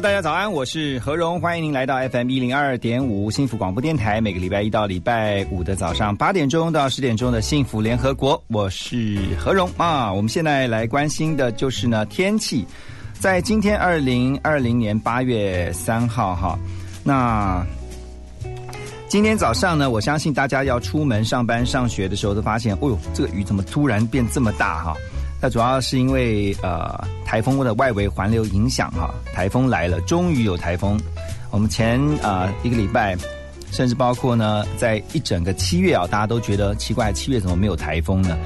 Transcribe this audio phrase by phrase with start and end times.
[0.00, 10.12] 大家早安，我是何荣，欢迎您来到 FM 一零二点五幸福广播电台，每个礼拜一到礼拜五的早上八点钟到十点钟的幸福联合国，我是何荣啊。
[10.12, 12.66] 我们现在来关心的就是呢天气，
[13.14, 16.58] 在今天二零二零年八月三号哈，
[17.02, 17.64] 那
[19.08, 24.94] 今天早上呢，我相信大家要出门上班上学的时候，都发现，哦呦，这个雨怎么突然变这么大哈？
[25.48, 30.98] 主要是因为呃台风的外围环流影响哈，台风来了，终于有台风。
[31.50, 33.16] 我们前啊一个礼拜，
[33.70, 38.36] 甚至包括呢，在一整个七月啊，大家都觉得奇怪，七月怎么没有台风呢？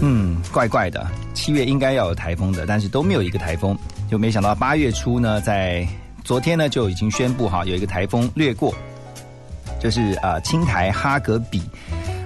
[0.00, 3.76] 嗯，怪怪的，七月应该要有台风的，但是都没有一个台风，
[4.10, 5.86] 就没想到八月初呢，在
[6.24, 8.74] 昨天呢就已经宣布哈，有一个台风掠过，
[9.78, 11.62] 就是呃青台哈格比。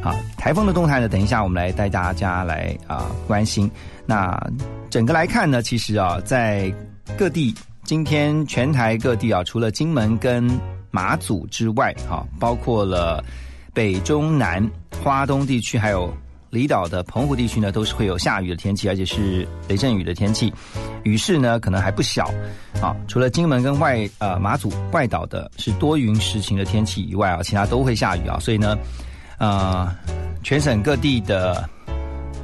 [0.07, 1.09] 啊，台风的动态呢？
[1.09, 3.69] 等一下我们来带大家来啊关心。
[4.07, 4.41] 那
[4.89, 6.73] 整个来看呢，其实啊，在
[7.19, 10.49] 各地今天全台各地啊，除了金门跟
[10.93, 13.25] 马祖之外，哈，包括了
[13.75, 14.65] 北中南
[15.03, 16.17] 花东地区，还有
[16.51, 20.55] 离岛的澎湖地区呢，都是会有下雨的天气，而且是雷阵雨的天气，
[21.03, 22.31] 雨势呢可能还不小。
[22.81, 28.79] 啊，除了金门跟外呃马祖外岛的是多云时晴的天气以外啊，其他都会下雨啊，所以呢。
[29.39, 29.95] 呃，
[30.43, 31.69] 全省各地的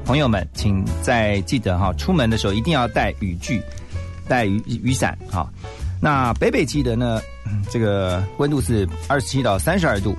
[0.04, 3.62] 朋友们，请在记得哈，出门的时候一定要带雨具、
[4.28, 5.48] 带雨雨伞哈。
[6.00, 7.20] 那北北记得呢，
[7.70, 10.16] 这个温度是二十七到三十二度，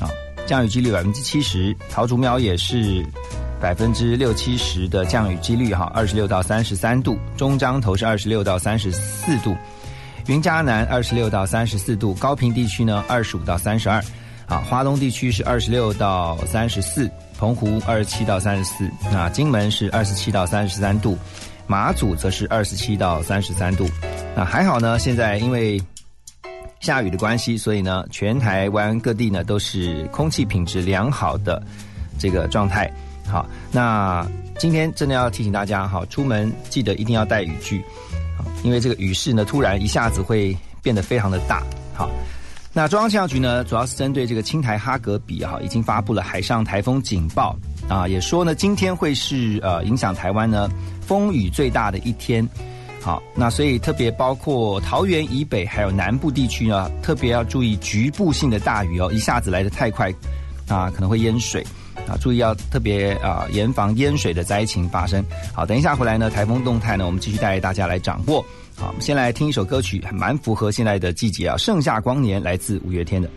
[0.00, 0.08] 啊，
[0.46, 1.76] 降雨几率百分之七十。
[1.90, 3.04] 桃竹苗也是
[3.60, 7.18] 百分之六七十的降雨几率哈，二十六到三十三度。
[7.36, 9.56] 中彰头是二十六到三十四度，
[10.26, 14.02] 云嘉南二十六到三十四度，高平地区呢二十五到三十二。
[14.48, 21.18] 啊，华东地区是二十六到三十四，澎湖二十七到三十四，那金门是二十七到三十三度，
[21.66, 23.86] 马祖则是二十七到三十三度。
[24.34, 25.78] 那还好呢，现在因为
[26.80, 31.62] 下雨的关系，所以呢，全台湾各地呢都是空气品质良好的
[32.18, 32.90] 这个状态。
[33.26, 34.26] 好，那
[34.58, 37.84] 今天真的要提醒大家，哈，出门记得一定要带雨具，
[38.62, 41.62] 因为这个雨势呢突然一下子会变得非常的大。
[41.92, 42.08] 好。
[42.78, 47.56] 那中央气象局呢，主要是针对这个青台哈格比哈，已经发布了海上台风警报
[47.88, 52.48] 啊，也说呢，今天会是呃影响台湾呢风雨最大的一天。
[53.02, 60.14] 好，那所以特别包括桃园以北还有南部地区呢，特别要注意局部性的大雨哦，一下子来的太快
[60.68, 61.66] 啊，可能会淹水
[62.06, 65.20] 啊，注意要特别啊严防淹水的灾情发生。
[65.52, 68.44] 好，等一下回来呢，台风动态呢，我们继续带大家来掌握。
[68.78, 73.28] 好，我们先来听一首歌曲，蛮符合现在的季节啊，《盛夏光年》来自五月天的。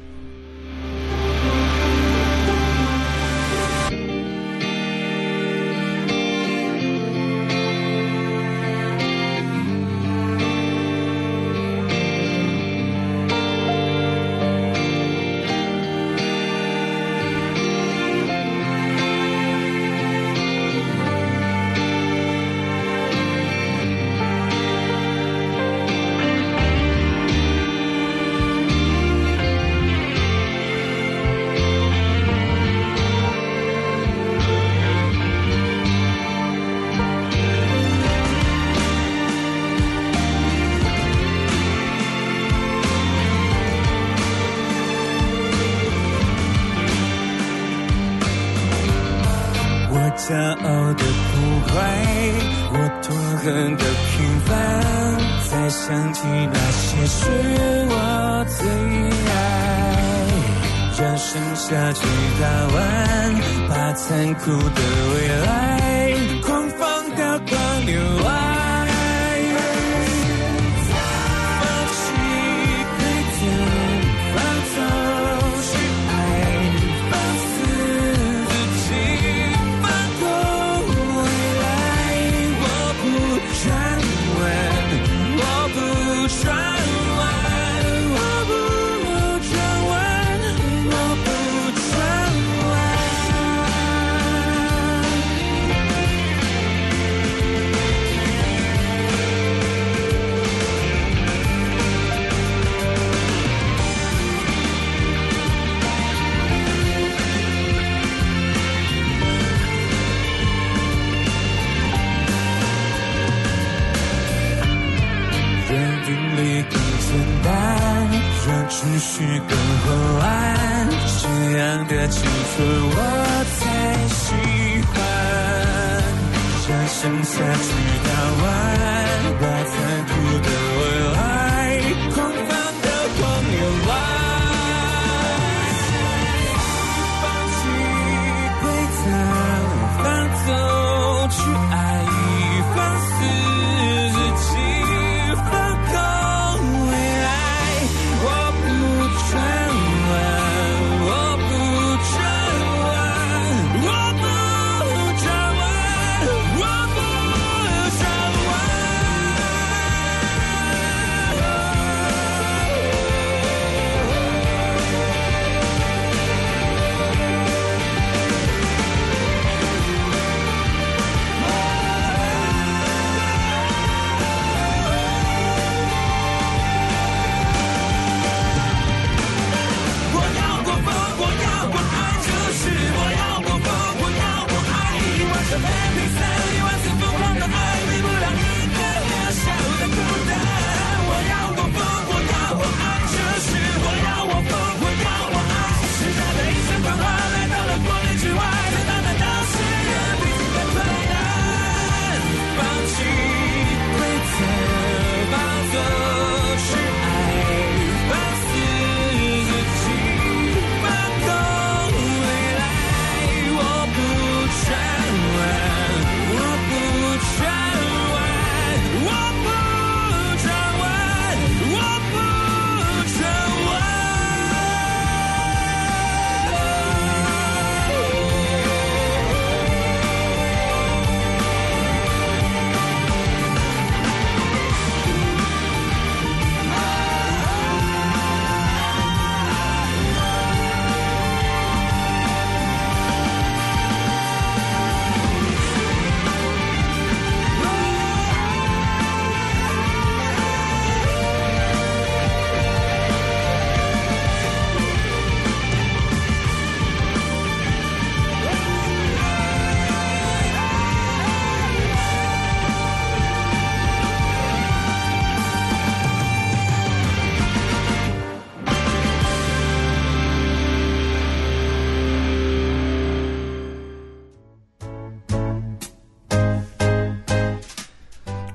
[61.71, 62.01] 下去
[62.41, 63.35] 打完，
[63.69, 64.81] 把残酷的
[65.13, 65.70] 未来。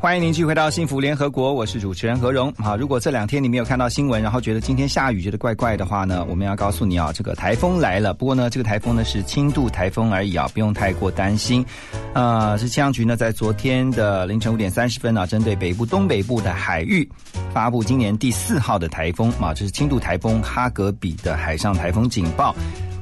[0.06, 2.54] 欢迎您继续回到幸福联合国，我是主持人何荣。
[2.58, 8.14] 好，如果这两天你没有看到新闻，然后觉得今天下雨觉得怪怪的话呢，我们要告诉你啊，这个台风来了。
[8.14, 11.66] 不过呢，这个台风呢是轻度台风而已啊，不用太过担心。
[12.14, 17.10] 呃，是气象局呢在昨天的凌晨五点三十分呢、针对北部、东北部的海域
[17.52, 22.54] 发布今年第四号的台风啊，这是轻度台风哈格比的海上台风警报。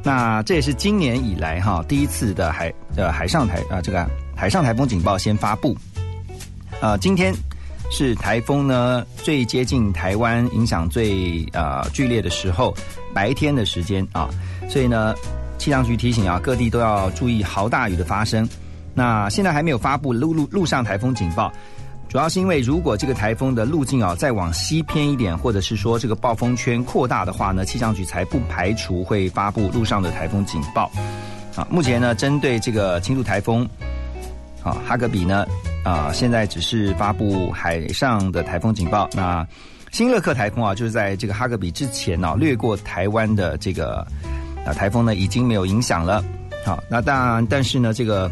[0.03, 5.77] 那这也是今年以来哈第一次的海呃海上台啊、这个海上台风警报先发布。
[6.85, 7.35] 呃，今天
[7.91, 12.75] 是台风呢最接近台湾、影响最呃剧烈的时候，
[13.15, 14.29] 白天的时间啊，
[14.69, 15.15] 所以呢，
[15.57, 18.47] 气象局提醒啊，各地都要注意豪大雨的发生。
[18.93, 21.51] 那现在还没有发布陆陆陆上台风警报，
[22.07, 30.93] 主要是因为如果这个台风的路径啊再往西偏一点，或者是说这个暴风圈扩大的话呢，气象局才不排除会发布陆上的台风警报。
[31.57, 33.67] 啊，目前呢，针对这个轻度台风。
[34.65, 35.47] 啊，哈格比呢，
[35.85, 39.09] 啊，现在只是发布海上的台风警报。
[39.13, 39.47] 那
[39.93, 44.05] 新乐克台风啊，就是在这个哈格比之前呢、掠过台湾的这个
[44.67, 46.25] 啊台风呢，已经没有影响了。
[46.65, 48.29] 好，那当然，但是呢，这个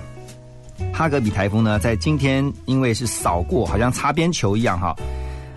[0.93, 4.97] 哈格比台风呢，在今天因为是扫过，好像擦边球一样哈，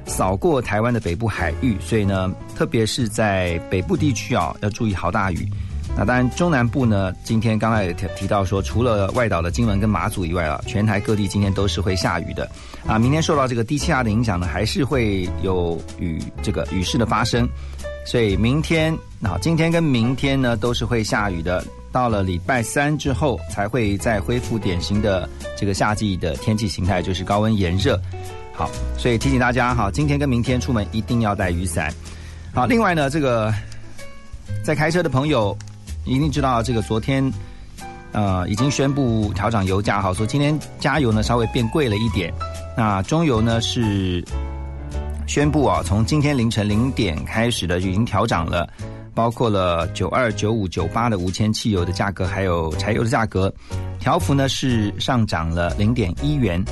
[0.05, 5.49] 扫过台湾的北部海域，所以呢，特别是在北部地区啊，要注意豪大雨。
[5.97, 12.49] 那当然，中南部呢，今天刚才也提提到说，除了外岛的金门跟马祖以外啊，全台各地今天都是会下雨的。
[12.85, 17.47] 啊，明天受到这个低气压的影响呢，还是会有雨这个雨势的发生。
[18.05, 21.65] 所以明天啊，今天跟明天呢都是会下雨的。
[21.93, 27.97] 到了礼拜三之后，才会再恢复典型的这个夏季的天气形态，就是高温炎热。
[28.51, 31.89] 好，所以提醒大家哈，今天跟明天出门一定要带雨伞。
[32.53, 33.53] 好，另外呢，这个
[34.61, 35.57] 在开车的朋友
[36.05, 37.31] 一定知道，这个昨天
[38.11, 42.33] 呃已经宣布调涨油价，好说今天加油呢稍微变贵了一点。
[42.77, 44.23] 那中油呢是
[45.27, 48.69] 宣布啊，从今天凌晨零点开始的就已经调涨了，
[49.13, 53.51] 包括了九二、九五、九八的无铅汽油的价格，还有柴油的价格，
[53.99, 56.63] 调幅呢是上涨了零点一元。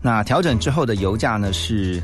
[0.00, 2.00] 那调整之后的油价呢是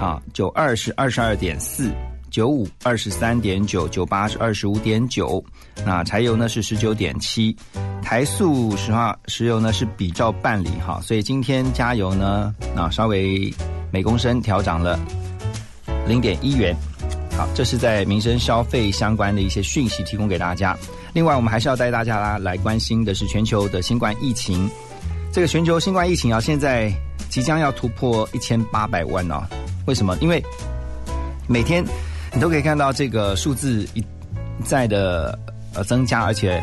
[0.00, 1.92] 啊，九二是二十二点四，
[2.34, 5.40] 九五二十三点九，九八是二十五点九，
[5.86, 7.56] 那柴油呢是十九点七，
[8.02, 13.54] 台塑石化石油呢是比照办理哈，所以今天加油呢啊稍微
[13.92, 14.98] 每公升调涨了
[16.08, 16.74] 零点一元。
[17.38, 20.76] 好，这是在民生消费相关的一些讯息提供给大家。
[21.12, 24.68] 另外，我们还是要带大家啦来关心的是全球的新冠疫情。
[25.30, 26.92] 这个全球新冠疫情啊，现在
[27.30, 29.40] 即将要突破一千八百万哦。
[29.86, 30.18] 为什么？
[30.20, 30.42] 因为
[31.46, 31.84] 每天
[32.34, 34.04] 你都可以看到这个数字一
[34.64, 35.38] 再的
[35.72, 36.62] 呃增加，而且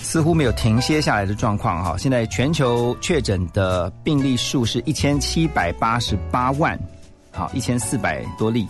[0.00, 1.96] 似乎没有停歇下来的状况哈。
[1.96, 6.78] 现在全球确诊的病例数是一千七百八十八万，
[7.30, 8.66] 好一千四百多例。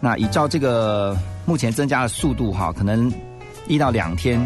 [0.00, 3.12] 那依照这个目前增加的速度哈，可能
[3.66, 4.42] 一到两天，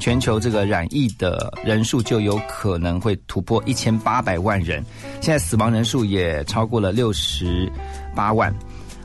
[0.00, 4.84] 全球这个染疫的人数就有可能会突破一千八百万人。
[5.20, 7.70] 现在死亡人数也超过了六十
[8.16, 8.52] 八万。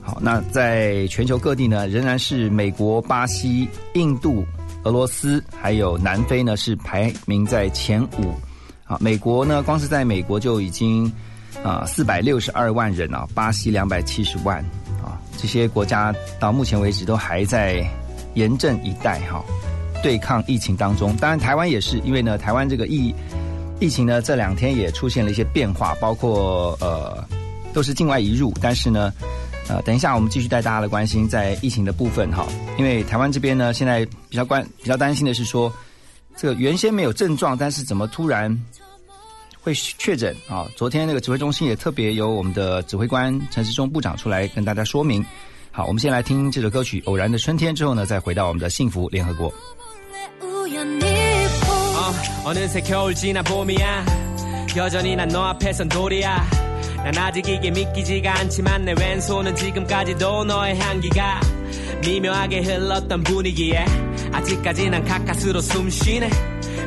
[0.03, 4.45] 好，那在全球各地呢，仍然是美国、巴西、印度、
[4.83, 8.33] 俄罗斯还有南非呢是排名在前五。
[8.85, 11.09] 啊，美国呢，光是在美国就已经
[11.63, 14.59] 啊四百六十二万人啊，巴西两百七十万
[15.01, 15.17] 啊。
[15.37, 17.81] 这些国家到目前为止都还在
[18.33, 19.41] 严阵以待哈，
[20.03, 21.15] 对抗疫情当中。
[21.15, 23.15] 当然，台湾也是，因为呢，台湾这个疫
[23.79, 27.23] 疫情呢这两天也出现了一些变化，包括呃
[27.73, 29.13] 都是境外移入，但是呢，
[29.67, 32.45] 呃，等一下我们继续带大家的关心在疫情的部分哈，
[32.77, 35.71] 因为台湾这边呢现在比较关比较担心的是说，
[36.35, 38.57] 这个原先没有症状，但是怎么突然？
[39.65, 40.67] 会确诊啊！
[40.75, 45.25] 昨天那个指挥中心也特别由我们的指挥官陈时中部长出来跟大家说明。
[45.71, 49.53] 好，我们先来听这首歌曲《偶然的春天》，之后呢，再回到我们的幸福联合国。
[57.03, 57.15] 난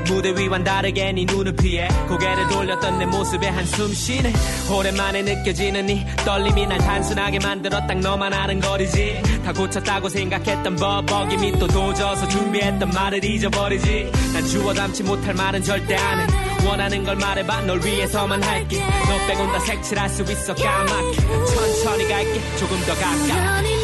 [0.08, 4.32] 무대 위와는 다르게 네 눈을 피해 고개를 돌렸던 내 모습에 한숨 쉬네.
[4.72, 9.20] 오랜만에 느껴지는 이 떨림이 날 단순하게 만들어 딱 너만 아는 거리지.
[9.44, 14.10] 다 고쳤다고 생각했던 법 어김이 또 도져서 준비했던 말을 잊어버리지.
[14.32, 17.62] 난 주워 담지 못할 말은 절대 안해 원하는 걸 말해봐.
[17.62, 18.82] 널 위해서만 할게.
[19.08, 21.16] 너 빼곤 다 색칠할 수 있어 까맣게.
[21.46, 22.56] 천천히 갈게.
[22.56, 23.75] 조금 더 가까이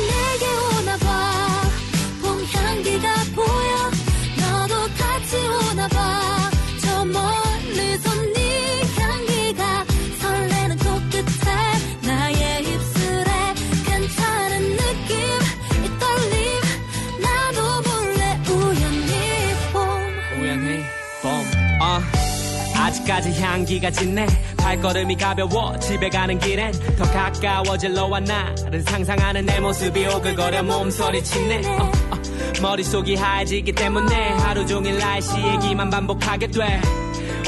[23.22, 24.26] 아직까지 향기가 짙네
[24.58, 31.62] 발걸음이 가벼워 집에 가는 길엔 더 가까워질 너와 나를 상상하는 내 모습이 오글거려 몸소리 치네
[31.78, 32.22] 어, 어,
[32.60, 36.80] 머릿속이 하얘지기 때문에 하루 종일 날씨 얘기만 반복하게 돼.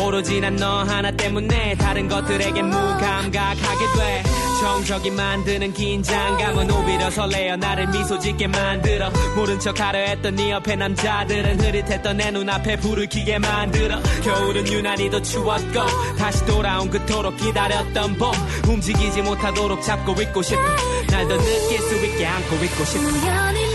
[0.02, 4.22] 오로지 난 너 하나 때문에 다른 것들에게 무감각하게 돼
[4.64, 9.10] 정적이 만드는 긴장감은 오히려 설레어 나를 미소 짓게 만들어.
[9.36, 14.00] 모른 척 하려 했던 네 옆에 남자들은 흐릿했던 내 눈앞에 불을 켜게 만들어.
[14.22, 15.80] 겨울은 유난히 더 추웠고
[16.16, 18.32] 다시 돌아온 그토록 기다렸던 봄.
[18.66, 20.62] 움직이지 못하도록 잡고 있고 싶어.
[21.10, 23.73] 날 더 느낄 수 있게 안고 있고 싶어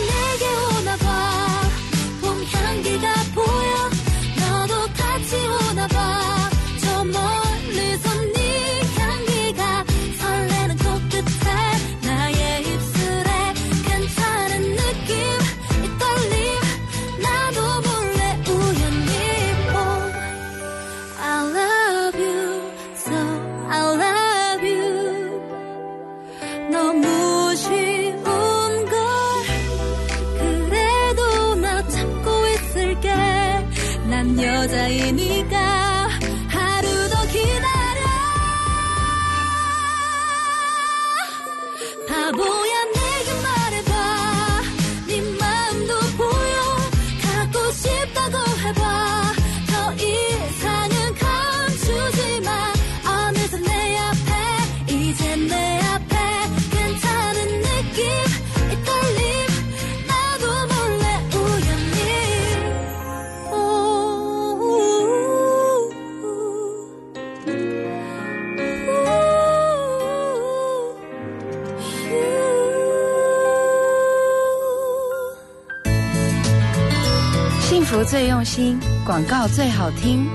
[78.04, 80.28] 最用心，广告最好听。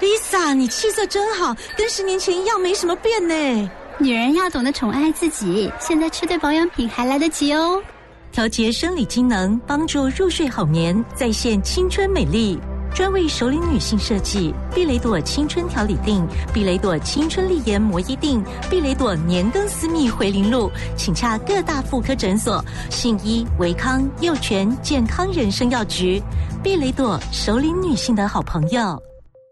[0.00, 3.70] Lisa，你气色真好，跟十年前一样没什么变呢。
[3.98, 7.82] 女人要懂得宠爱自己，现在吃对保养品还来得及哦。
[8.30, 12.58] 调节生理机能，帮助入睡好眠，再现青春美丽。
[12.98, 26.20] 专为熟龄女性设计，碧蕾朵青春调理定、碧蕾朵青春丽颜摩衣定、碧蕾朵年更私密回零露，请洽各大妇科诊所、信医、维康、幼全健康人生药局。
[26.60, 29.00] 碧蕾朵，熟龄女性的好朋友。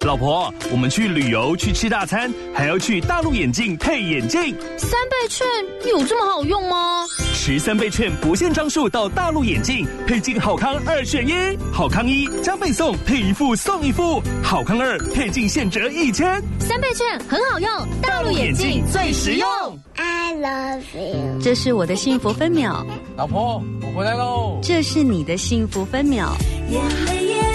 [0.05, 4.55] 老婆，我们去旅游去吃大餐，还要去大陆眼镜配眼镜。
[4.77, 5.47] 三倍券
[5.91, 7.05] 有这么好用吗？
[7.35, 11.33] 持三倍券不限张数到大陆眼镜，配镜好康二选一，
[11.73, 16.41] 好康一加倍送，配一副送一副；好康二配镜现折一千。
[16.61, 17.69] 三倍券很好用，
[18.01, 19.49] 大陆眼镜最实用。
[19.97, 21.41] I love you。
[21.43, 22.87] 这是我的幸福分秒，
[23.17, 24.61] 老婆，我回来喽。
[24.63, 26.33] 这是你的幸福分秒，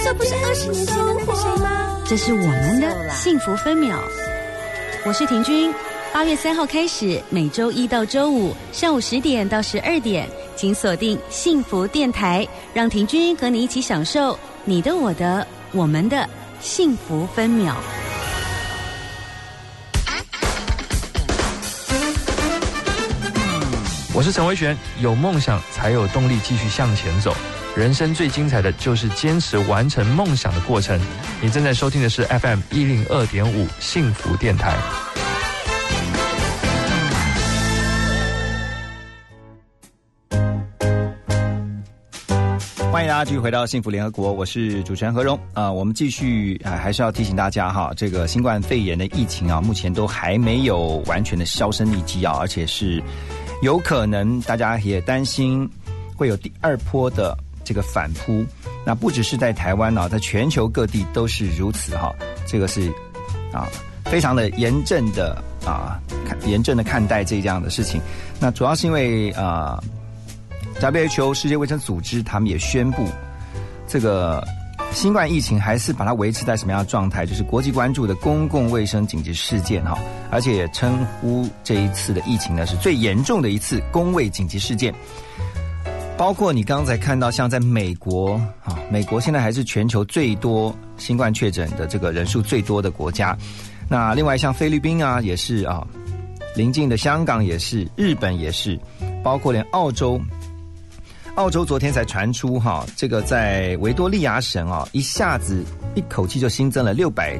[0.04, 1.96] 这不是二十年前的那个谁吗？
[2.04, 3.96] 这是我们的幸福分秒。
[5.06, 5.72] 我是婷君，
[6.12, 16.28] 八月三号开始，每周一到周五上午十点到十二点，请锁定幸福电台，让婷君和你一起享受你的、我的、我们的
[16.60, 17.76] 幸福分秒。
[24.12, 27.32] 我是陈维璇，有梦想才有动力继续向前走。
[27.74, 31.00] 人生最精彩的就是坚持完成梦想的过程。
[31.40, 34.76] 你正在收听的是 FM 一零二点五幸福电台。
[42.92, 53.02] 欢迎大家继续回到幸福联合国，我是主持人何荣啊、我们继续啊、还是要提醒大家哈，这个新冠肺炎的疫情啊，目前都还没有完全的销声匿迹啊，而且是
[53.62, 55.66] 有可能大家也担心
[56.14, 58.44] 会有第二波的这个反扑。
[58.84, 62.14] 那不只是在台湾啊，在全球各地都是如此哈，
[62.46, 62.92] 这个是
[63.52, 63.68] 啊
[64.04, 68.00] 非常的严正的啊看严正的看待这样的事情。
[68.40, 69.82] 那主要是因为啊。
[70.80, 73.06] WHO 世界卫生组织他们也宣布，
[73.86, 74.42] 这个
[74.90, 77.24] 新冠疫情还是把它维持在什么样的状态？
[77.24, 79.96] 就是国际关注的公共卫生紧急事件哈，
[80.30, 84.92] 而且也称呼这一次的疫情呢是最严重的一次公卫紧急事件。
[86.22, 93.36] 包括你刚才看到，像在美国啊，美国现在还是全球最多新冠确诊的这个人数最多的国家。
[93.88, 95.84] 那另外像菲律宾啊，也是啊，
[96.54, 98.78] 邻近的香港也是，日本也是，
[99.20, 100.20] 包括连澳洲。
[101.34, 105.64] 澳洲昨天才传出哈，这个在维多利亚省啊，一下子
[105.96, 107.36] 一口气就新增了六百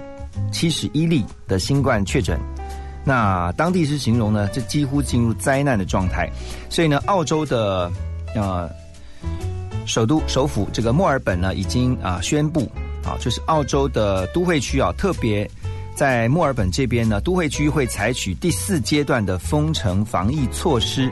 [0.50, 2.36] 七十一例的新冠确诊。
[3.04, 6.28] 那当地是形容呢，这几乎进入灾难的状态。
[6.68, 7.88] 所以呢，澳洲的
[8.34, 8.70] 呃
[9.86, 12.70] 首都首府这个墨尔本呢，已经啊宣布
[13.04, 15.48] 啊，就是澳洲的都会区啊，特别
[15.94, 21.10] 在墨尔本这边呢，都会区会采取第四阶段的封城防疫措施。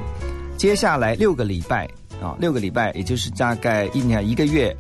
[0.57, 1.89] 接下来六个礼拜。
[2.21, 4.77] 啊，六个礼拜，也就是大概一年一个月，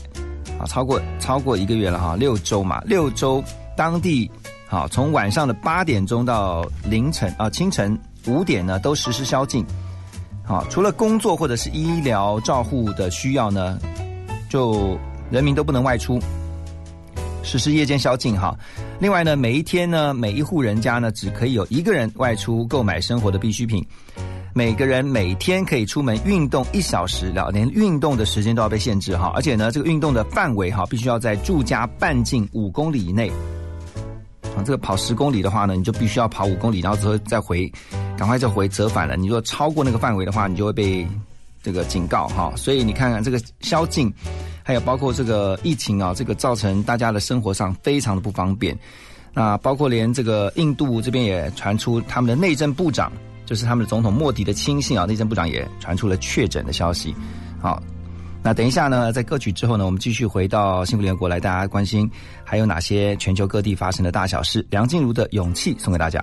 [0.58, 3.42] 啊，超过超过一个月了哈，六周嘛，六周，
[3.74, 4.30] 当地
[4.68, 9.64] 好从晚上的八点钟到凌晨啊清晨五点呢，都实施宵禁，
[10.50, 13.78] 好，除了工作或者是医疗照护的需要呢，
[14.48, 14.98] 就
[15.30, 16.18] 人民都不能外出，
[17.44, 18.52] 实施夜间宵禁哈。
[18.98, 23.86] 另外呢，每一天呢，每一户人家呢，只可以有一个人外出购买生活的必需品。
[24.52, 33.30] 每个人每天可以出门运动一小时了，连运动的时间都要被限制哈，而且呢，这个运动的范围哈，必须要在住家半径五公里以内。
[34.56, 37.72] 啊，这个跑十公里的话呢，你就必须要跑五公里，然后之后再回，
[38.20, 39.16] 赶快就回折返了。
[39.16, 41.08] 你如果超过那个范围的话，你就会被
[41.62, 42.52] 这个警告哈。
[42.54, 44.12] 所以你看看这个宵禁，
[44.62, 48.78] 还有包括这个疫情啊，这个造成大家的生活上非常的不方便。
[49.32, 53.10] 那包括连这个印度这边也传出他们的内政部长。
[53.46, 57.12] 就是他们的总统莫迪的亲信啊，内政部长也传出了确诊的消息。
[57.58, 57.82] 好，
[58.44, 62.08] 那等一下呢，在歌曲之后呢，我们继续回到幸福联合国来，大家关心
[62.44, 64.64] 还有哪些全球各地发生的大小事。
[64.70, 66.22] 梁静茹的勇气送给大家。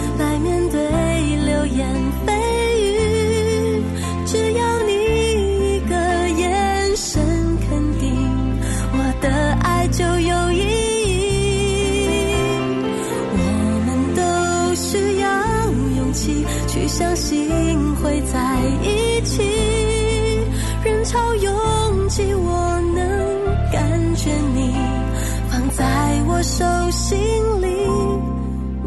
[26.43, 27.19] 手心
[27.61, 27.67] 里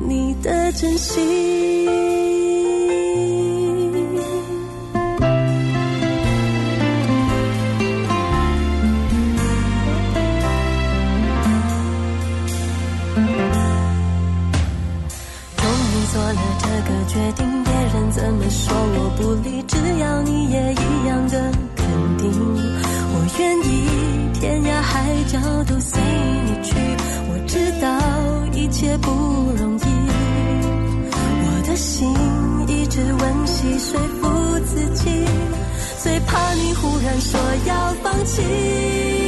[0.08, 1.22] 你的真心。
[15.56, 21.86] 终于做了这个决定，别人怎么说我不理，只要你也一样的肯
[22.18, 22.32] 定，
[23.12, 23.62] 我愿意
[24.34, 25.38] 天涯海角
[25.68, 26.02] 都随
[26.46, 26.74] 你去。
[27.54, 27.88] 知道
[28.52, 29.12] 一切不
[29.56, 29.84] 容易，
[31.12, 32.12] 我的心
[32.66, 35.24] 一直温习说服自己，
[36.02, 37.38] 最怕你忽然说
[37.68, 39.23] 要放弃。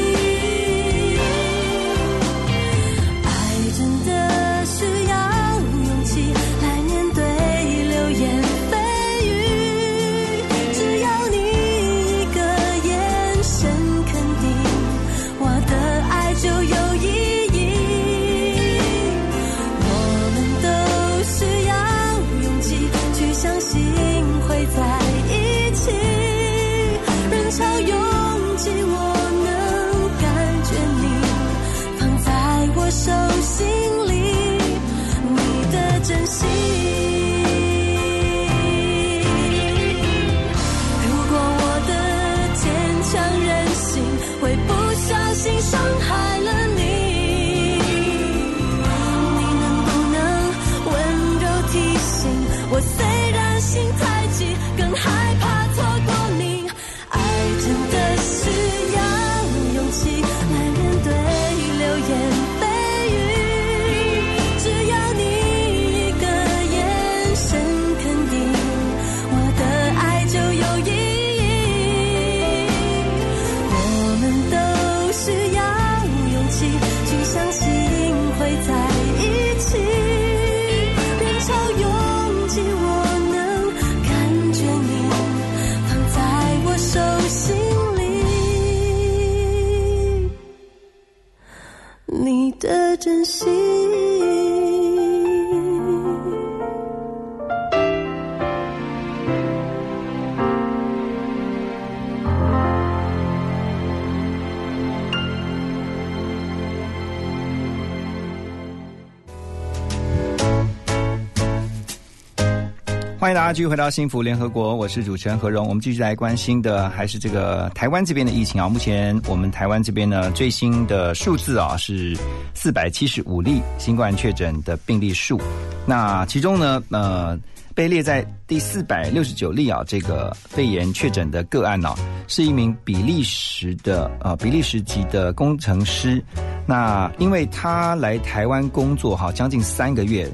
[113.27, 115.67] 欢迎大家继续回到幸福联合国，我是主持人何荣。
[115.67, 118.69] 我们继续来关心的还是这个台湾这边的疫情啊。
[118.69, 122.17] 目前我们台湾这边呢最新的数字啊是
[122.55, 125.41] 四百七十五例新冠确诊的病例数，
[125.85, 127.37] 那其中呢呃
[127.75, 131.93] 被列在第四百六十九例啊这个肺炎确诊的个案呢、
[132.29, 136.23] 是一名比利时的呃比利时籍的工程师，
[136.65, 140.31] 那因为他来台湾工作哈将近三个月，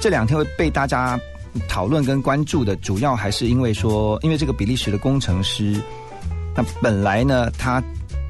[0.00, 1.16] 这两天会被大家。
[1.68, 5.82] 讨论跟关注的主要还是因为说，因为这个比利时的工程师，
[6.54, 7.82] 那本来呢，他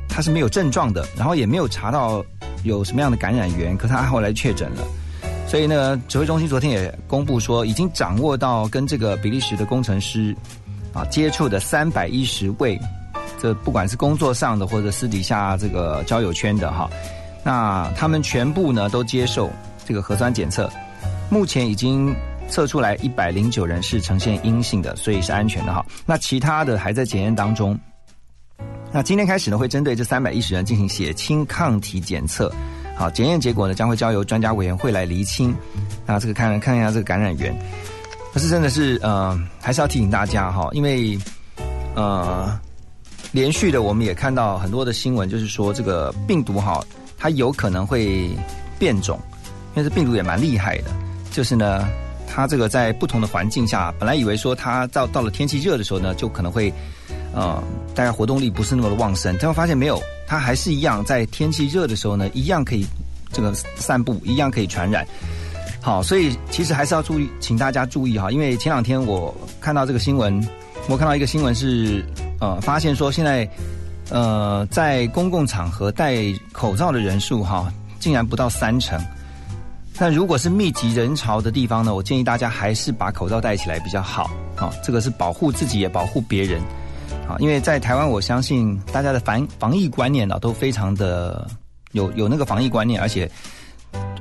[0.08, 2.24] 他是没有症状的，然后也没有查到
[2.62, 4.82] 有什么样的感染源，可他后来确诊了，
[5.46, 10.34] 所以呢，指挥中心昨天也公布说，已经掌握到跟这个比利时的工程师
[10.92, 12.78] 啊接触的三百一十位，
[13.40, 16.88] 这不管是工作上的或者私底下这个交友圈的哈，
[17.44, 19.50] 那他们全部呢都接受
[19.86, 20.70] 这个核酸检测，
[21.30, 22.14] 目前已经。
[22.48, 25.84] 测出来一百零九人是呈现阴性的，所以是安全的哈。
[26.06, 27.78] 那其他的还在检验当中。
[28.90, 32.50] 那今天开始呢，会针对这三百一十人进行血清抗体检测。
[32.96, 35.54] 好，检验结果呢将会交由专家委员会来厘清。
[36.06, 37.54] 那这个看看一下这个感染源。
[38.32, 41.18] 可是真的是呃，还是要提醒大家哈，因为
[41.94, 42.58] 呃，
[43.30, 46.82] 连续的我们也看到很多的新闻，就是说这个病毒哈，
[47.18, 48.30] 它有可能会
[48.78, 49.20] 变种，
[49.76, 50.90] 因为这病毒也蛮厉害的，
[51.30, 51.86] 就是呢。
[52.30, 56.72] 它这个在不同的环境下，本来以为说它到到了天气热的时候呢，就可能会，
[57.34, 57.60] 呃，
[57.94, 59.36] 大家活动力不是那么的旺盛。
[59.40, 62.86] 但会发现没有，它还是一样，在天气热的时候呢，一样可以
[63.32, 65.06] 这个散步，一样可以传染。
[65.80, 70.46] 好，所以其实还是要注意，请大家注意哈，因为前两天我看到这个新闻，
[70.88, 72.04] 我看到一个新闻是，
[72.40, 73.48] 呃，发现说现在，
[74.10, 79.00] 呃，在公共场合戴口罩的人数哈，竟然不到三成。
[80.00, 84.72] 但如果是密集人潮的地方呢，我建议大家还是把口罩戴起来比较好啊。
[84.82, 86.62] 这个是保护自己也保护别人
[87.28, 87.36] 啊。
[87.40, 91.50] 因为在台湾，我相信大家的防防疫观念呢都非常的
[91.92, 93.28] 有有那个防疫观念，而且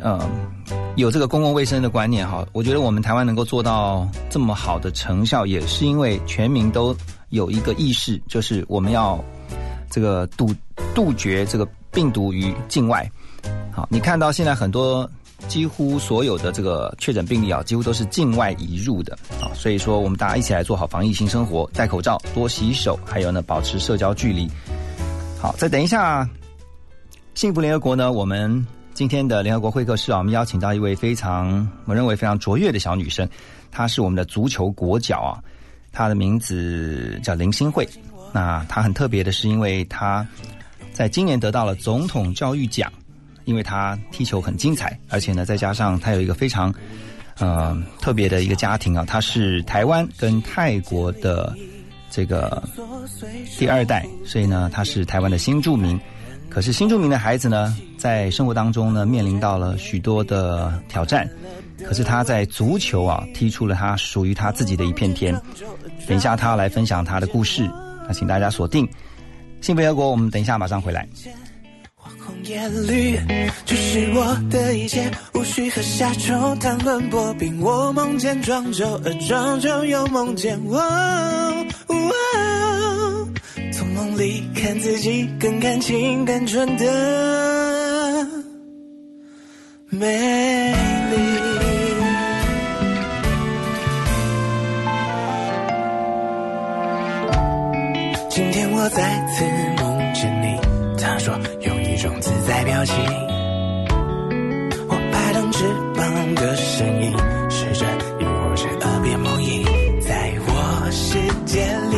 [0.01, 0.27] 呃
[0.95, 2.43] 有这个公共卫生的观念哈。
[2.53, 6.95] 我觉得我们台湾能够做到这么好的成效，也是因为全民都
[7.29, 9.23] 有一个意识，就是我们要
[9.91, 10.51] 这个杜
[10.95, 13.07] 杜绝这个病毒于境外。
[13.71, 15.07] 好，你看到现在很多
[15.47, 24.49] 几乎所有的这个确诊病例啊，几乎都是境外移入的啊，所以说我们大家一起来做好防疫新生活，戴口罩，多洗手，还有呢保持社交距离。
[25.39, 26.27] 好，再等一下，
[27.35, 33.29] 幸福联合国呢，我们今天的联合国会客室啊，我们邀请到一位非常我认为非常卓越的小女生，
[33.71, 35.39] 她是我们的足球国脚啊，
[35.91, 37.87] 她的名字叫林新慧。
[38.33, 40.27] 那她很特别的是，因为她
[40.91, 42.91] 在今年得到了总统教育奖，
[43.47, 46.71] 因为他踢球很精彩，而且呢，再加上他有一个非常
[47.39, 51.55] 呃特别的一个家庭啊，他是台湾跟泰国的
[52.11, 52.61] 这个
[53.57, 55.97] 第二代，所以呢，他是台湾的新住民。
[56.49, 61.29] 可是新住民的孩子呢，在生活当中呢，面临到了许多的挑战。
[61.85, 65.33] 可是他在足球啊，踢出了他属于他自己的一片天。
[66.05, 67.69] 等一下，他要来分享他的故事。
[68.07, 68.85] 那请大家锁定
[69.61, 71.07] 《幸福联合国》，我们等一下马上回来。
[72.47, 73.19] 红叶绿，
[73.65, 77.59] 就是我的一切，无需和夏秋谈论薄冰。
[77.59, 80.79] 我梦见庄周，而庄周又梦见我。
[83.73, 88.27] 从梦里看自己，更看清单纯的
[89.89, 90.71] 美
[91.11, 91.17] 丽。
[98.29, 99.43] 今天我再次
[99.83, 100.57] 梦见你，
[100.97, 101.37] 他说
[101.97, 102.95] 种自在表情。
[104.87, 107.11] 我拍动翅膀的声音，
[107.49, 107.87] 是真
[108.19, 109.65] 亦或是耳边梦呓，
[110.01, 111.97] 在我世界里，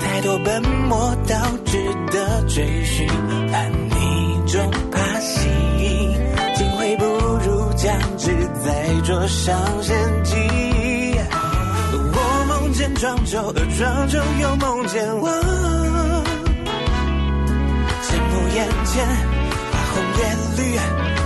[0.00, 1.78] 太多本末倒置
[2.10, 3.06] 的追寻，
[3.50, 6.12] 叛逆中怕吸引，
[6.54, 8.30] 机会不如将之
[8.64, 10.36] 在桌上献祭。
[11.92, 15.93] 我梦见庄周，而庄周又梦见我。
[18.54, 19.04] 眼前
[19.72, 20.20] 花红叶
[20.56, 20.78] 绿，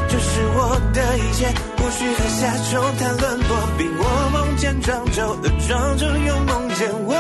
[0.09, 3.87] 就是我的一切，无需和夏虫谈论薄冰。
[3.99, 7.15] 我梦见庄周，的庄周又梦见我。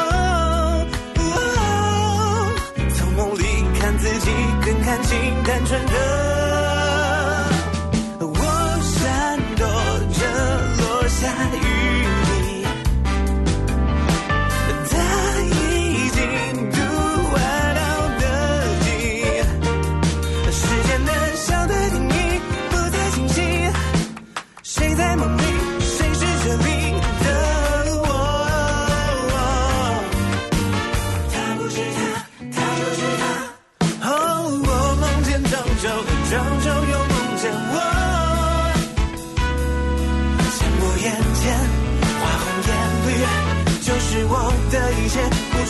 [2.96, 3.44] 从梦里
[3.78, 4.30] 看自己，
[4.64, 5.92] 更看清单纯的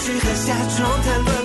[0.09, 1.38] 切，不需和夏秋谈论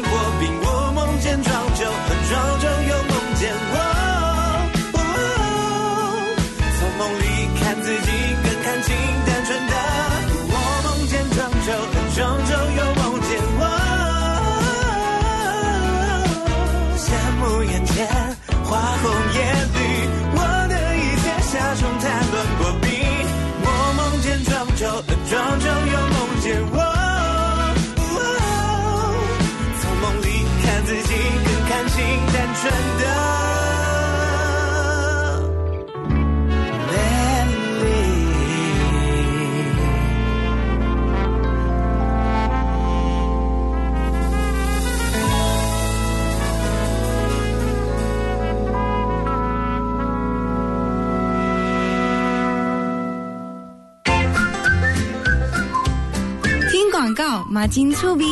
[57.14, 58.26] 告，马金粗逼。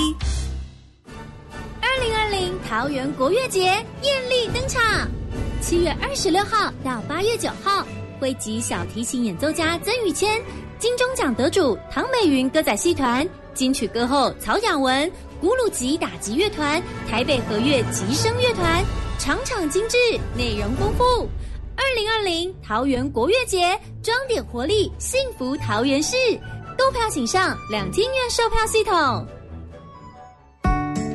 [1.82, 3.62] 二零二零桃园国乐节
[4.02, 5.08] 艳丽登场，
[5.62, 7.86] 七月二十六号到八月九号，
[8.20, 10.42] 汇集小提琴演奏家曾宇谦、
[10.80, 18.84] 金钟奖得主唐美云歌仔戏团、金曲歌后曹雅文、古鲁吉打击乐团、台北和乐吉声乐团，
[19.20, 19.98] 场场精致，
[20.36, 21.30] 内容丰富。
[21.76, 26.16] 二零二零桃园国乐节，装点活力，幸福桃园市。
[26.82, 29.24] 购票请上两厅院售票系统。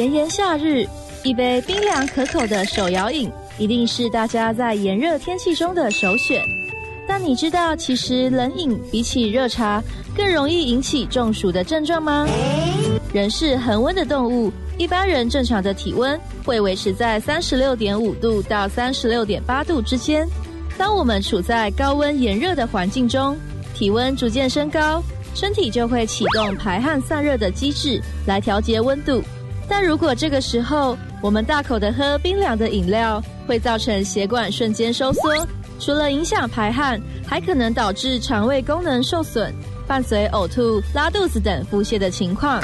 [0.00, 0.86] 炎炎夏日，
[1.22, 6.42] 一杯冰凉可口的手摇饮，一定是大家在炎热天气中的首选。
[7.06, 9.82] 但你知道，其实冷饮比起热茶
[10.16, 12.26] 更容易引起中暑的症状吗？
[13.12, 20.26] 人是恒温的动物，一般人正常的体温会维持在三十六点五度到三十六点八度之间。
[20.78, 23.36] 当我们处在高温炎热的环境中，
[23.74, 25.02] 体温逐渐升高，
[25.34, 29.22] 身体就会启动排汗散热的机制来调节温度。
[29.70, 35.46] 但如果这个时候我们大口的喝冰凉的饮料，会造成血管瞬间收缩，
[35.78, 39.54] 除了影响排汗，还可能导致肠胃功能受损，
[39.86, 42.60] 伴随呕吐、拉肚子等腹泻的情况。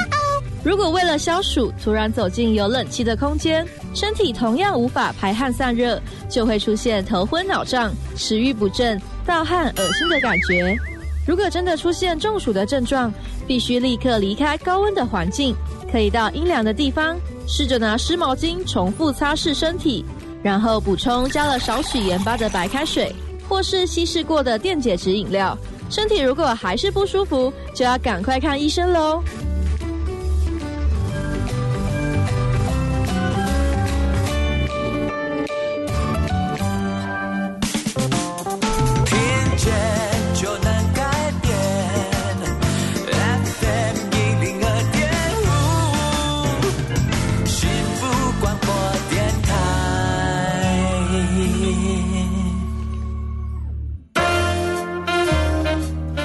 [0.64, 3.64] 如果为了消暑，突然走进有冷气的空间，
[3.94, 10.76] 身体同样无法排汗散热，就会出现头昏脑胀、食欲不振、盗汗、恶心的感觉。
[11.24, 13.12] 如果真的出现中暑的症状，
[13.46, 15.54] 必须立刻离开高温的环境，
[15.90, 20.04] 可以到阴凉的地方，试着拿湿毛巾重复擦拭身体，
[20.42, 23.14] 然后补充加了少许盐巴的白开水，
[23.48, 25.56] 或是稀释过的电解质饮料。
[25.88, 29.22] 身体如果还是不舒服，就要赶快看医生喽。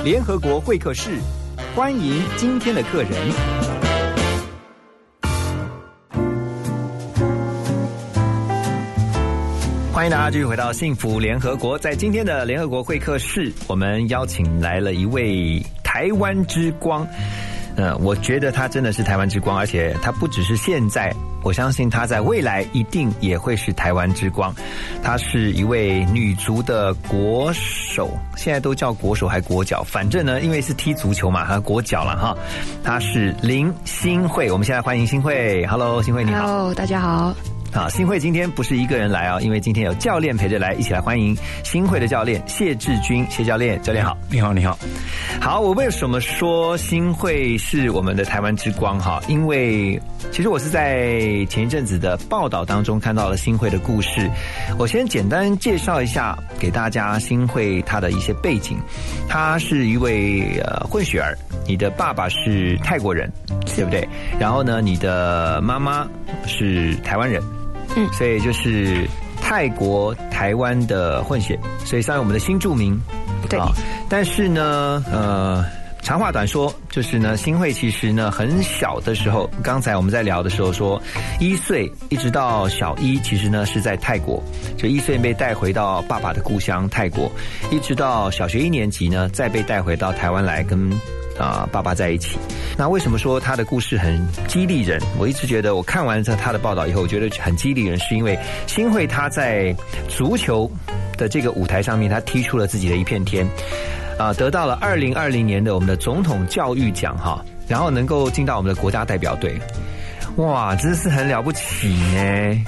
[0.03, 1.11] 联合国会客室，
[1.75, 3.11] 欢迎今天的客人。
[9.93, 11.77] 欢迎大家继续回到幸福联合国。
[11.77, 17.07] 在今天的联合国会客室，我们邀请来了一位台湾之光。
[17.75, 24.53] 嗯，我觉得她真的是台湾之光，而且她不只是现在，我相信她在未来一定也会是台湾之光。
[25.01, 32.37] 她是一位女足的国手，现在都叫国手还国脚，反正呢，因为是踢足球嘛，哈，国脚了哈。
[32.83, 35.65] 她是林新慧，我们现在欢迎新慧。
[35.67, 36.45] Hello，新慧你好。
[36.45, 37.33] Hello，大家好。
[37.73, 44.77] 好，新会今天不是一个人来啊、因为今天有教练陪着来，一起来欢迎新会的教练谢志军，谢教练，教练好，你好，你好。
[45.39, 49.21] 好，我为什么说新会是我们的台湾之光哈？
[49.29, 49.97] 因为
[50.31, 54.29] 其实我是在前一阵子的报道当中看到了新会的故事。
[54.77, 58.77] 我先简单介绍一下给大家新会他的一些背景。
[59.29, 63.31] 他是一位呃混血儿，你的爸爸是泰国人，
[63.77, 64.05] 对不对？
[64.37, 66.05] 然后呢，你的妈妈
[66.45, 67.41] 是台湾人，
[67.95, 69.07] 嗯，所以就是
[69.41, 72.97] 泰国台湾的混血，所以算是我们的新住民。
[73.49, 73.71] 对啊，
[74.07, 75.65] 但是呢，呃，
[76.01, 81.01] 长话短说，就是呢，新会其实呢很小的时候，刚才我们在聊的时候说，
[81.39, 84.41] 一岁一直到小一，其实呢是在泰国，
[84.77, 87.29] 就一岁被带回到爸爸的故乡泰国，
[87.71, 90.91] 一直到小学一年级呢，再被带回到台湾来跟。
[91.41, 92.37] 啊，爸爸在一起。
[92.77, 95.01] 那为什么说他的故事很激励人？
[95.17, 99.75] 我一直觉得，我看完这他的报道以后，我觉得很激励人，是因为新会他在
[100.07, 100.69] 足球
[101.17, 103.45] 的这个舞台上面，他踢出了自己的一片天，
[104.17, 109.59] 啊，得到了二零二零年的我们的总统教育奖哈，然后能够进到我们的国家代表队，
[110.37, 112.65] 哇，真是很了不起呢！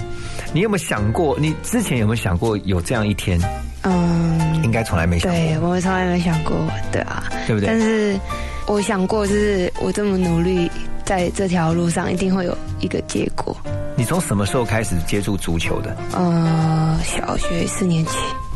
[0.52, 1.38] 你有没有想过？
[1.40, 3.40] 你之前有没有想过有这样一天？
[3.84, 6.56] 嗯，应该从来没想过，对我从来没想过，
[6.92, 7.68] 对啊，对不对？
[7.68, 8.20] 但是
[8.66, 10.70] 我想过，就是我这么努力，
[11.06, 13.56] 在这条路上一定会有一个结果。
[13.96, 15.96] 你从什么时候开始接触足球的？
[16.14, 18.12] 呃，小学四年级。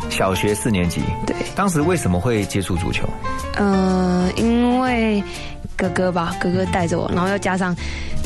[0.10, 1.02] 小学四年级。
[1.26, 1.36] 对。
[1.56, 3.08] 当时为什么会接触足球？
[3.56, 5.22] 呃，因为
[5.76, 7.76] 哥哥吧，哥哥带着我，然后又加上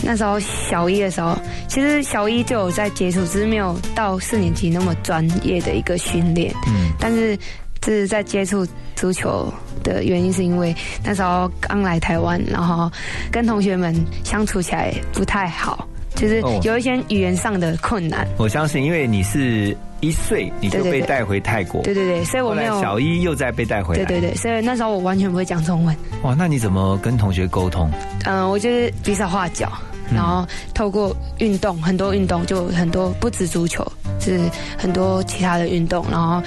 [0.04, 6.54] 那时候小一的时候，其实小一就有在接触，只是没有到四年级那么专业的一个训练。
[6.68, 6.92] 嗯。
[7.00, 7.36] 但是，
[7.82, 8.66] 就是在接触
[8.96, 9.52] 足球
[9.84, 12.92] 的原因，是因为那时候刚来台湾，然后
[13.32, 18.28] 跟同学们相处起来不太好，就是有一些语言上的困难。
[18.38, 25.96] 我相信，因为你是一岁你就被带回泰国，对对对，所以我没有小一又再被带回来，对对对，所以那时候我完全不会讲中文。
[26.24, 27.90] 哇，那你怎么跟同学沟通？
[28.26, 29.72] 嗯、呃，我就是比手画脚，
[30.14, 33.86] 然后透过运动，很多运动就很多，不止足球，
[34.20, 34.40] 是
[34.78, 36.42] 很多其他的运动，然后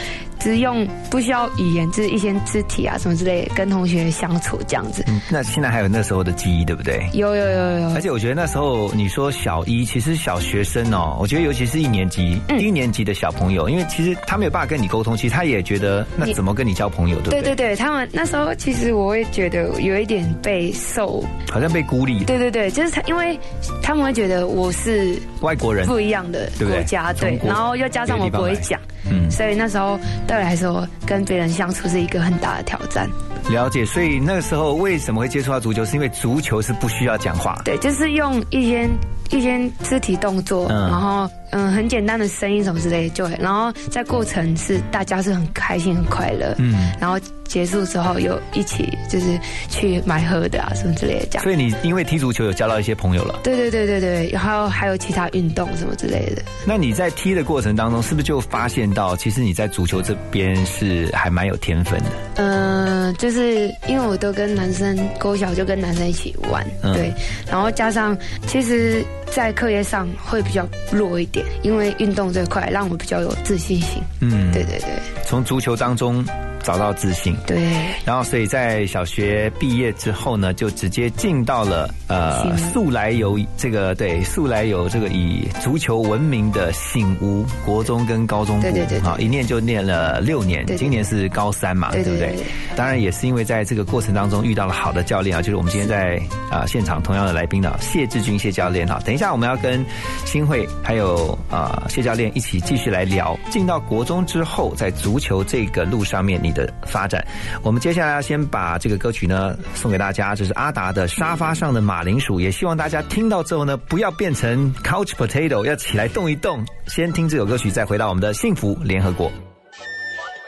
[0.45, 5.03] 只用不需要语言，就是一些肢体啊什么之类，跟同学相处这样子。
[5.09, 7.09] 嗯，那现在还有那时候的记忆，对不对？
[7.15, 17.41] 有有有有，而且我觉得那时候你说小一，其实小学生哦，我觉得尤其是一年级、嗯一年级的小朋友，因为其实他没有办法跟你沟通，其实他也觉得那怎么跟你交朋友，对不对？
[17.41, 22.23] 对对对，他们那时候其实我会觉得有一点被受，好像被孤立。
[22.25, 23.39] 对对对，就是他，因为
[23.83, 28.79] 他们会觉得我是外国人不一样的国家，对然后又加上我不会讲，
[29.11, 33.09] 嗯，所以那时候对我来说跟别人相处是一个很大的挑战。
[33.49, 33.85] 了解。
[33.85, 37.61] 所以那个时候为什么会接触到足球，是因为足球是不需要讲话。
[37.65, 38.89] 对，就是用一些
[39.31, 49.39] 一些肢体动作，嗯然后嗯很简单的声音什么之类的就会，然后在过程是大家是很开心很快乐，嗯，然后结束之后又一起就是
[49.69, 51.45] 去买喝的啊什么之类的这样。
[51.45, 53.39] 所以你因为踢足球有交到一些朋友了。
[53.45, 56.43] 对对对对对，然后还有其他运动什么之类的。
[56.67, 62.11] 那你在踢的过程当中，是不是就发现到，其实你在足球这边是还蛮有天分的？
[62.37, 67.13] 嗯、就是因为我都跟男生，勾小就跟男生一起玩，嗯对，
[67.49, 74.03] 然后加上其实，在课业上会比较弱一点，因为运动这块让我比较有自信心。
[74.21, 74.89] 嗯，对对对
[75.25, 76.25] 从足球当中
[76.65, 77.37] 找到自信。
[77.47, 77.63] 对，
[78.05, 89.09] 然后，所以在小学毕业之后呢，就直接进到了呃醒素来有这个对素来有这个以足球闻名的醒屋国中跟高中部，对对对对。
[89.09, 92.19] 啊，一念就念了六年，对对今年是高三嘛，不对不对？
[92.19, 92.45] 对对？
[92.75, 99.01] 当然也是因为在这个过程当中遇到了好的教练啊，就是我们今天在啊、现场同样的来宾呢，谢志军谢教练哈。
[99.05, 99.85] 等一下我们要跟
[100.25, 107.23] 新会还有啊、谢教练一起继续来聊，进到国中之后，在足球这个路上面你的发展。
[107.63, 116.65] 我们接下来要先把这个歌曲呢送给大家，这是阿达的《沙发上的马铃薯》，也希望大家听到之后呢，不要变成 couch potato，要起来动一动。
[116.87, 119.31] 先听这首歌曲，再回到我们的幸福联合国。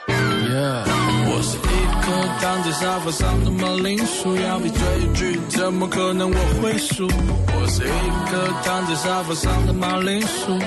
[0.09, 0.84] Yeah，
[1.28, 1.61] 我是一
[2.00, 2.07] 颗
[2.40, 4.78] 躺在沙发上的马铃薯，要比追
[5.14, 7.07] 剧，怎么可能我会输？
[7.07, 10.59] 我是一颗躺在沙发上的马铃薯。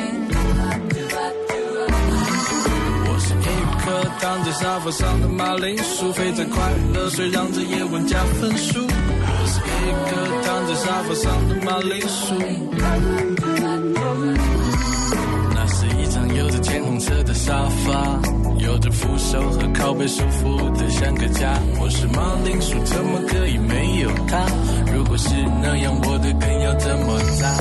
[4.20, 8.80] 躺在沙发上的马铃薯，飞在快乐水，让这夜晚加分数。
[8.82, 10.11] 我是一颗
[10.45, 12.36] 躺在沙发上的马铃薯。
[15.55, 18.20] 那是一张有着浅红色的沙发，
[18.57, 21.57] 有着扶手和靠背舒服的像个家。
[21.80, 24.45] 我是马铃薯，怎么可以没有它？
[24.93, 25.30] 如果是
[25.61, 27.57] 那样，我的根要怎么扎？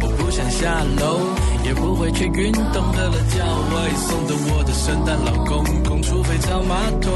[0.00, 1.20] 我不想下楼，
[1.64, 7.12] 也不会去运动，得了叫我已送的我的圣诞老公公，除非找马桶，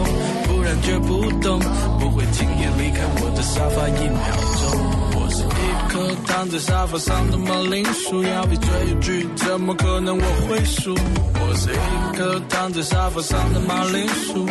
[0.47, 1.59] 不然绝不动，
[1.99, 4.21] 不会轻易离开我的沙发一秒
[4.61, 4.97] 钟。
[5.19, 5.47] 我是一
[5.91, 10.95] 颗躺在沙发上的马铃薯，要比追剧，怎么可能我会输？
[10.95, 14.47] 我是一颗躺在沙发上的马铃薯。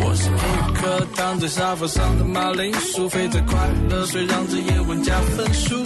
[0.00, 3.58] 我是一颗躺在沙发上的马铃薯，飞在快
[3.90, 5.76] 乐水，让这夜晚加分数。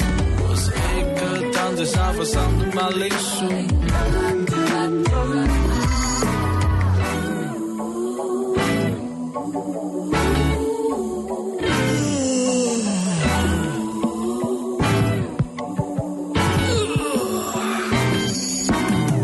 [0.52, 0.74] 我是一
[1.18, 3.46] 颗躺在沙发上的马铃薯。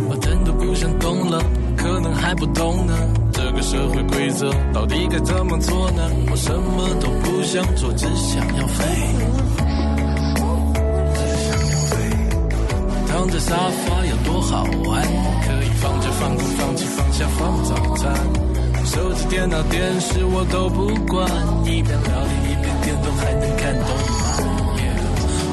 [0.09, 1.45] 我真的不想动了，
[1.77, 2.97] 可能还不懂呢。
[3.35, 6.11] 这个社会规则到底该怎么做呢？
[6.31, 9.48] 我什么都不想做，只想要飞。
[13.29, 13.55] 躺在沙
[13.85, 15.03] 发有多好玩，
[15.47, 18.11] 可以放着放空，放弃放下放早餐。
[18.87, 21.31] 手机、电脑、电视我都不管，
[21.63, 24.25] 一边聊天一边电动，还能看动漫。
[24.79, 24.97] Yeah，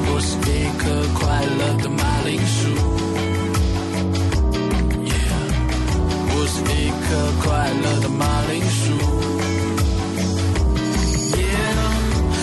[0.08, 0.88] 我是一颗
[1.20, 2.72] 快乐的马铃薯。
[6.32, 7.04] 我是一颗
[7.44, 7.44] 快
[7.82, 8.84] 乐的马铃薯。
[11.36, 11.76] Yeah，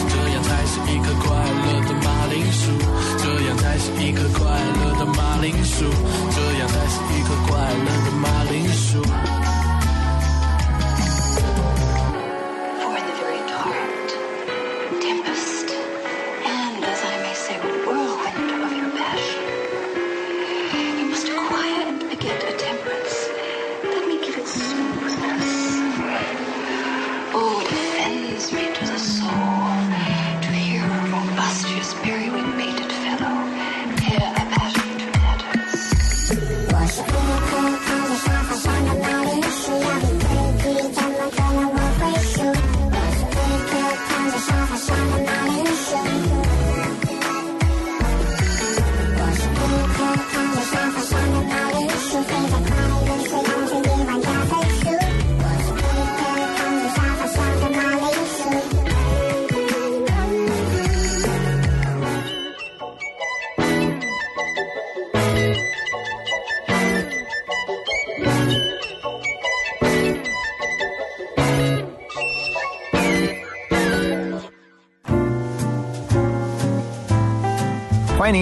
[0.09, 2.71] 这样才是一颗快乐的马铃薯，
[3.19, 5.85] 这样才是一颗快乐的马铃薯，
[6.31, 9.42] 这样才是一颗快乐的马铃薯。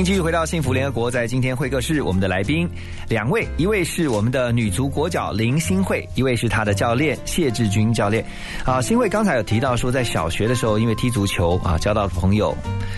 [0.02, 2.68] 迎继续回到幸福联合国，在今天会客室，我们的来宾
[3.08, 8.26] 两位，一位是我们的女足国脚林新慧，一位是她的教练谢志军教练。
[8.66, 12.58] 啊，新慧刚才有提到说，在小学的时候，因为踢足球啊，交到朋友，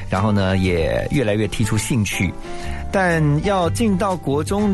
[0.10, 2.34] 然后呢，也越来越踢出兴趣，
[2.90, 4.74] 但要进到国中。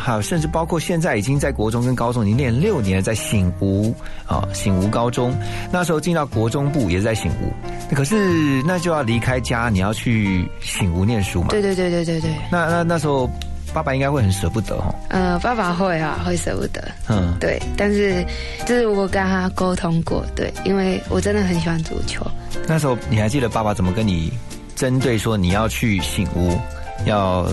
[0.00, 3.94] 好，甚至包括现在已经在国中跟高中已经练六年了，在醒吾
[4.26, 5.36] 啊，醒吾高中
[5.70, 11.48] 那时候进到国中部也是在醒吾，可是那就要离开家，你要去醒吾念书嘛？
[11.50, 12.30] 对对对对对对。
[12.50, 13.28] 那那那时候
[13.74, 14.94] 爸爸应该会很舍不得哦。
[15.10, 16.82] 呃，爸爸会啊，会舍不得。
[17.08, 18.24] 嗯，对，但是
[18.66, 22.26] 就是我跟他沟通过，对，因为我真的很喜欢足球。
[22.66, 24.32] 那时候你还记得爸爸怎么跟你
[24.74, 26.58] 针对说你要去醒吾
[27.04, 27.46] 要？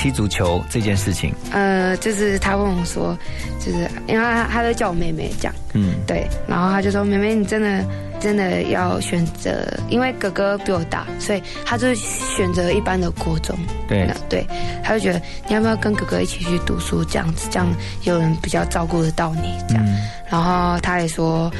[0.00, 3.14] 踢足球这件事情，呃，就是他问我说，
[3.58, 7.84] 就是因为他他都叫我妹妹这样，嗯，对，然后他就说，妹妹你真的
[8.18, 13.54] 真的要选择，因为哥哥比我大，所以他就选择一般的国中，
[13.86, 14.46] 对，对，
[14.82, 17.68] 他就觉得你要不要跟哥哥一起去读书，这样子，这样
[18.04, 19.84] 有人比较照顾得到你，这样，
[20.30, 21.52] 然后他也说，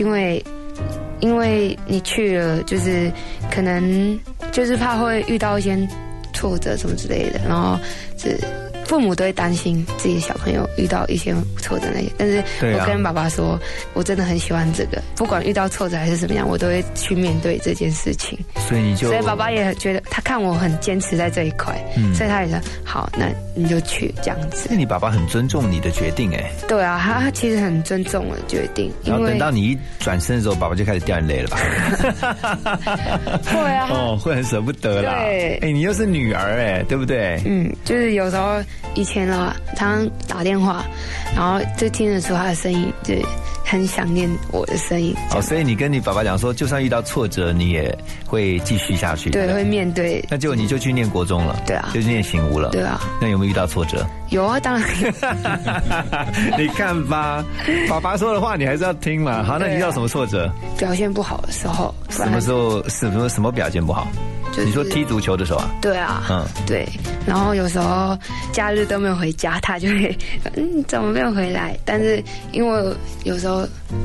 [0.00, 0.44] 因为
[1.20, 3.08] 因为你去了，就是
[3.52, 4.18] 可能
[4.50, 5.78] 就是怕会遇到一些。
[6.44, 7.78] 挫折什么之类的，然后
[8.18, 8.38] 是
[8.84, 13.58] 父母都会担心自己的小朋友遇到一些挫折那些，但是我跟爸爸说，
[13.94, 18.38] 我真的很喜欢这个，不管遇到挫折还是怎么样，我都会去面对这件事情。
[18.68, 21.74] 所以你就，所以爸爸也觉得他看我很坚持在这一块，
[22.14, 24.68] 所以他也说好，那你就去这样子。
[24.70, 26.50] 那你爸爸很尊重你的决定哎。
[26.68, 28.92] 对啊，他他其实很尊重我的决定。
[29.04, 31.58] 然后等到你一转身的时候，爸爸就开始掉眼泪了吧？
[33.44, 33.88] 会啊。
[33.90, 35.14] 哦，会很舍不得啦。
[35.24, 35.56] 对。
[35.62, 37.40] 哎，你又是女儿哎，对不对？
[37.46, 38.62] 嗯，就是有时候。
[38.94, 40.84] 以前啊，常常打电话，
[41.34, 43.24] 然后就听得出他的声音，对
[43.64, 45.14] 很想念我的声音。
[45.32, 47.96] 哦，所以你跟你爸爸讲说，就算遇到挫折，你也
[48.26, 49.30] 会继续下去。
[49.30, 50.24] 对，会面对。
[50.30, 51.62] 那结果你就去念国中了。
[51.66, 51.90] 对啊。
[51.94, 52.70] 就去念醒悟了。
[52.70, 53.00] 对啊。
[53.20, 54.06] 那有没有遇到挫折？
[54.30, 54.88] 有啊，当然。
[56.58, 57.44] 你看吧，
[57.88, 59.42] 爸爸说的话你还是要听嘛。
[59.42, 60.50] 好，那你遇到什么挫折？
[60.78, 61.94] 表现不好的时候。
[62.10, 62.82] 什么时候？
[62.88, 64.06] 什么什么表现不好？
[64.56, 65.70] 你说踢足球的时候啊？
[65.80, 66.86] 对啊，嗯，对。
[67.26, 68.16] 然后有时候
[68.52, 70.16] 假日都没有回家，他就会
[70.54, 71.76] 嗯，怎么没有回来？
[71.84, 72.94] 但是因为
[73.24, 73.53] 有时候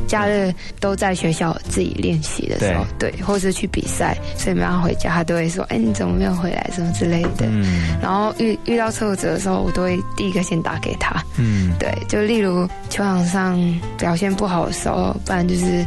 [0.07, 6.69] 假日都在学校自己练习的时候，对，或是去比赛，所以没办法回家，他都会说：“哎，你怎么没有回来？
[6.73, 7.97] 什么之类的。”嗯。
[8.01, 11.23] 然后遇遇到挫折的时候，我都会第一个先打给他。
[11.37, 11.71] 嗯。
[11.79, 13.59] 对，就例如球场上
[13.97, 15.85] 表现不好的时候，不然就是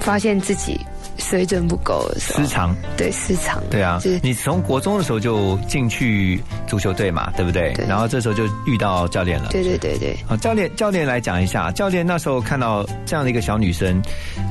[0.00, 0.80] 发现自己。
[1.18, 7.74] 水准不够的时候，失常，对失常，对啊，就是你从国中的时候就进去足球队嘛，对不对？
[7.88, 10.16] 然后这时候就遇到教练了，对对对对。
[10.26, 14.00] 好，教练，教练来讲一下，教练那时候看到这样的一个小女生，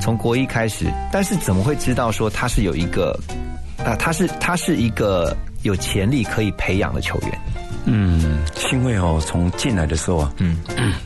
[0.00, 3.18] 从国一开始，但是怎么会知道说她是有一个
[3.84, 7.32] 啊，她是她是一个有潜力可以培养的球员？
[7.86, 8.38] 嗯，
[8.72, 10.58] 因为哦，从进来的时候啊，嗯，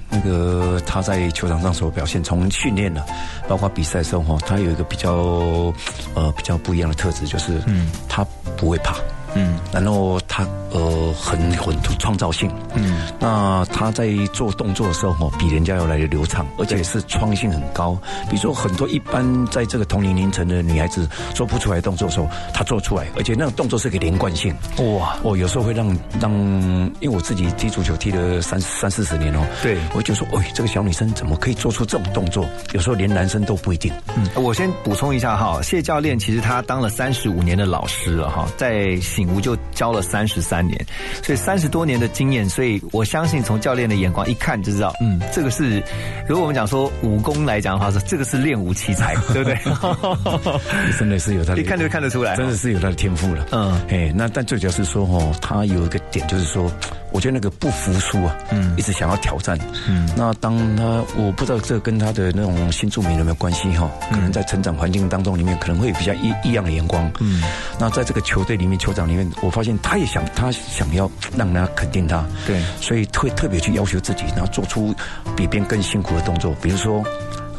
[0.08, 3.04] 那个他在球场上所表现，从训练呢，
[3.48, 5.12] 包括比赛时候哈，他有一个比较
[6.14, 8.24] 呃比较不一样的特质，就是嗯，他
[8.56, 8.96] 不会怕。
[9.34, 17.96] 嗯，然后他呃很很创造性，嗯，那他在做动作的时候哦，比人家要来的流畅，而且是创新很高。
[18.28, 24.54] 比如说很多一般在这个同龄龄层的女孩子做不出来动作的时候，她做出来，而且那种动作是个连贯性。
[24.78, 26.32] 哇，我有时候会让让，
[27.00, 32.44] 因为我自己踢足球踢了三三四十年哦，对，我就说，哎，这个小女生怎么可以做出这种动作？
[32.72, 33.92] 有时候连男生都不一定。
[34.16, 38.98] 嗯，我先补充一下哈，谢教练其实他当了三十五年的老师了哈，在。
[39.20, 40.86] 醒悟就教了三十三年，
[41.22, 45.82] 所以三十多年的经验，所以我相信从教练的眼光一看就知道，嗯，这个是
[46.26, 49.58] 如果我们讲说武功来讲的话，说这个是练武奇才， 对不对？
[50.98, 53.46] 真的是有他，一看就看得出来，真的是有他的天赋了。
[53.52, 56.72] 嗯，哎，那但最主要是说哦，他有一个点就是说。
[57.12, 59.58] 我觉得那个不服输啊，嗯，一直想要挑战，
[59.88, 60.84] 嗯，那当他
[61.16, 67.42] 我不知道这跟他的那种新住民有没有关系哈，可能在成长环境当中里面可能会有比较异异样的眼光，嗯，
[67.78, 74.94] 那在这个球队里面球长里面，我发现他也想他想要让人家肯定他，对，所以会特别去要求自己，然后做出
[75.36, 77.04] 比别人更辛苦的动作，比如说，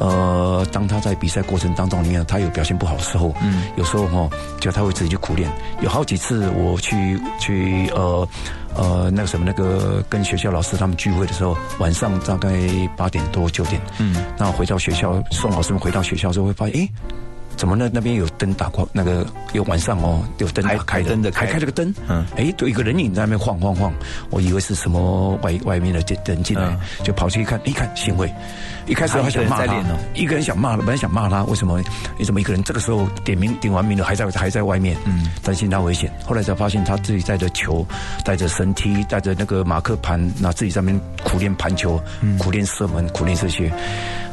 [0.02, 4.30] 呃，当他在比赛过程当中里面他有表现不好的时候，嗯，有时候哈，
[4.60, 5.48] 就他会自己去苦练，
[5.82, 8.28] 有好几次我去去呃。
[8.74, 12.50] 呃，那个什么，那个跟学校老师他们聚会的时候，晚上大概
[12.96, 16.90] 八点多九点，嗯，那回到学校送老师们回到学校之后，会发现，哎。
[17.62, 18.88] 怎么那那边有灯打光？
[18.92, 23.94] 那个有晚上哦，有灯打开的，灯的还开了个灯，嗯，哎，有一个人影在那边晃晃晃，
[24.32, 28.34] 我以为是什么外外面的人进来，就跑去一看，一看行为，
[28.88, 29.76] 一开始还想骂他，
[30.16, 31.80] 一个人想骂，本来想骂他，为什么？
[32.18, 34.98] 为什么一个人这个时候点名点完名了，还在还在外面？
[35.06, 36.12] 嗯，担心他危险。
[36.26, 37.86] 后来才发现他自己带着球，
[38.26, 42.02] 带着绳梯，带着那个马克盘，那自己在那边苦练盘球，
[42.40, 43.72] 苦练射门，苦练这些。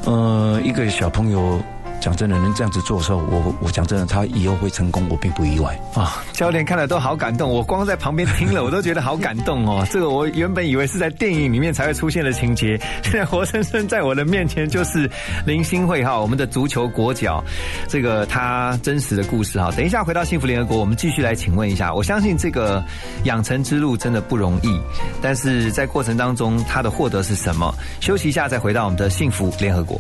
[0.07, 1.61] 呃，一个小朋友。
[2.01, 6.23] 讲真的，能这样子做的时候，我我讲真的，他以后会成功，我并不意外啊。
[6.33, 9.87] 教练看了都好感动，我光在旁边听了， 我都觉得好感动哦。
[9.91, 15.11] 这个我原本以为是在电影里面才会出现的情节，现 在活生生在我的面前就是
[15.45, 17.43] 林心慧哈，我们的足球国脚，
[17.89, 19.71] 这个他真实的故事哈。
[19.77, 21.93] 等一下回到幸福联合国，我们继续来请问一下。
[21.93, 22.83] 我相信这个
[23.25, 24.81] 养成之路真的不容易，
[25.21, 27.75] 但是在过程当中他的获得是什么？
[28.01, 29.99] 休息一下再回到我们的幸福联合国。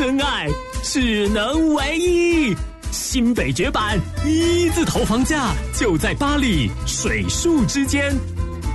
[0.00, 0.48] 真爱
[0.82, 2.56] 只能唯一，
[2.90, 8.10] 新北绝版一字头房价就在巴黎水树之间，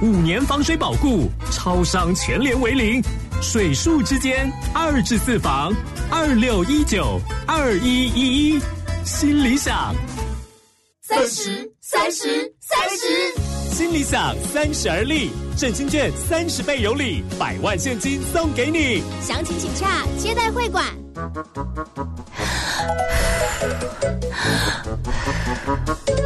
[0.04, 3.02] 五年防水保固，超商全联为零，
[3.42, 5.74] 水树之间二至四房
[6.12, 8.62] 二六一九二一一一，
[9.04, 9.96] 新理想。
[11.02, 20.86] 三十三十三十，新理想三十而立，振兴券三十倍有礼，百万现金送给你，详情请洽接待会馆。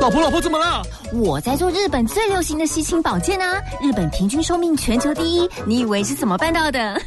[0.01, 0.81] 老婆，老婆怎么了？
[1.13, 3.61] 我在做日本最流行的吸氢保健啊！
[3.81, 6.99] 日本平均寿命全球第一，你以为是怎么办到的？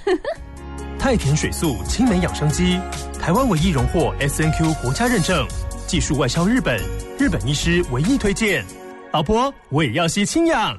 [0.99, 2.79] 太田水素青梅养生机，
[3.21, 5.45] 台湾唯一荣获 S N Q 国家认证，
[5.89, 6.81] 技术外销日本，
[7.19, 8.65] 日本医师唯一推荐。
[9.13, 10.79] 老婆，我也要吸氢氧。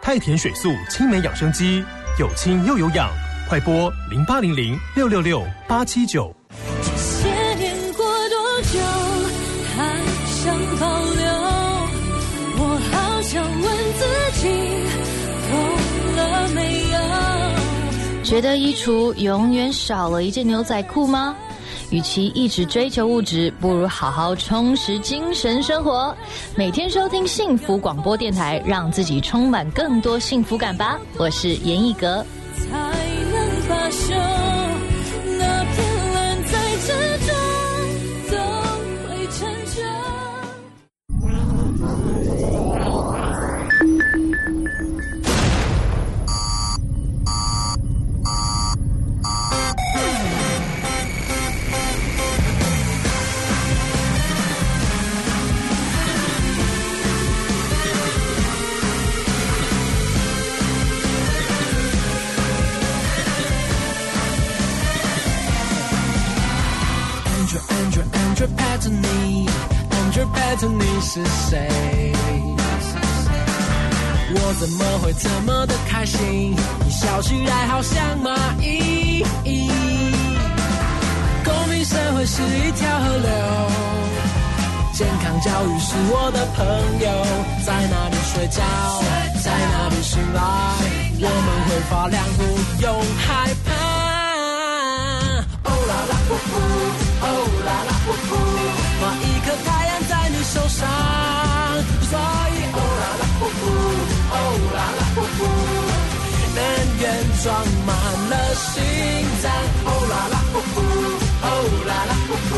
[0.00, 1.84] 太田水素青梅养生机，
[2.18, 3.10] 有氢又有氧。
[3.50, 6.32] 快播零八零零六六六八七九。
[6.84, 8.78] 这些年过多久，
[9.74, 10.86] 还想保
[11.16, 11.24] 留？
[12.58, 13.64] 我好想问
[13.98, 14.04] 自
[14.40, 14.46] 己，
[15.50, 15.52] 够
[16.16, 18.22] 了没有？
[18.22, 21.34] 觉得衣橱永远少了一件牛仔裤吗？
[21.90, 26.16] 与其一直追求物质，不如好好充实精神生活。
[26.54, 31.00] 每天收听幸福广播电台，让自己充满更多幸福感吧。
[31.16, 32.24] 我是严艺格。
[67.68, 69.48] Andrew andrew pattony
[69.90, 71.68] andrew pattony 是谁？
[74.32, 76.54] 我怎么会这么的开心
[76.84, 79.24] 你笑起来好像蚂蚁？
[81.44, 83.30] 公平社会是一条河流
[84.92, 86.64] 健康教育是我的朋
[87.00, 87.06] 友
[87.66, 88.62] 在哪里睡觉
[89.42, 90.40] 在哪里醒来
[91.22, 92.40] 我们会发亮不
[92.82, 92.86] 用
[93.18, 93.28] 害
[93.66, 93.68] 怕。
[95.64, 96.52] Oh 啦啦呼呼
[97.22, 97.24] 哦
[97.66, 98.30] 啦啦呼呼，
[99.00, 99.90] 画一颗太阳。
[100.10, 100.88] 在你手上，
[102.08, 103.62] 所以哦啦啦呼呼，
[104.32, 104.34] 哦
[104.74, 105.38] 啦啦呼呼，
[106.56, 106.58] 能
[106.98, 107.02] 源
[107.42, 107.46] 装
[107.86, 107.88] 满
[108.30, 108.82] 了心
[109.42, 109.44] 脏，
[109.84, 110.76] 哦啦啦呼呼，
[111.42, 111.46] 哦
[111.86, 112.52] 啦啦呼呼，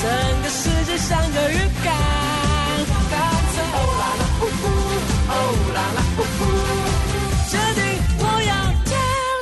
[0.00, 0.04] 整
[0.42, 1.86] 个世界像个浴缸，
[3.10, 3.12] 干
[3.52, 4.64] 脆哦啦啦呼呼，
[5.28, 5.34] 哦
[5.74, 6.40] 啦啦呼呼，
[7.50, 7.82] 决定
[8.20, 8.52] 我要
[8.84, 8.90] 跳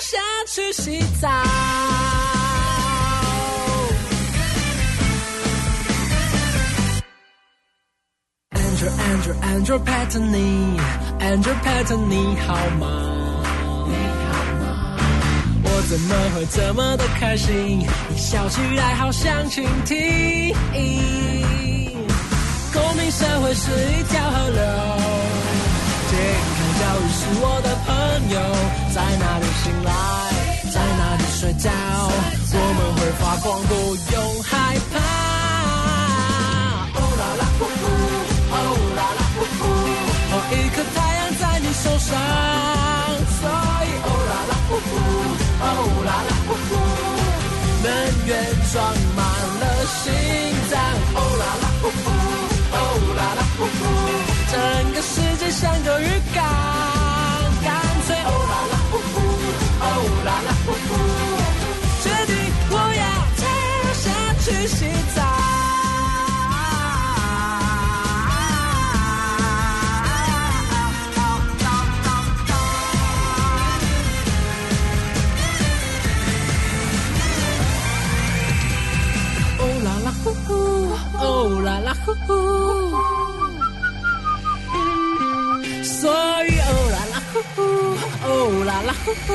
[0.00, 0.10] 下
[0.48, 1.28] 去洗澡。
[8.76, 10.78] Andrew Andrew Pat 你
[11.18, 12.86] ，Andrew Pat 你好吗？
[13.86, 14.28] 你好
[14.60, 14.66] 吗？
[15.64, 17.88] 我怎么会这么的开心？
[18.10, 20.54] 你笑起来好像蜻蜓。
[22.74, 24.60] 公民社会是一条河流，
[26.10, 26.18] 健
[26.52, 27.88] 康教育是我的朋
[28.28, 28.36] 友。
[28.94, 29.90] 在哪里醒来，
[30.70, 31.70] 在哪里睡觉，
[32.52, 33.72] 我们会发光，不
[34.12, 35.15] 用害怕。
[40.56, 42.08] 一颗太阳在你手上，
[43.38, 43.40] 所
[43.84, 44.90] 以哦啦啦呼呼，
[45.62, 45.64] 哦
[46.06, 46.70] 啦啦呼呼，
[47.84, 47.88] 能
[48.26, 48.30] 源
[48.72, 48.74] 装
[49.16, 49.18] 满
[49.60, 49.64] 了
[50.02, 50.04] 心
[50.70, 50.74] 脏，
[51.14, 52.06] 哦啦啦呼呼，
[52.72, 52.76] 哦
[53.16, 53.80] 啦啦呼呼，
[54.50, 54.54] 整
[54.92, 56.04] 个世界像个鱼
[56.34, 56.65] 缸。
[80.46, 80.48] 呼
[81.18, 82.10] 哦，啦啦呼，
[85.82, 86.10] 所
[86.44, 87.60] 以哦啦啦呼呼，
[88.26, 88.28] 哦
[88.64, 89.28] 啦啦呼呼，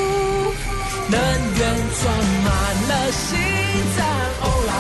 [1.10, 1.16] 能
[1.58, 1.60] 源
[2.02, 2.02] 装
[2.44, 2.48] 满
[2.90, 3.28] 了心
[3.98, 4.00] 脏，
[4.42, 4.72] 哦啦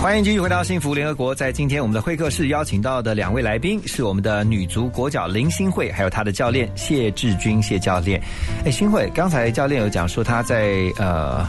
[0.00, 1.34] 欢迎继续回到幸福联合国。
[1.34, 8.20] 在今天我们的会客室邀请到的两位来宾是我们的女足国脚林新慧，还有她的教练谢志军谢教练。
[8.64, 11.46] 哎，新慧，刚才教练有讲说他在呃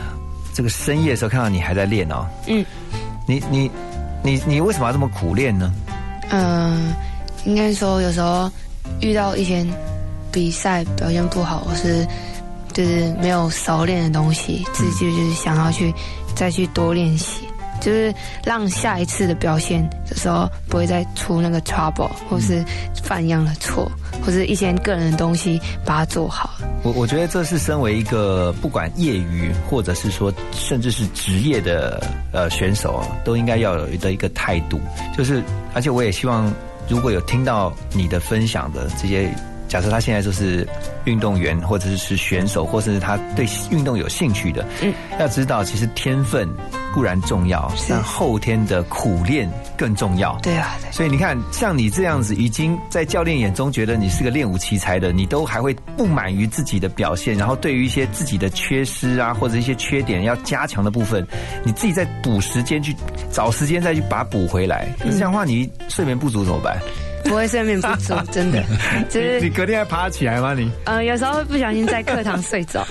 [0.54, 2.26] 这个深夜的时候看到你还在练哦。
[2.48, 2.66] 嗯，
[3.28, 3.70] 你你
[4.24, 5.74] 你你为什么要这么苦练呢？
[6.30, 6.94] 嗯，
[7.46, 8.50] 应该说有时候
[9.02, 9.66] 遇到一些
[10.32, 12.08] 比赛表现不好，或是
[12.72, 15.94] 就是没有熟练的东西，自己就是想要去
[16.36, 17.42] 再去多练习，
[17.80, 22.64] 就是让下一次的表现的时候不会再出那个 trouble，或是
[23.04, 23.92] 犯一样的错，
[24.26, 26.52] 或者一些个人的东西把它做好。
[26.84, 32.02] 我我觉得这是身为一个不管业余或者是说甚至是职业的
[32.32, 34.80] 呃选手哦，都应该要有的一个态度，
[35.18, 35.44] 就是
[35.74, 36.52] 而且我也希望
[36.88, 39.30] 如果有听到你的分享的这些。
[39.70, 40.68] 假设他现在就是
[41.06, 46.48] 运动员，或者是选手，或者是他对运动有兴趣的，嗯，要知道其实天分
[46.94, 50.38] 固然重要，但后天的苦练更重要。
[50.44, 61.28] 对啊，所以你看，像你这样子，已经在教练眼中觉得你是个练武奇才的，你都还会不满于自己的表现，然后对于一些自己的缺失啊，或者一些缺点要加强的部分，
[61.64, 62.96] 你自己再补时间去
[63.32, 64.88] 找时间再去把它补回来。
[65.00, 66.78] 那这样的话，你睡眠不足怎么办？
[67.24, 68.64] 不会睡眠不足， 真的，
[69.10, 70.54] 就是你隔天还爬起来吗？
[70.54, 72.86] 你呃，有时候会不小心在课堂睡着，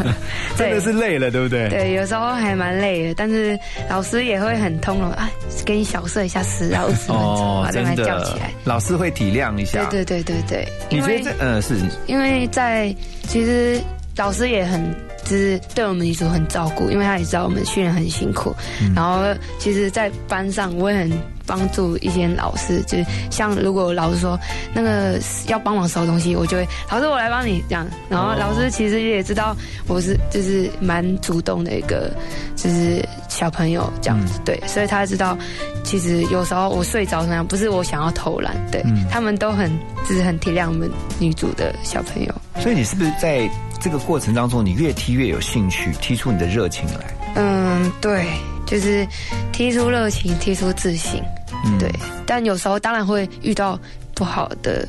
[0.56, 1.68] 真的是累了，对不对？
[1.68, 3.58] 对，有时候还蛮累的，但是
[3.88, 5.30] 老师也会很通融啊，
[5.64, 8.52] 给你小睡一下十到二十分钟，把它叫起来。
[8.64, 10.68] 老师会体谅一下，对对对对对。
[10.90, 11.76] 你觉得这呃是？
[12.06, 12.94] 因为在
[13.26, 13.80] 其实
[14.16, 14.94] 老师也很。
[15.24, 18.56] 就是对我们女主很照顾，因为他也知道我们训练很辛苦。
[18.80, 19.22] 嗯、然后，
[19.58, 21.10] 其实，在班上我也很
[21.48, 24.38] 帮助一些老师，就是像如果老师说
[24.74, 25.18] 那个
[25.48, 27.84] 要帮忙收东西，我就会老师我来帮你这样。
[28.10, 32.12] 然后老师其实也知道我是就是蛮主动的一个
[32.54, 35.36] 就是小朋友这样子，对，所以他知道
[35.82, 39.70] 其实有时候我睡着那样不是我想要偷懒，对、嗯、他们都很
[40.06, 42.34] 就是很体谅我们女主的小朋友。
[42.60, 43.48] 所以你是不是在？
[43.80, 47.14] 这个过程当中，你越踢越有兴趣，踢出你的热情来。
[47.36, 48.26] 嗯，对，
[48.68, 49.06] 就是
[49.52, 51.22] 踢出热情，踢出自信。
[51.64, 51.90] 嗯，对。
[52.26, 53.78] 但有时候当然会遇到
[54.14, 54.86] 不好的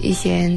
[0.00, 0.50] 一些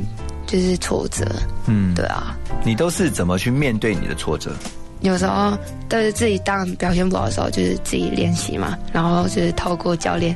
[0.47, 1.25] 就是挫折。
[1.67, 2.35] 嗯，对啊。
[2.63, 4.55] 你都是怎么去面对你的挫折？
[5.01, 5.57] 有时候
[5.89, 10.35] 都是自己当表现不好的时候，就是自己练习嘛，然后就是透过教练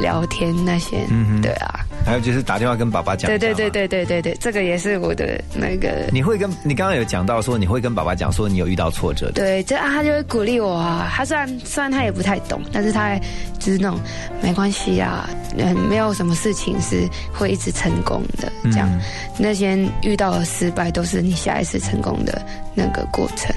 [0.00, 1.06] 聊天那些。
[1.10, 1.80] 嗯，对啊。
[2.04, 6.08] 还有就是打电话跟爸爸讲，对对对对对对对，这个也是我的那个。
[6.10, 11.08] 你会跟你刚刚有讲到说你会跟爸爸讲说你有遇到挫折，对，这啊他就会鼓励我啊。
[11.14, 13.14] 他虽然虽然他也不太懂，但是他
[13.60, 14.00] 就是那种
[14.42, 19.00] 没关系啊，嗯，没有什么事情是会一直成功的，这样、嗯、
[19.38, 22.42] 那些遇到的失败都是你下一次成功的
[22.74, 23.54] 那个过程。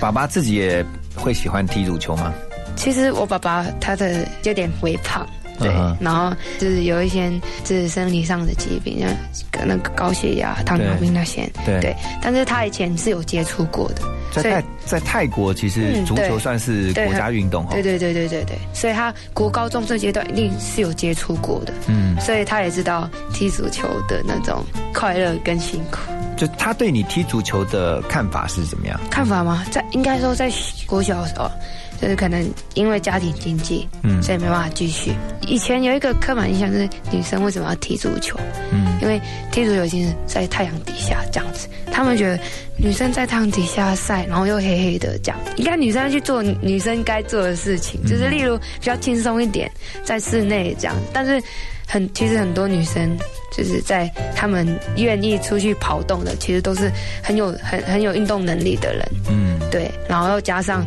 [0.00, 0.84] 爸爸自己也
[1.14, 2.32] 会喜欢踢足球吗？
[2.76, 5.26] 其实我爸爸他的有点微胖。
[5.58, 7.30] 对，然后就是有一些
[7.64, 11.50] 就是生理上的疾病，像那个高血压、糖尿病那些。
[11.64, 14.02] 对对，但是他以前是有接触过的。
[14.30, 17.72] 在泰在泰国，其实足球算是国家运动哈。
[17.72, 21.72] 对对对对对对，所以他国高中这阶段一定是有接触过的。
[21.86, 26.00] 嗯，所以他也知道踢足球的那种快乐跟辛苦。
[26.36, 29.00] 就他对你踢足球的看法是怎么样？
[29.10, 29.64] 看法吗？
[29.70, 30.50] 在应该说在
[30.86, 31.50] 国小的时候。
[31.98, 35.14] 就是可能因为家庭经济，嗯，所以没办法继续。
[35.48, 38.38] 以前有一个刻板印象是女生为什么要踢足球？
[38.70, 39.18] 嗯，因为
[39.50, 42.38] 踢足球已经是在太阳底下这样子，他们觉得
[42.76, 49.70] 女生在太阳底下晒，然后又黑黑的这样，应该女生要去做女生该做的事情，就是例如比较轻松一点，
[50.04, 50.94] 在室内这样。
[51.14, 51.42] 但是
[51.86, 53.16] 很其实很多女生
[53.56, 54.66] 就是在她们
[54.96, 56.90] 愿意出去跑动的，其实都是
[57.22, 59.08] 很有很很有运动能力的人。
[59.30, 59.56] 嗯。
[59.70, 60.86] 对，然后又加上，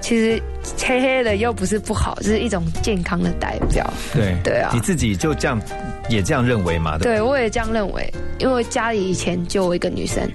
[0.00, 0.42] 其实
[0.76, 3.88] 黑黑的又不是不好，就是一种健康的代表。
[4.12, 5.60] 对对啊你自己就这样
[6.08, 6.98] 也这样认为嘛？
[6.98, 10.28] 对，我也这样认为，因为家里以前就我一个女生，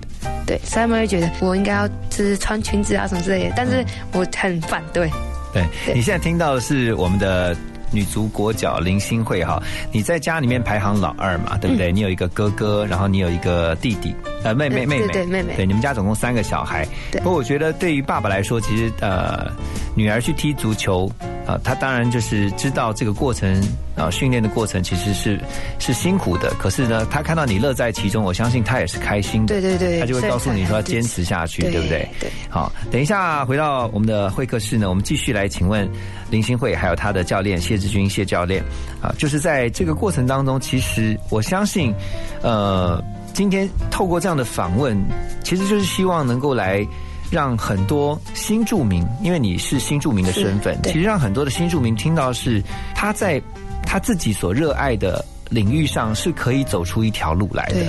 [0.48, 5.12] 对，所以他们会觉得我应该要就是穿裙子啊什么之类的，但是我很反对。
[5.54, 7.54] 对你现在听到的是我们的
[7.92, 9.62] 女足国脚林心慧哈，
[9.92, 11.92] 你在家里面排行老二嘛，对不对？
[11.92, 16.88] 你有一个哥哥，然后你有一个弟弟，呃，妹妹嗯妹妹，妹妹对，你们家总共三个小孩。
[17.12, 19.52] 对不过我觉得对于爸爸来说，其实呃，
[19.96, 21.10] 女儿去踢足球，
[21.46, 23.62] 啊、他当然就是知道这个过程
[23.96, 25.40] 啊、训练的过程其实是
[25.78, 29.48] 是辛苦的，可是呢，她看到你乐在其中，我相信她也是开心的。
[29.48, 32.08] 对对对他就会告诉你说要坚持下去，对不对？
[32.20, 32.30] 对。
[32.50, 35.88] 好，等一下回到我们的会客室呢，我们继续来请问
[36.32, 38.64] 林心慧还有她的教练谢志军谢教练
[39.02, 41.94] 啊，就是在这个过程当中，其实我相信，
[42.42, 43.04] 呃，
[43.34, 44.98] 今天透过这样的访问，
[45.44, 46.86] 其实就是希望能够来。
[47.32, 52.62] 让很多新住民，因为你是新住民的身份，其实让很多的新住民听到是
[52.94, 53.42] 他在
[53.84, 57.86] 他自己所热爱的领域上是可以走出一条路来的。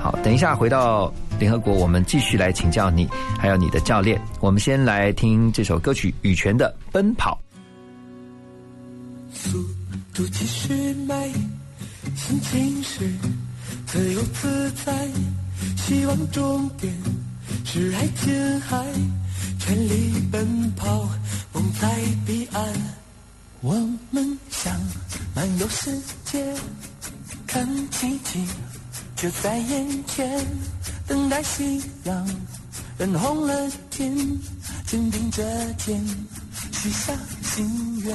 [0.00, 3.06] 好，等一下回到联合国，我们继续来请教你，
[3.38, 4.18] 还有你的教练。
[4.40, 7.38] 我们先来听这首歌曲羽泉的《奔跑》。
[9.36, 9.62] 速
[10.14, 10.72] 度继续
[11.06, 11.28] 迈，
[12.14, 13.04] 心情是
[13.86, 15.08] 自由自在，
[15.76, 16.92] 希望终点
[17.64, 18.84] 是爱琴海，
[19.60, 21.08] 全力奔跑，
[21.52, 21.88] 梦在
[22.26, 22.64] 彼岸。
[23.60, 23.74] 我
[24.10, 24.78] 们想
[25.34, 26.54] 漫游世界，
[27.46, 28.44] 看奇迹
[29.14, 30.44] 就在眼前，
[31.06, 32.28] 等待夕阳
[32.98, 34.14] 染红了天，
[34.84, 36.04] 肩并着肩，
[36.72, 37.12] 许下
[37.42, 38.14] 心愿。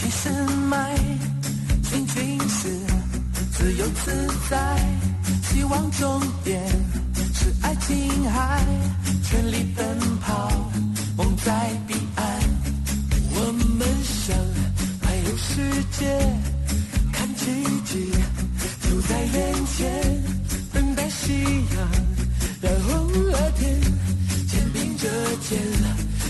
[0.00, 0.96] 度起身迈，
[1.82, 2.68] 心情是
[3.52, 4.78] 自由自在，
[5.42, 6.60] 希望终点
[7.34, 8.64] 是爱琴海，
[9.22, 10.50] 全力奔跑，
[11.16, 12.40] 梦在彼岸。
[13.32, 14.36] 我们想
[15.02, 16.18] 环游世界，
[17.12, 17.44] 看奇
[17.84, 18.10] 迹
[18.82, 20.22] 就在眼前，
[20.72, 21.44] 等待夕
[21.76, 21.88] 阳
[22.62, 23.80] 染红了天，
[24.48, 25.08] 肩并着
[25.48, 25.58] 肩，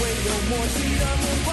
[0.00, 1.48] 会有默契的目光。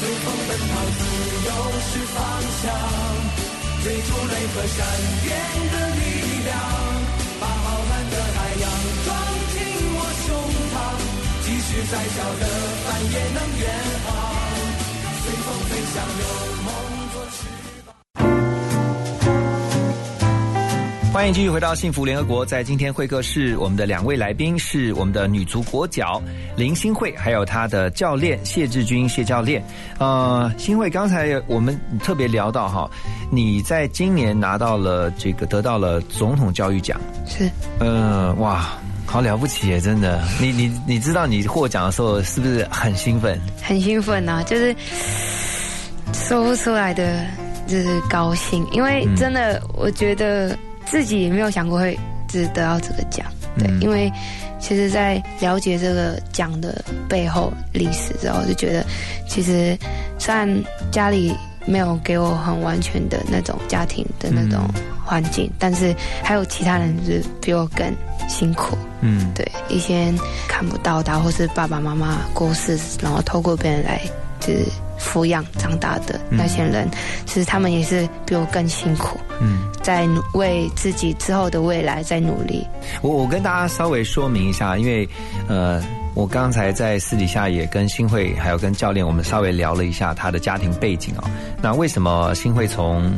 [0.00, 1.00] 随风奔跑，自
[1.44, 1.48] 由
[1.90, 2.16] 是方
[2.62, 2.64] 向，
[3.84, 4.76] 追逐雷和闪
[5.22, 5.26] 电
[5.72, 6.00] 的力
[6.44, 6.50] 量，
[11.70, 12.46] 使再小的
[12.86, 13.68] 帆也能远
[14.06, 14.08] 航。
[15.20, 16.24] 随风飞翔，有
[16.64, 16.72] 梦
[17.12, 17.44] 做翅
[21.12, 26.22] 欢迎继续回到幸福联合国，在今天会客室，我们的两位来宾是我们的女足国脚
[26.56, 29.62] 林新慧，还有她的教练谢志军谢教练。
[29.98, 32.90] 呃，新慧，刚才我们特别聊到哈，
[33.30, 38.70] 你在今年拿到了这个得到了总统教育奖，是，呃，哇，
[39.08, 40.22] 好了不起耶，真的。
[40.38, 43.40] 你你你知道你获奖的时候是不是很兴奋？
[43.62, 44.76] 很兴奋呐、就是
[46.12, 47.24] 说不出来的，
[47.66, 50.54] 就是高兴，因为真的，我觉得
[50.84, 51.98] 自己也没有想过会
[52.28, 53.26] 就是得到这个奖，
[53.58, 54.12] 对，因为
[54.60, 58.84] 其实，在了解这个奖的背后历史之后，就觉得
[59.26, 59.74] 其实
[60.18, 60.46] 虽然
[60.92, 61.34] 家里
[61.64, 64.68] 没有给我很完全的那种家庭的那种
[65.08, 67.90] 环境，但是还有其他人是比我更
[68.28, 70.12] 辛苦，嗯，对，一些
[70.46, 73.98] 看不到的，或是爸爸妈妈过世，然后透过别人来
[74.38, 74.66] 就是
[75.00, 76.86] 抚养长大的那些人，
[77.24, 82.66] 其实他们也是比我更辛苦，嗯，在努为自己之后的未来在努力。
[83.00, 85.08] 我我跟大家稍微说明一下，因为
[85.48, 85.82] 呃，
[86.14, 91.24] 我刚才在私底下也跟新会还有跟教练，我们稍微聊了一下他的家庭背景哦。
[91.62, 93.10] 那为什么新会从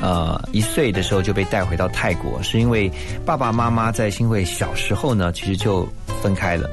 [0.00, 2.42] 呃一岁的时候就被带回到泰国？
[2.42, 2.90] 是因为
[3.24, 5.88] 爸爸妈妈在新会小时候呢，其实就
[6.22, 6.68] 分开了，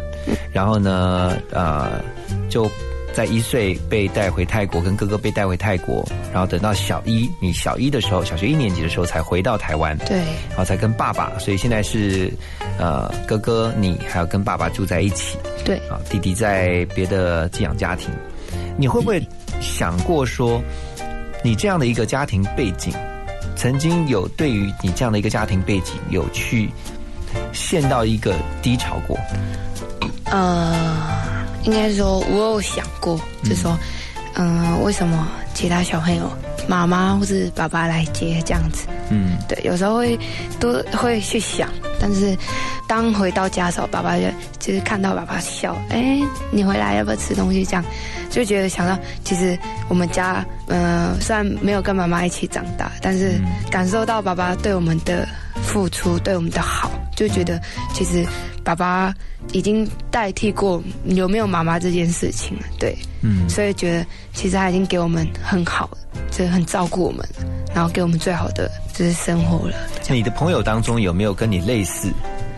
[0.51, 2.01] 然后呢，呃，
[2.49, 2.69] 就。
[3.15, 10.17] 在一岁被带回泰国，跟哥哥被带回泰国，然后等到小一，你小一的时候，小学一年级的时候才回到台湾，对，
[10.49, 12.29] 然后才跟爸爸，所以现在是，
[12.77, 18.09] 呃，哥哥你还要跟爸爸住在一起，对，啊，弟弟在别的寄养家庭，
[18.77, 19.25] 你会不会
[19.61, 20.61] 想过说，
[21.41, 22.93] 你这样的一个家庭背景，
[23.55, 26.69] 曾经有对于你这样的一个家庭背景有去
[27.53, 29.17] 陷到一个低潮过？
[30.25, 30.75] 呃。
[31.63, 33.75] 应该说，我有想过，就是说，
[34.35, 36.31] 嗯，为什么其他小朋友
[36.67, 38.85] 妈妈或是爸爸来接这样子？
[39.09, 40.15] 嗯，对，有时候会
[40.59, 41.67] 都会去想，
[41.99, 42.37] 但是
[42.87, 44.23] 当回到家的时候，爸爸就
[44.59, 46.19] 就是看到爸爸笑，哎，
[46.51, 47.65] 你回来要不要吃东西？
[47.65, 47.83] 这样
[48.29, 49.57] 就觉得想到，其实
[49.87, 55.27] 我们家，嗯，虽然没有跟妈妈一起长大，但是感受到爸爸对我们的
[55.63, 57.61] 付出，对我们的好，就觉得
[57.93, 58.25] 其实
[58.63, 59.13] 爸爸。
[59.53, 65.87] 已经代替过有没有妈妈这件事情了，对，嗯，所以觉得其实他已经给我们很好，
[66.31, 67.23] 就是很照顾我们，
[67.73, 69.75] 然后给我们最好的就是生活了。
[70.09, 72.07] 你的朋友当中有没有跟你类似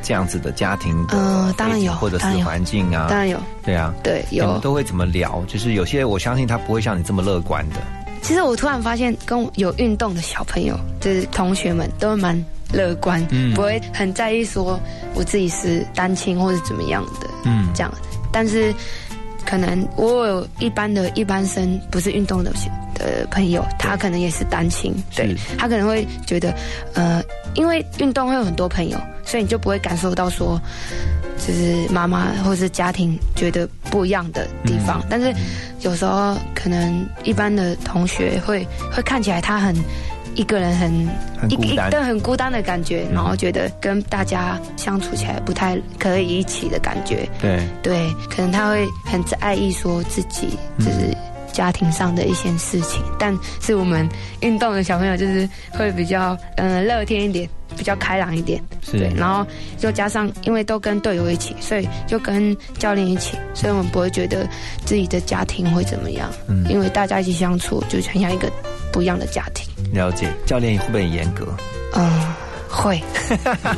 [0.08, 1.06] 这样子的家庭？
[1.10, 5.44] 嗯，当然有，或者是环境啊，当然有，对啊，对，有都会怎么聊？
[5.48, 7.76] 就是有些我相信他不会像你这么乐观的。
[8.22, 12.42] 其实我突然发现，跟有运动的小朋友，就是同学们，都蛮。
[12.74, 14.78] 乐观，嗯，不会很在意说
[15.14, 17.90] 我自己是单亲或者怎么样的，嗯，这样。
[18.30, 18.76] 但是
[19.46, 22.52] 可能我有一般的一般生不是运动的
[22.98, 26.54] 的朋友，他可能也是单亲，对他可能会觉得，
[26.94, 27.22] 呃，
[27.56, 30.60] 因为运动会有很多朋友，所以你就不会感受到说，
[31.38, 35.02] 就是妈妈或是家庭觉得不一样的地方。
[35.10, 35.34] 但是
[35.82, 39.76] 有时候可能一般的同学会会看起来他很。
[40.36, 40.94] 一个人很
[41.50, 47.28] 一一个很孤单的感觉，然后觉得跟大家相处起来不太可以一起的感觉。
[47.42, 51.12] 对对，可能他会很在意说自己就是
[51.52, 54.08] 家庭上的一些事情，但是我们
[54.42, 58.62] 运动的小朋友就是会比较嗯乐天一点，比较开朗一点。
[58.92, 59.46] 对，然后
[59.78, 64.48] 就加上因为都跟队友一起，所以就跟教练一起，所以我们不会觉得
[64.86, 66.30] 自己的家庭会怎么样。
[66.48, 68.52] 嗯，因为大家一起相处，就很像一个
[68.92, 69.68] 不一样的家庭。
[69.94, 71.48] 了解，教练会不会很严格？
[71.96, 72.34] 嗯，
[72.70, 73.02] 会，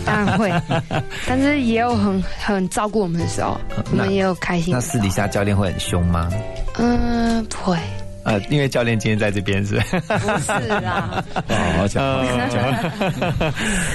[0.05, 0.51] 当然会，
[1.27, 3.59] 但是也有很很照顾我们的时候，
[3.91, 4.73] 我们也有开心。
[4.73, 6.29] 那私底下教练会很凶吗？
[6.79, 7.77] 嗯，不会。
[8.23, 9.75] 呃，因为教练今天在这边是？
[9.75, 10.51] 不是
[10.83, 11.23] 啊。
[11.47, 12.03] 哦，讲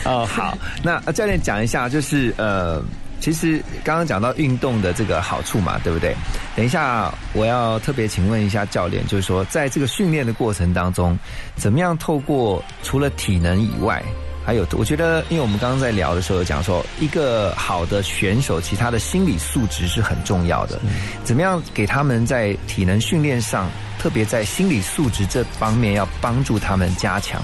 [0.12, 2.82] 哦，好，那教练讲一下，就是呃。
[3.20, 6.14] 其实刚刚讲到运动的这个好处嘛，对不对？
[6.55, 11.18] 等一下我要特别请问一下教练，就是说在这个训练的过程当中，
[11.57, 14.03] 怎么样透过除了体能以外，
[14.47, 20.78] 还有我觉得，因为我们刚刚在聊的时候讲说，一个好的选手，其他的心理素质是很重要的。
[21.24, 27.40] 怎么样给他们在体能训练上，特别在心理素质这方面要帮助他们加强？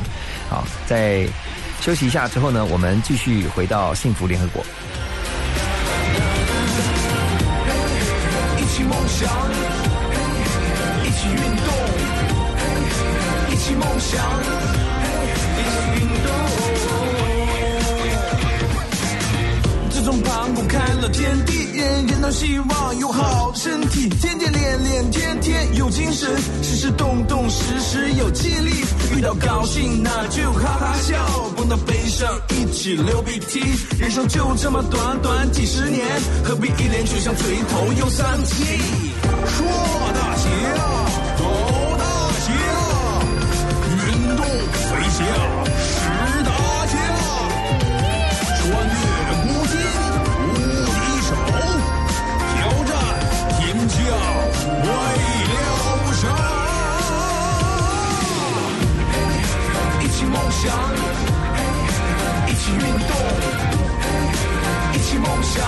[0.51, 1.26] 好，在
[1.80, 4.62] 休息一下之后呢，我们继续回到幸福联合国。
[8.59, 9.30] 一起梦想，
[11.03, 11.74] 一起运动，
[13.51, 14.20] 一起梦想，
[20.11, 26.28] 从磅礴开了天地，人人都希望有好身体，天天练练，天天有精神，
[26.64, 28.72] 时时动动，时时有气力。
[29.16, 31.14] 遇到高兴那就哈哈笑，
[31.56, 33.61] 碰到悲伤一起流鼻涕。
[34.00, 36.04] 人生就这么短短几十年，
[36.42, 38.64] 何必一脸沮丧垂头又丧气？
[39.46, 39.64] 说
[40.12, 40.50] 大行，
[60.62, 60.68] 想，
[62.46, 63.16] 一起运动，
[64.92, 65.64] 一起梦想，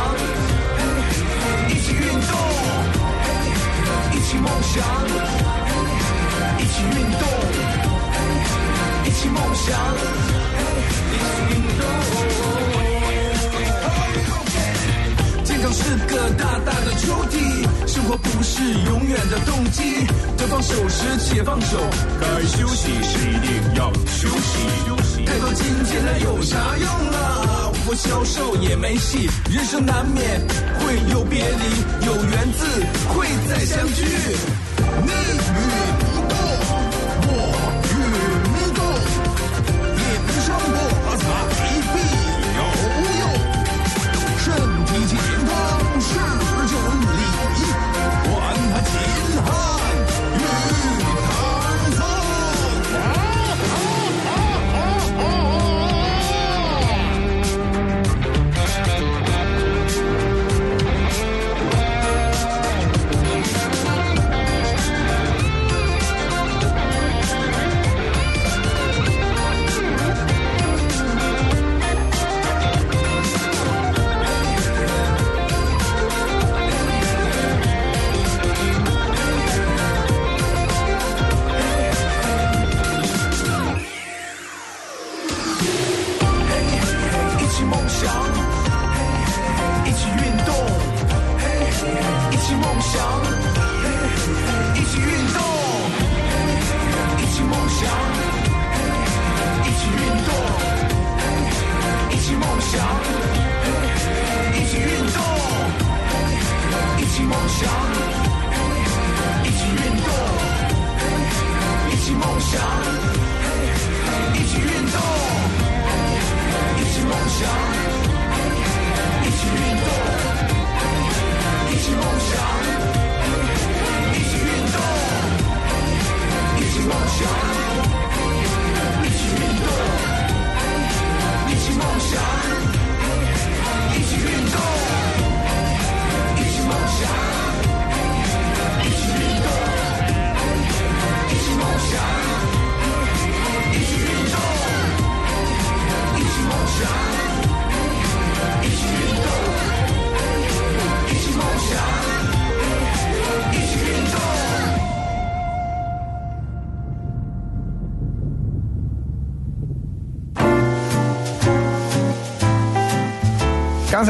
[1.67, 2.37] 一起运动，
[4.13, 4.85] 一起梦想，
[6.59, 7.23] 一起运动，
[9.07, 9.73] 一起梦想，
[11.11, 12.62] 一起运动。
[15.71, 17.37] 是个大大的抽屉。
[17.87, 20.07] 生活不是永远的动机，
[20.37, 21.79] 得放手时且放手，
[22.21, 25.25] 该休息时一定要休息。
[25.25, 27.71] 太多金钱了有啥用啊？
[27.87, 30.41] 无法消受也没戏，人生难免
[30.79, 32.67] 会有别离，有缘自
[33.09, 34.05] 会再相聚。
[35.05, 35.92] 你与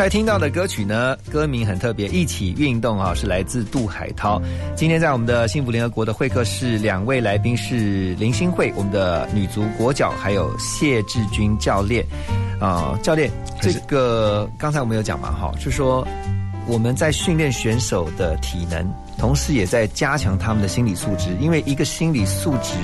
[0.02, 4.42] 才听到的歌曲呢，歌名很特别，《一起运动》啊，是来自杜海涛。
[4.74, 12.04] 今天在我们的幸福联合国的会客室，两位来宾是林心慧，我们的女足国脚，还有谢志军教练。
[12.58, 13.30] 啊、教练，
[13.60, 16.04] 这个刚才我们有讲嘛，哈，就说
[16.66, 18.84] 我们在训练选手的体能，
[19.16, 22.74] 同时也在加强他们的心理素质，因为一个心理素质，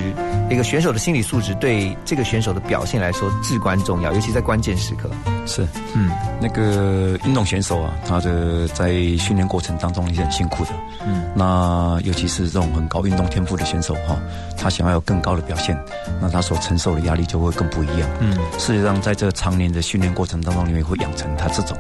[0.49, 5.11] 一个选手的心理素质对这个选手的表现来说至关重要，尤其在关键时刻。
[5.49, 6.11] 是，嗯，
[6.41, 10.71] 那个运动选手啊，他的在训练过程当中也是很辛苦的。
[11.07, 14.17] 嗯，那尤其是这种很高运动天赋的选手哈、
[14.57, 15.77] 他想要有更高的表现，
[16.21, 18.09] 那他所承受的压力就会更不一样。
[18.21, 21.77] 嗯，事实上，在这常年的训练过程当中，你也会养成他这种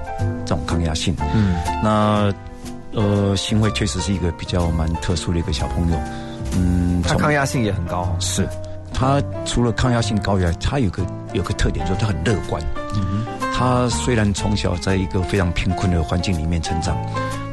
[0.47, 1.15] 这种抗压性。
[1.35, 1.55] 嗯，
[1.85, 2.32] 那
[2.95, 5.99] 呃，新会确实是一个比较蛮特殊的一个小朋友。
[6.57, 8.16] 嗯，他抗压性也很高哦。
[8.19, 8.49] 是，
[8.95, 11.05] 他除了抗压性高以外，他有个
[11.35, 12.62] 有个特点，就是他很乐观。
[12.95, 13.27] 嗯
[13.59, 16.97] 他虽然从小在一个非常贫困的环境里面成长，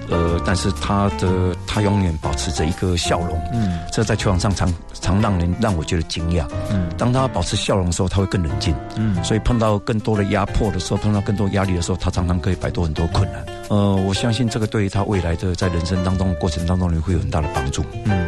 [0.07, 3.41] 呃，但是他的他永远保持着一个笑容。
[3.51, 4.71] 嗯，这在球场上常
[5.01, 6.45] 常让人让我觉得惊讶。
[6.69, 8.75] 嗯，当他保持笑容的时候，他会更冷静。
[8.97, 13.43] 嗯所以碰到更多的压迫的时候，碰到更多压力的时候，他常常可以摆脱很多困难。
[13.69, 17.83] 呃，我相信这个对于他未来的在人生当中过程当中，你，会有很大的帮助。
[18.03, 18.27] 嗯，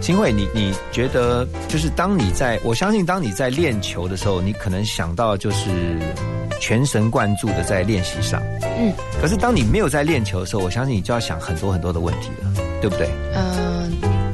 [0.00, 5.98] 新慧，你你觉得就是当你在，我相信当你在练球的时候，你可能想到就是
[6.60, 8.40] 全神贯注的在练习上。
[8.78, 13.08] 嗯，可是当你没有在练球的时候，我相信你就要想很多很多的问题了，对不对？
[13.34, 13.90] 嗯、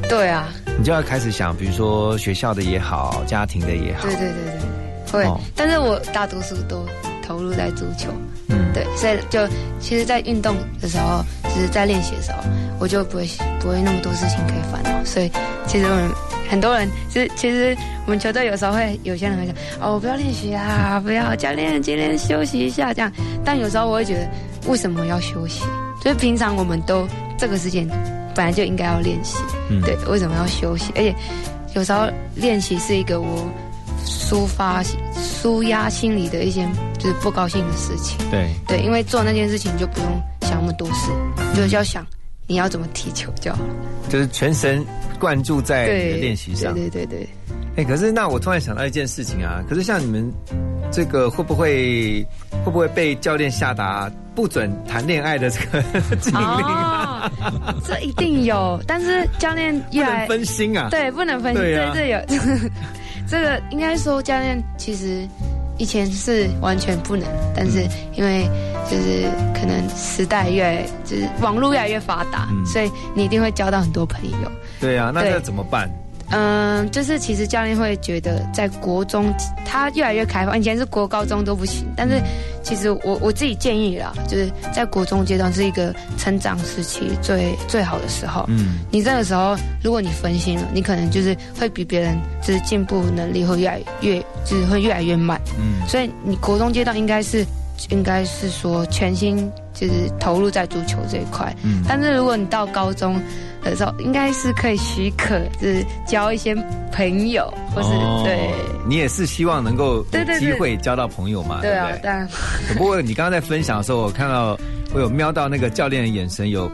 [0.08, 0.48] 对啊，
[0.78, 4.02] 你就要开始想，比如说学校的也好，家庭的也好。
[4.02, 4.60] 对对对对
[5.06, 5.24] 对，会。
[5.24, 6.84] 哦但是我大多数都
[7.26, 8.10] 投入在足球，
[8.48, 9.40] 嗯，对，所以就
[9.80, 12.38] 其实，在运动的时候，就是在练习的时候，
[12.78, 13.28] 我就不会
[13.60, 15.30] 不会那么多事情可以烦恼，所以
[15.66, 16.10] 其实我们
[16.48, 17.76] 很多人，其实其实
[18.06, 23.12] 我们球队有时候会有些人会讲，哦，我 不要练习啊，不要教练今天休息一下这样，
[23.44, 24.28] 但有时候我会觉得，
[24.68, 25.62] 为什么要休息？
[26.00, 27.06] 就是平常我们都
[27.38, 27.86] 这个时间
[28.34, 29.38] 本来就应该要练习，
[29.70, 30.92] 嗯对，为什么要休息？
[30.96, 31.14] 而且
[31.74, 33.48] 有时候练习是一个我
[34.04, 34.82] 抒发、
[35.14, 36.66] 舒压心里的一些
[36.98, 38.18] 就是不高兴的事情。
[38.30, 40.22] 对对，因为做那件事情就不用
[40.52, 41.10] 想那么多事，
[41.54, 42.06] 就是要想
[42.46, 43.74] 你要怎么踢球就好了。
[44.10, 44.84] 就是全神
[45.18, 46.74] 贯注在你的对，练习上。
[46.74, 47.28] 对对对对，
[47.76, 50.30] 哎、可是那我突然想到一件事情啊，可是像你们
[50.90, 52.22] 这个会不会
[52.62, 55.82] 会不会被教练下达不准谈恋爱的这个
[56.16, 57.32] 禁令啊？
[57.86, 62.20] 这一定有，但是教练越来分心啊，对，不能分心，对啊这有
[63.26, 65.26] 这个应该说教练其实
[65.78, 67.26] 以前是完全不能，
[67.56, 68.48] 但是因为
[68.90, 74.52] 就是可能时代越来就是网络越来越发达，所以你一定会交到很多朋友。
[74.80, 75.90] 对啊，那对这怎么办？
[76.32, 79.32] 嗯，就是其实教练会觉得在国中，
[79.64, 82.20] 他越来越开放，以前是国高中都不行，但是
[82.62, 88.44] 其实我我自己建议啦，就是在国中阶段是一个成长时期最最好的时候。
[88.48, 95.40] 嗯，你这个时候，如果你分心了，你可能就是会比别人就是进步能力会越来越就是会越来越慢。
[95.58, 97.44] 嗯，所以你国中阶段应该是
[97.90, 101.54] 应该是说全心就是投入在足球这一块。
[101.62, 103.20] 嗯但是如果你到高中
[103.70, 106.54] 的时候，应该是可以许可就是交一些
[106.92, 108.50] 朋友，或是、哦对。
[108.84, 112.00] 你也是希望能够有对对对机会交到朋友嘛，对啊不，对？
[112.02, 112.28] 但
[112.76, 114.58] 不过你刚刚在分享的时候，我看到
[114.92, 116.68] 我有瞄到那个教练的眼神有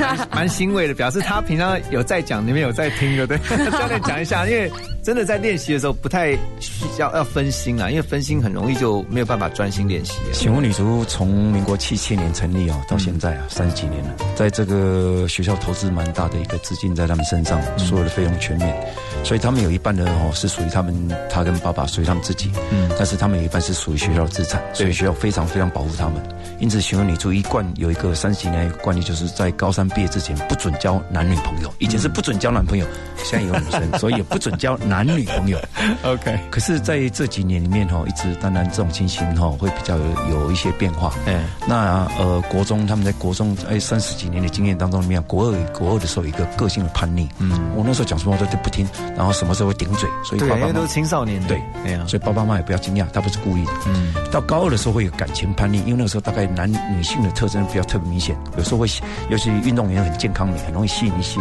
[0.00, 3.70] 蛮蛮欣慰的，表示他平常有在讲，你们有在听，对不对？
[3.70, 4.68] 教练讲一下，因为
[5.04, 10.14] 真的在练习的时候不太需要要分心啊，因为分心很容易就没有办法专心练习。
[10.32, 18.76] 请问女足从民国七七年成立哦，到现在啊三十几年了，在这个学校投资蛮大的一个资金在他们身上，所有的费用全免，
[19.22, 20.92] 所以他们有一半的哦是属于他们
[21.30, 26.14] 他跟爸爸属于他们自己，嗯，但是他们有一半是属于学校的资产，所以学校非常非常保护他们。
[26.58, 32.86] 因此，询问女足一贯有一个三十几年的惯例，就是在高三毕业之前不准交男女朋友，以前是不准交男朋友，
[33.24, 35.58] 现在有女生， 所以也不准交男女朋友。
[36.02, 41.12] OK，可是在这几年里面哈，一直当然这种情形哈会比较有有一些变化。
[41.26, 53.72] 嗯，那呃国中他们在国中哎三十几年的经验当中里面，国二国二的时候有一个个性的叛逆，嗯，我那时候讲什么话都不听，然后什么时候会顶嘴，所以对，因为都是青少年的，对，哎呀，所以爸爸妈妈也不要惊讶，他不是故意的。
[53.86, 58.86] 嗯，到高二的时候会有感情叛逆，因为那个时候大概男女性的特征比较特别明显，有时候会，
[59.28, 61.40] 尤其运动员很健康美，很容易吸引一些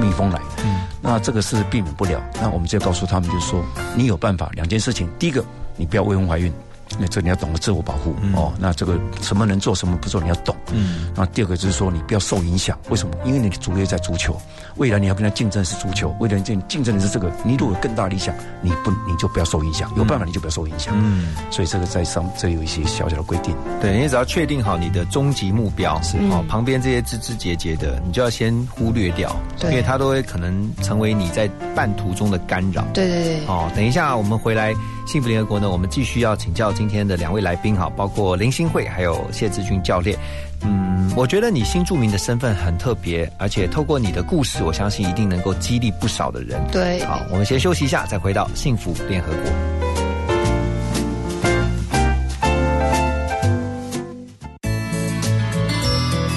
[0.00, 0.40] 蜜蜂来。
[0.64, 2.22] 嗯，那这个是避免不了。
[2.40, 3.64] 那我们就告诉他们，就是说，
[3.96, 5.44] 你有办法两件事情，第一个，
[5.76, 6.52] 你不要未婚怀孕。
[6.98, 8.52] 那这你要懂得自我保护、哦。
[8.58, 10.54] 那这个什么能做，什么不做，你要懂。
[10.72, 12.78] 嗯，那第二个就是说，你不要受影响。
[12.88, 13.14] 为什么？
[13.24, 14.40] 因为你的主业在足球，
[14.76, 17.30] 未来你要跟他竞争是足球，未来竞竞争的是这个。
[17.44, 20.94] 你如果有更大的理想，你不你就不要受影响，有办法你就不要受影响。
[20.96, 23.54] 嗯，所以这个在上这有一些小小的规定。
[23.80, 32.82] 对，你只要确定好你的终极目标是嗯哦，旁边这些枝枝节节的，你就要先忽略掉，对因为它都会可能成为你在半途中的干扰。
[32.94, 34.74] 对对对，哦，等一下我们回来
[35.08, 40.18] 幸福联合国呢，我们继续要请教今天的两位来宾哈，包括林新慧还有谢志军教练。
[40.60, 46.60] 嗯，我觉得你新著名的身份很特别，而且透过你的故事，我相信一定能够激励不少的人。
[46.70, 49.50] 对，好，我们先休息一下，再回到幸福联合国。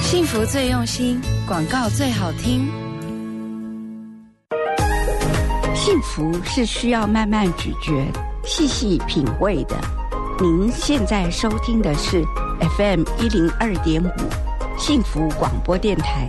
[0.02, 2.70] 幸福最用心，广告最好听。
[5.76, 7.92] 幸福是需要慢慢咀嚼、
[8.46, 9.76] 细细品味的。
[10.40, 12.24] 您现在收听的是
[12.78, 14.10] FM 一零二点五
[14.78, 16.28] 幸福广播电台，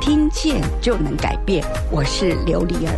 [0.00, 1.64] 听见就能改变。
[1.90, 2.96] 我是刘丽儿。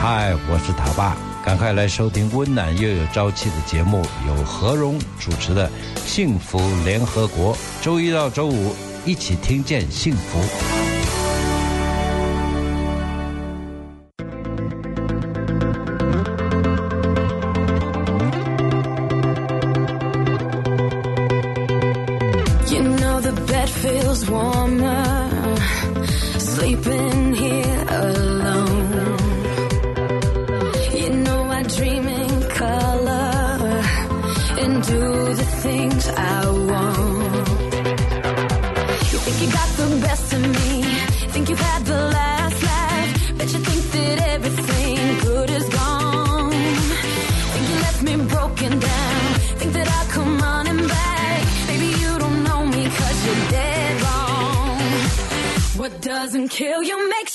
[0.00, 5.66] 嗨，我是塔爸，赶快来收听温暖又有朝气的节目，由何荣主持的
[6.06, 8.74] 《幸福联合国》，周一到周五
[9.04, 10.99] 一起听见幸福。
[56.22, 56.82] Doesn't kill.
[56.82, 57.29] You makes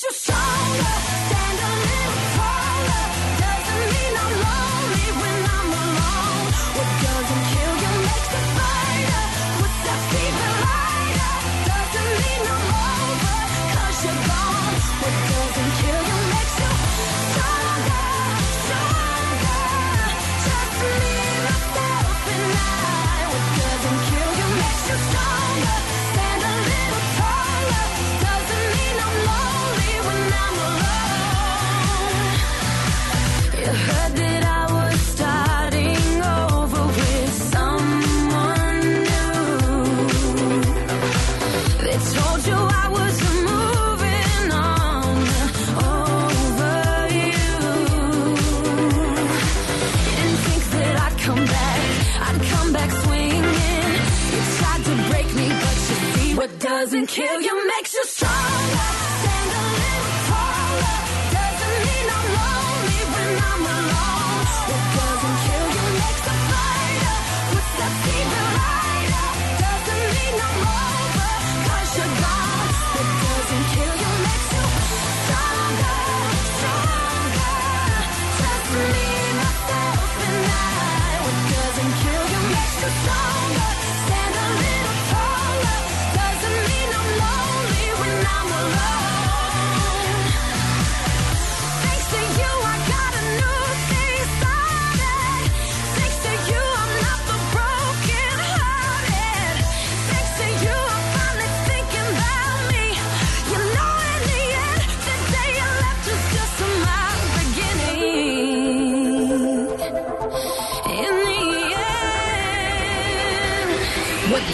[56.85, 57.54] doesn't kill you.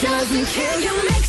[0.01, 1.20] Doesn't kill you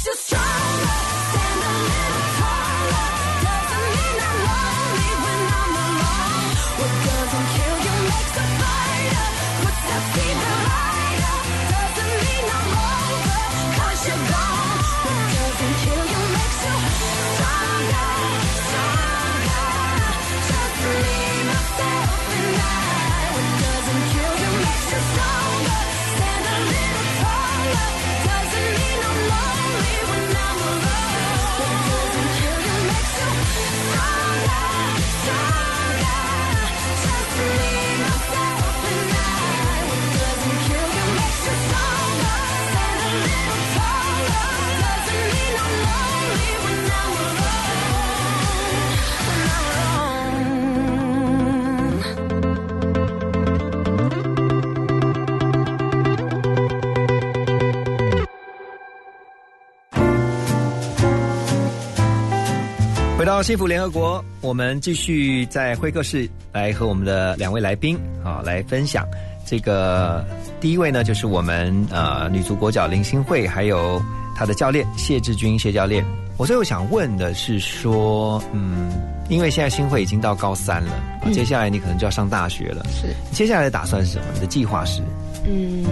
[63.43, 69.05] 到幸福联合国，我们继续在会客室来和我们的两位来宾啊来分享。
[69.45, 70.25] 这个
[70.61, 74.01] 第一位呢，就是我们呃女足国脚林心慧，还有
[74.37, 76.05] 她的教练谢志军谢教练。
[76.37, 78.93] 我最后想问的是说，嗯，
[79.29, 80.93] 因为现在新会已经到高三了，
[81.25, 84.25] 啊接下来你可能就要上大学了，是接下来的打算是什么？
[84.35, 85.03] 你的计划是？
[85.49, 85.85] 嗯，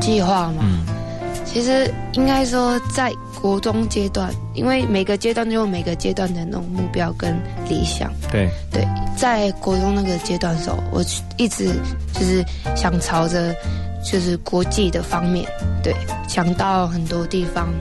[0.00, 0.86] 计划吗，嗯
[1.56, 3.10] 其实应该说在
[3.40, 7.34] 国中阶段，因为每个阶段都有每个阶段的那种目标跟
[7.66, 8.12] 理想。
[8.30, 11.02] 对对，在国中那个阶段的时候，我
[11.38, 11.70] 一直
[12.12, 12.44] 就是
[12.76, 13.56] 想朝着
[14.04, 15.46] 就是国际的方面，
[15.82, 15.96] 对，
[16.28, 17.72] 想到很多地方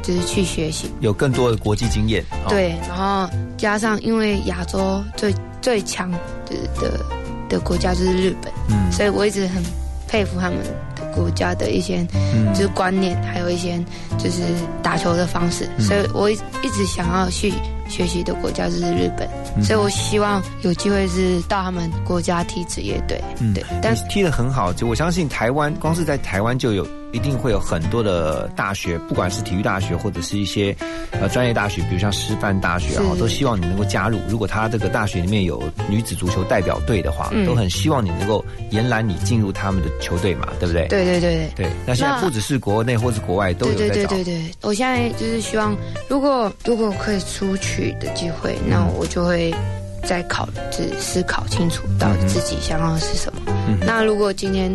[0.00, 0.88] 就是去学习。
[1.00, 2.22] 有更多的国际经验。
[2.46, 7.04] 哦对，然后加上因为亚洲最最强的的
[7.48, 9.60] 的国家就是日本，嗯所以我一直很
[10.06, 12.52] 佩服他们的国家的一些嗯。
[12.54, 13.78] 就是观念，还有一些
[14.18, 14.42] 就是
[14.82, 15.84] 打球的方式，嗯。
[15.84, 17.52] 所以我一一直想要去
[17.88, 19.62] 学习的国家就是日本，嗯。
[19.62, 30.76] 所以我希望有机会是到他们国家踢职业队，嗯，对，但是踢得很好，就我相信台湾光是在台湾就有一定会有很多的大学，不管是体育大学或者是一些
[31.12, 34.18] 呃专业大学，比如像师范大学啊，都希望你能够加入。
[34.28, 40.88] 如果他这个大学里面有女子足球代表队的话，嗯都很希望你能够延揽你进入他们的球队嘛，对不对？
[40.88, 41.66] 对对对对。
[41.66, 44.08] 对，那现在不只是国内或是国外都有对在找。
[44.08, 45.76] 对对对对，我现在就是希望，
[46.08, 49.54] 如果如果可以出去的机会，嗯那我就会
[50.02, 53.40] 再考，就是思考清楚到底自己想要的是什么。
[53.68, 54.74] 嗯那如果今天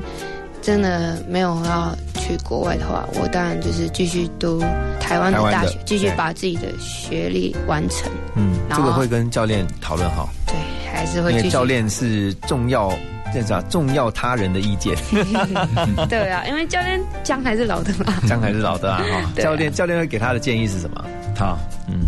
[0.61, 4.61] 真的没有要去国外的话，我当然就是继续读
[4.99, 8.09] 台湾的大学，继续把自己的学历完成。
[8.35, 10.55] 嗯，这个会跟教练讨论好，对，
[10.91, 12.91] 还是会教练是重要，
[13.33, 14.95] 这叫重要他人的意见。
[16.09, 18.13] 对啊，因为教练姜还是老的嘛。
[18.27, 19.31] 姜还是老的啊哈。
[19.41, 21.03] 教练教练会给他的建议是什么？
[21.35, 21.57] 他，
[21.87, 22.03] 嗯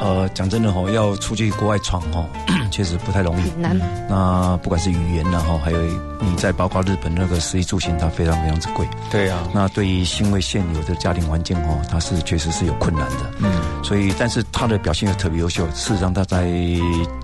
[0.00, 2.26] 呃，讲真的哈、要出去国外闯哈、
[2.70, 3.42] 确实不太容易。
[3.50, 3.78] 很难。
[4.08, 5.78] 那不管是语言然后还有
[6.20, 8.86] 你在包括日本那个食衣住行，它非常非常之贵。
[9.10, 9.48] 对啊。
[9.54, 13.32] 那对于新为现有的家庭环境哦，它是确实是有困难的。
[13.38, 13.50] 嗯。
[13.82, 15.64] 所以，但是他的表现又特别优秀。
[15.74, 16.50] 事实上，他在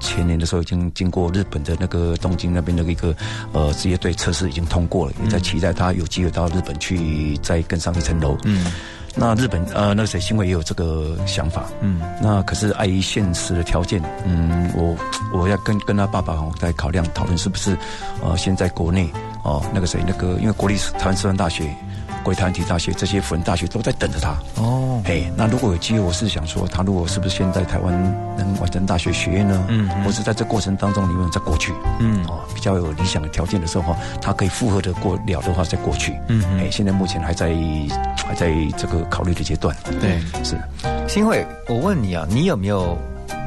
[0.00, 3.14] 前年的时候已经经过日本的那个东京那边的一个
[3.52, 8.36] 呃职业队测试已经通过了，也在期待他有机会到日本去再更上一层楼。
[8.44, 8.72] 嗯。
[9.14, 14.96] 那日本呃，那个谁，新会也有这个想法，嗯，那可是碍于现实的条件，嗯，我
[15.32, 17.76] 我要跟跟他爸爸哦在考量讨论是不是，
[18.22, 19.10] 呃，现在国内
[19.42, 21.64] 哦那个谁那个，因为国立台湾师范大学、
[22.22, 27.92] 国立台湾体育大学这些辅仁大学都在等着他，哦，哎，那如果有机会，我是想说，他如果是不是现在台湾
[28.36, 29.64] 能完成大学学业呢？
[29.68, 30.04] 嗯嗯。
[30.04, 32.24] 或是在这过程当中，你们再过去，嗯。
[32.26, 36.60] 哦，比较有理想的条件的时候，他可以负荷的过了的话，再过去，嗯嗯。
[36.60, 37.54] 哎，现在目前还在
[38.26, 40.56] 还在这个考虑的阶段，对，是。
[41.08, 42.96] 新慧，我问你啊，你有没有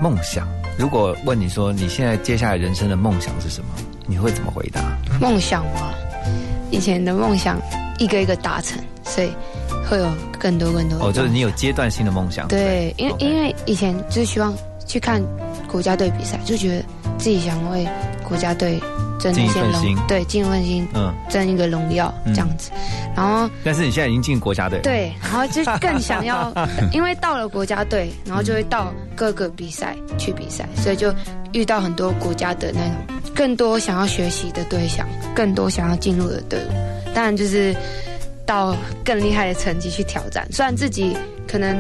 [0.02, 0.48] 梦想？
[0.78, 3.68] 如果问你说你现在接下来人生的梦想是什么，
[4.06, 4.82] 你会怎么回答？
[5.22, 5.94] 梦想嘛，
[6.76, 7.58] 以前的梦想
[7.98, 9.30] 一个一个达成，所以
[9.90, 10.06] 会有
[10.38, 12.48] 更多更多的哦，就是你有阶段性的梦想。
[12.50, 14.54] 对，因为因为以前就是希望
[14.86, 15.22] 去看
[15.72, 16.84] 国家队比赛，就觉得
[17.18, 17.88] 自己想为
[18.28, 18.78] 国家队
[19.20, 22.72] 争一些荣，对，尽一份心，嗯，争一个荣耀嗯这样子。
[23.16, 26.54] 然后但是你现在已经进国家队，，对，然后就更 想要，
[26.92, 31.14] 因为到了国家队，然后就会到各个比赛去比赛，所以就
[31.54, 32.94] 遇到很多国家的那种
[33.34, 36.72] 更多想要学习的对象，更多想要进入的队伍。
[37.14, 37.76] 当然就是
[38.46, 40.46] 到更厉害的成绩去挑战。
[40.52, 41.16] 虽然自己
[41.48, 41.78] 可能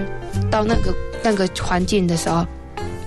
[0.49, 2.45] 到那个那个环境的时候，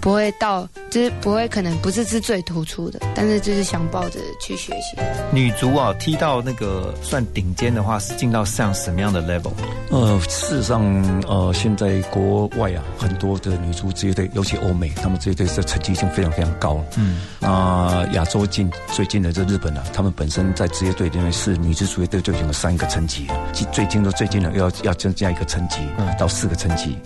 [0.01, 4.97] 不会到，就是不会可能不是是最突出的，但是就是想抱着去学习。
[5.33, 9.53] 女足啊，踢到那个算顶尖的话，是进到像什么样的 level？
[9.91, 10.83] 呃，事实上，
[11.27, 16.85] 呃，现在国外啊，很多的女足职业队，尤其欧美，他们职业队的成绩已经非常非常高了。
[16.97, 26.97] 嗯，那亚洲近最近的这日本啊，他们本身在职业队里面是女子职业队就已经有三个层级了，最最近的最近的要要增加一个层级，嗯到四个层级。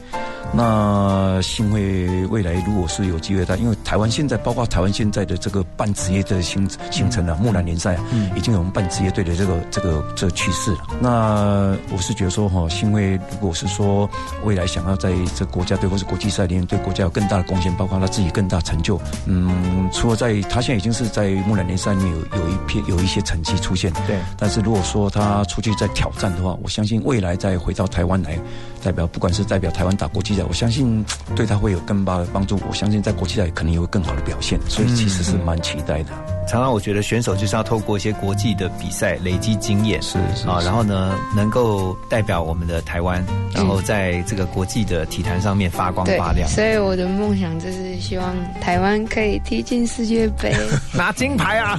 [0.55, 8.05] 那幸会未来如果是有机会的，因为台湾现在包括台湾现在的这个半职业的形形成了木兰联赛啊，
[8.37, 10.79] 已经有我们半职业队的这个这个这个趋势了。
[11.01, 14.09] 那我是觉得说哈，因为如果是说
[14.45, 24.17] 未来想要在这国家队或是国际赛里面对国家有更大的贡献，包括他自己更大成就，嗯，除了在他现在已经是在木兰联赛里面有有一片有一些成绩出现，对。
[24.39, 28.39] 但是如果说他出去再挑战的话，我相信未来再回到台湾来，
[28.83, 31.05] 代表不管是代表台湾打国际赛，我相信
[31.37, 32.59] 对他会有更大的帮助。
[32.73, 36.42] 我相信在国际赛肯定有会更好的表现，所以其实是蛮期待的。
[36.49, 43.25] 常常我觉得选手就是要透过一些国际的比赛累积经验，是是啊，然后呢，能够代表我们的台湾，
[43.55, 50.53] 然后在这个国际的体坛上面发光发亮，，所以我的梦想就是希望台湾可以踢进世界杯。
[50.93, 51.79] 拿金牌啊！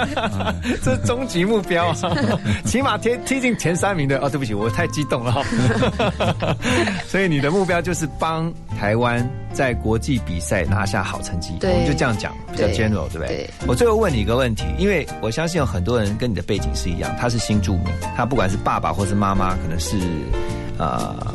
[0.82, 1.96] 这是终极目标啊，
[2.64, 4.30] 起码踢踢进前三名的哦。
[4.30, 5.42] 对不起，我太激动了哈。
[7.06, 13.28] 所以你的目标就是帮台湾在国际比赛拿下好成绩，对我们就这样讲，比较 general，对不对？
[13.28, 17.86] 对我最后问你一个问题，因为我相信有很多人跟你的背景是一样，他是新住民，
[18.16, 19.96] 他不管是爸爸或是妈妈，可能是
[20.78, 21.34] 呃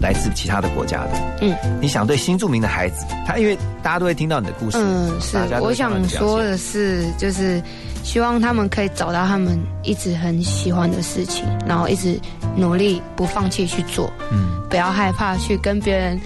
[0.00, 1.10] 来自其他的国家的。
[1.40, 7.62] 嗯，你想对新住民的孩子，他因为大家都会听到你的故事，嗯，是我想说的是，就是
[8.02, 12.20] 希望他们可以找到他们一直很喜欢的事情，然后一直
[12.56, 14.60] 努力不放弃去做，嗯。
[14.72, 16.18] 不要害怕去跟别人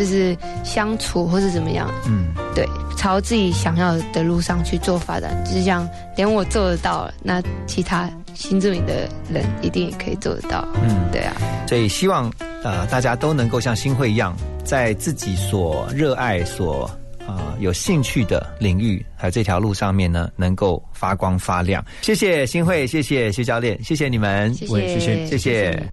[0.00, 2.66] 就是相处或是怎么样，嗯，对，
[2.96, 5.86] 朝自己想要的路上去做发展，就是这样，
[6.16, 11.36] 连我做得到了，那其他新住民的人一定也可以做得到，嗯，对啊，
[11.68, 12.32] 所以希望
[12.62, 16.90] 呃大家都能够像新会一样，在自己所热爱、所
[17.26, 21.84] 呃有兴趣的领域还有这条路上面呢，能够发光发亮。
[22.00, 25.92] 谢谢新会，谢谢薛教练，谢谢你们，谢谢喂谢谢谢谢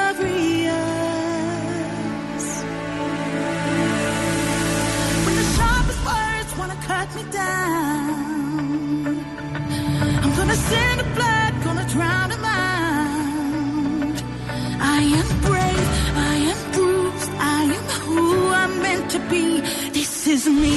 [6.91, 9.07] Cut me down,
[10.23, 14.17] I'm gonna send the blood, gonna drown them out.
[14.97, 15.87] I am brave,
[16.31, 18.19] I am bruised, I am who
[18.61, 19.45] I'm meant to be.
[19.97, 20.75] This is me.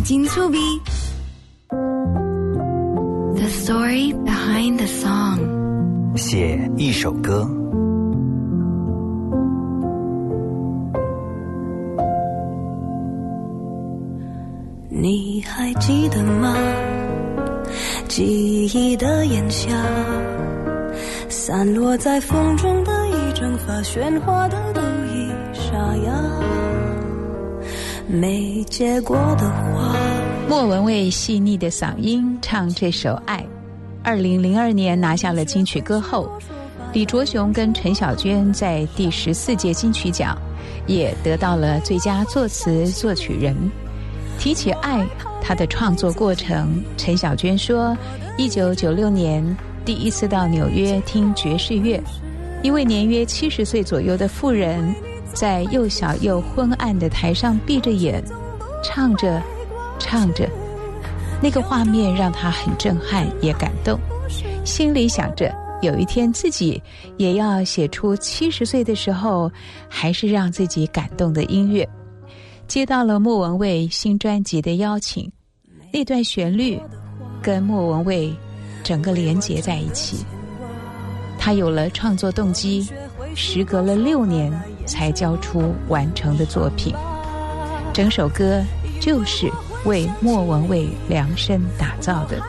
[0.00, 0.58] 金粗逼。
[3.34, 5.38] The story behind the song。
[6.16, 7.48] 写一首歌，
[14.88, 16.56] 你还记得吗？
[18.08, 19.70] 记忆的炎夏，
[21.28, 26.12] 散落在风中的一整发，喧哗的都已沙哑。
[28.08, 28.47] 没
[28.78, 29.96] 结果的话，
[30.48, 33.40] 莫文蔚细腻的嗓音唱这首《爱》，
[34.04, 36.30] 二零零二年拿下了金曲歌后。
[36.92, 40.38] 李卓雄跟陈小娟在第十四届金曲奖
[40.86, 43.52] 也得到了最佳作词作曲人。
[44.38, 45.00] 提起《爱》，
[45.42, 47.96] 他的创作过程，陈小娟说：
[48.36, 49.44] 一九九六年
[49.84, 52.00] 第一次到纽约听爵士乐，
[52.62, 54.94] 一位年约七十岁左右的妇人。
[55.34, 58.24] 在又小又昏暗的台上闭着眼，
[58.82, 59.42] 唱着，
[59.98, 60.48] 唱着，
[61.42, 63.98] 那个画面让他很震撼，也感动。
[64.64, 66.82] 心里想着，有一天自己
[67.16, 69.50] 也要写出七十岁的时候
[69.88, 71.88] 还是让自己感动的音乐。
[72.66, 75.30] 接到了莫文蔚新专辑的邀请，
[75.92, 76.80] 那段旋律
[77.42, 78.34] 跟莫文蔚
[78.84, 80.24] 整个连结在一起，
[81.38, 82.86] 他有了创作动机。
[83.34, 84.52] 时隔了六年
[84.84, 86.92] 才交出完成的作品，
[87.98, 88.62] 整首歌
[89.00, 89.50] 就是
[89.84, 92.40] 为莫文蔚量身打造的。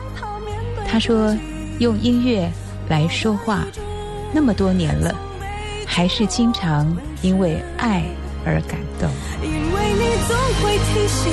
[0.86, 1.36] 他说
[1.80, 2.48] ：“用音乐
[2.88, 3.64] 来说话，
[4.32, 5.12] 那么多年了，
[5.84, 8.04] 还是经常因为爱
[8.46, 9.10] 而感动。”
[9.42, 11.32] 因为你总会提醒，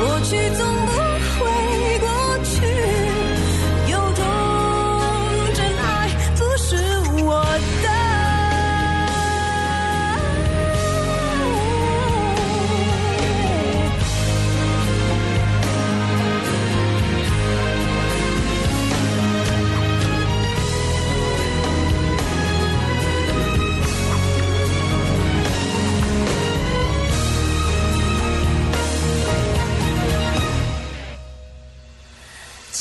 [0.00, 0.98] 过去总不
[1.38, 1.61] 会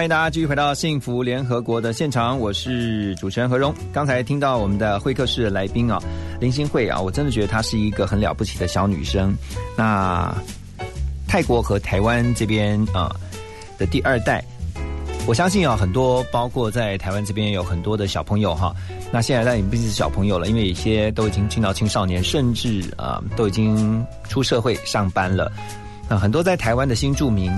[0.00, 3.70] 欢迎大家继续回到幸福联合国的现场，我是主持人何荣。
[3.92, 6.02] 刚才听到我们的会客室的来宾啊，
[6.40, 9.36] 林心慧啊，我真的觉得她是一个很了不起的小女生。
[9.76, 10.34] 那
[11.28, 13.14] 泰国和台湾这边啊
[13.76, 14.42] 的第二代，
[15.26, 18.74] 我相信啊，很多包括在台湾这边有很多的小朋友哈。
[19.12, 25.52] 那现在但已经不是小朋友了，因为有些都已经进到青少年，甚至啊都已经出社会上班了。
[26.08, 27.52] 啊，很多在台湾的新住民。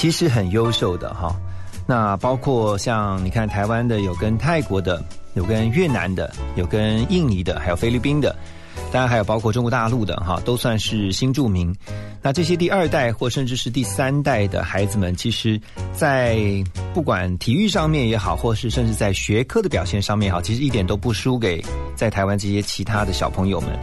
[0.00, 1.36] 其实很优秀的哈，
[1.86, 5.04] 那包括像你看台湾的，有跟泰国的，
[5.34, 8.34] 有跟越南的，有跟印尼的，还有菲律宾的，
[8.90, 11.76] 当然还有包括中国大陆的哈，都算是新著名。
[12.22, 15.60] 那这些第二代或甚至是第三代的孩子们，其实，
[15.92, 16.38] 在
[16.94, 21.62] 不管体育上面也好，或是甚至在学科的表现上面也好，其实一点都不输给
[21.94, 23.78] 在台湾这些其他的小朋友们。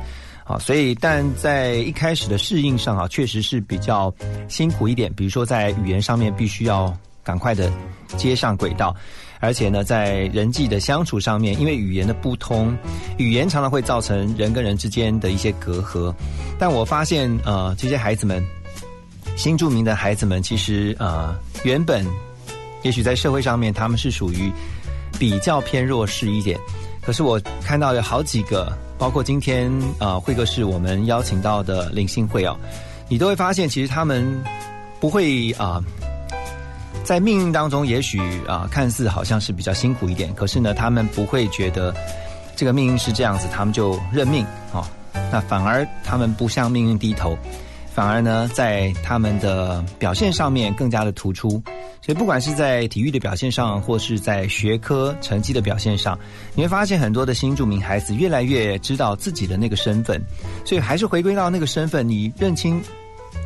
[0.47, 4.13] 啊，所以但在一开始的适应上啊，确实是比较
[4.47, 5.13] 辛苦一点。
[5.13, 7.69] 比如说在语言上面，必须要赶快的
[8.15, 8.95] 接上轨道，
[9.41, 12.73] 而且呢，在人际的相处上面，因为语言的不通，
[13.17, 16.15] 语言常常会造成人跟人之间的一些隔阂。
[16.57, 18.41] 但我发现，呃，这些孩子们，
[19.35, 22.05] 新著名的孩子们，其实呃，原本
[22.83, 24.49] 也许在社会上面他们是属于
[25.19, 26.57] 比较偏弱势一点，
[27.07, 28.71] 可是我看到有好几个。
[28.99, 32.57] 包括今天啊，慧哥是我们邀请到的林信会啊，
[33.07, 34.43] 你都会发现，其实他们
[34.99, 35.79] 不会啊，
[37.03, 41.95] 在命运当中，也许啊，看似好像是比较辛苦一点，可是呢，他们不会觉得
[42.55, 44.43] 这个命运是这样子，他们就认命
[44.73, 44.89] 啊，
[45.31, 47.37] 那反而他们不向命运低头。
[47.97, 51.49] 反而呢，在他们的表现上面更加的突出，
[51.99, 56.15] 所以不管是在体育的表现上，或是在学科成绩的表现上，
[56.53, 60.21] 你会发现很多的新著名孩子越来越知道自己的那个身份，
[60.63, 62.79] 所以还是回归到那个身份，你认清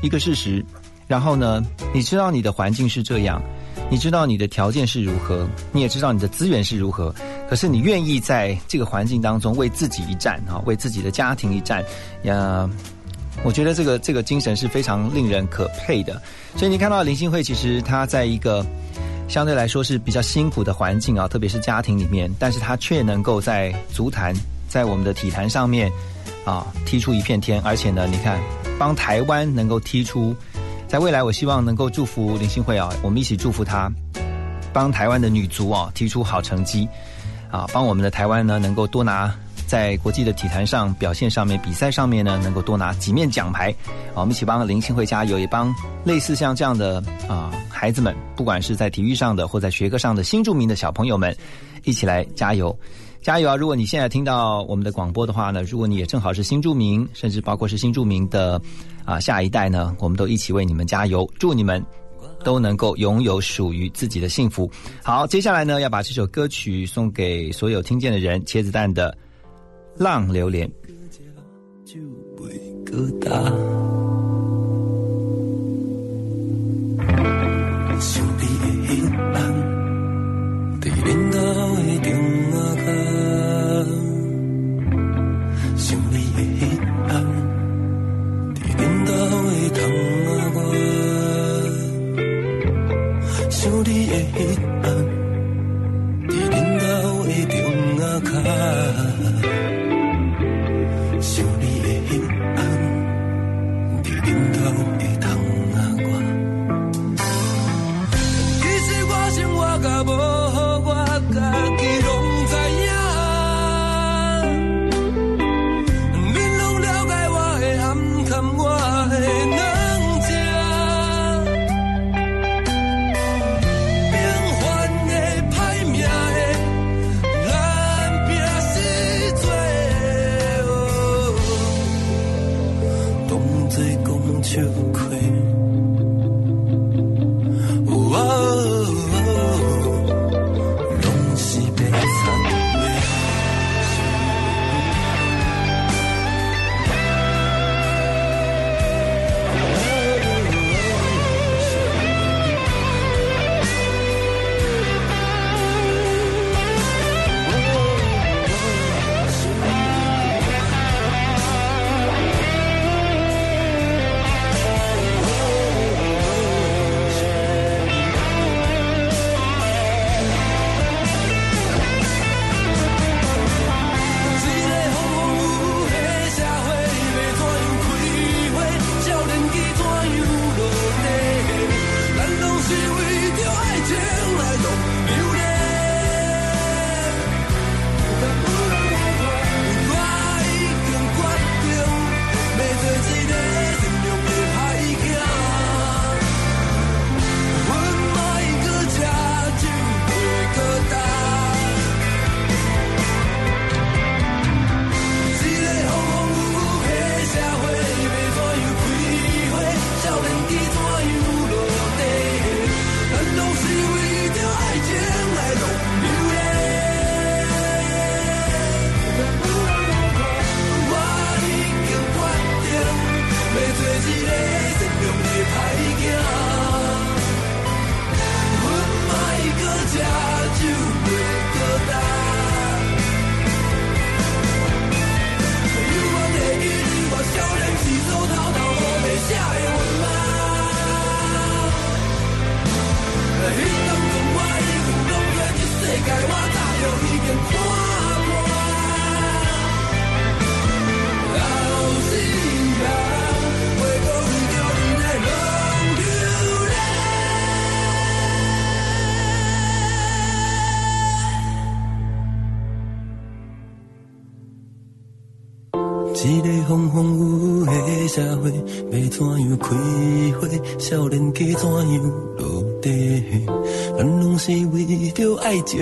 [0.02, 0.62] 一个事实，
[1.08, 1.64] 然后呢，
[1.94, 3.42] 你知道你的环境是这样，
[3.90, 7.16] 你知道你的条件是如何，你也知道你的资源是如何，
[7.50, 11.82] 可是你愿意在这个环境当中为自己一战啊，为自己的家庭一战，
[12.24, 12.70] 呀。
[13.44, 16.22] 我觉得这个这个精神是非常令人可佩的，
[16.56, 18.64] 所以你看到林心慧，其实她在一个
[19.28, 24.36] 相对来说是比较辛苦的环境啊，特别是家庭里面，但是她却能够在足坛，
[24.68, 25.92] 在我们的体坛上面
[26.46, 28.40] 啊踢出一片天，而且呢，你看
[28.78, 30.36] 帮台湾能够踢出，
[30.88, 33.92] 在未来我希望能够祝福林心慧啊，我们一起祝福她，
[34.72, 36.88] 帮台湾的女足啊踢出好成绩
[37.50, 39.34] 啊，帮我们的台湾呢能够多拿。
[39.72, 43.74] 在国际的体坛上表现上面，比赛上面呢，能够多拿几面奖牌，
[44.16, 45.74] 我们一起帮林心慧加油，也帮
[46.04, 51.34] 类似像这样的啊孩子们，不管是在体育上的或在学科上的新著名的小朋友们，
[51.86, 52.78] 一起来加油，
[53.22, 53.56] 加油啊！
[53.56, 58.62] 如果你现在听到我们的广播的话呢，如果你也正好是新著名，甚至包括是新著名的
[59.06, 61.82] 啊下一代呢，我们都一起为你们加油，祝你们
[62.44, 64.70] 都能够拥有属于自己的幸福。
[65.02, 69.18] 好，接下来呢，要把这首歌曲送给所有听见的人，茄子蛋的。
[69.98, 70.72] 浪流连。
[93.62, 94.40] 想你的彼
[94.82, 94.90] 暗，
[96.28, 96.84] 伫恁家
[97.28, 97.60] 的中
[98.00, 99.11] 啊角。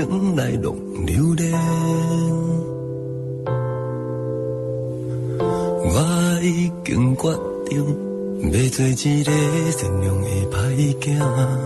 [0.05, 1.51] 情来弄流连。
[5.91, 7.23] 我已经决
[7.65, 7.71] 定，
[8.51, 9.31] 要做一个
[9.71, 10.55] 善良的歹
[10.99, 11.58] 囝。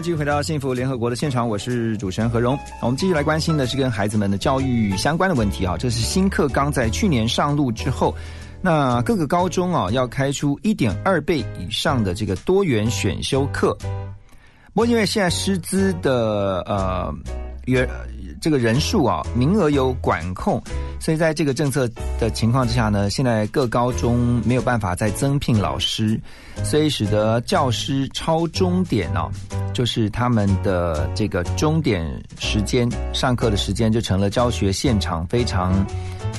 [0.00, 2.58] 继续回到幸福联合国的现场，我是主持人何荣。
[2.82, 5.74] 我们继续来关心的是跟孩子们的教育相关的问题啊。
[5.78, 8.14] 这是新课纲在去年上路之后，
[8.60, 13.74] 那各个高中啊要开出一点二倍以上的这个多元选修课。
[14.74, 17.10] 不过因为现在师资的呃
[17.64, 17.88] 原
[18.40, 20.62] 这个人数啊名额有管控，
[21.00, 21.88] 所以在这个政策
[22.18, 26.20] 的情况之下呢，现在各高中没有办法再增聘老师，
[26.62, 29.30] 所以使得教师超钟点哦，
[29.72, 32.04] 就是他们的这个钟点
[32.38, 35.84] 时间上课的时间就成了教学现场非常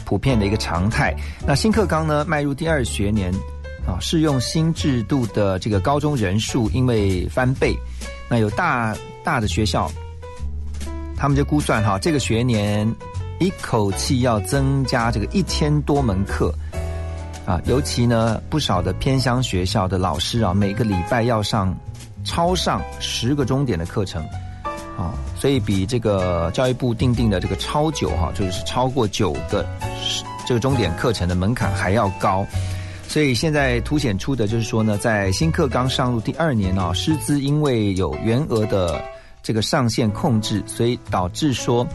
[0.05, 1.13] 普遍的一个常态。
[1.45, 3.33] 那新课纲呢迈入第二学年
[3.85, 7.75] 啊，适用新制度的这个高中人数因为翻倍，
[8.29, 9.91] 那有大大的学校。
[11.17, 12.87] 他们就估算哈，这个学年
[13.39, 16.53] 一口气要增加这个一千多门课
[17.43, 21.75] 啊，尤其呢不少的偏乡学校的老师啊，每个礼拜要上
[22.23, 24.23] 超上十个钟点的课程
[24.95, 29.65] 啊，所以比这个教育部定定的这个超九哈，就是超过九个
[30.45, 32.45] 这个钟点课程的门槛还要高，
[33.07, 39.01] 所以现在凸显出的就是说呢，在新课纲上路第二年啊，师资因为有原额的。
[39.47, 41.87] 这个上限控制，所以导致说，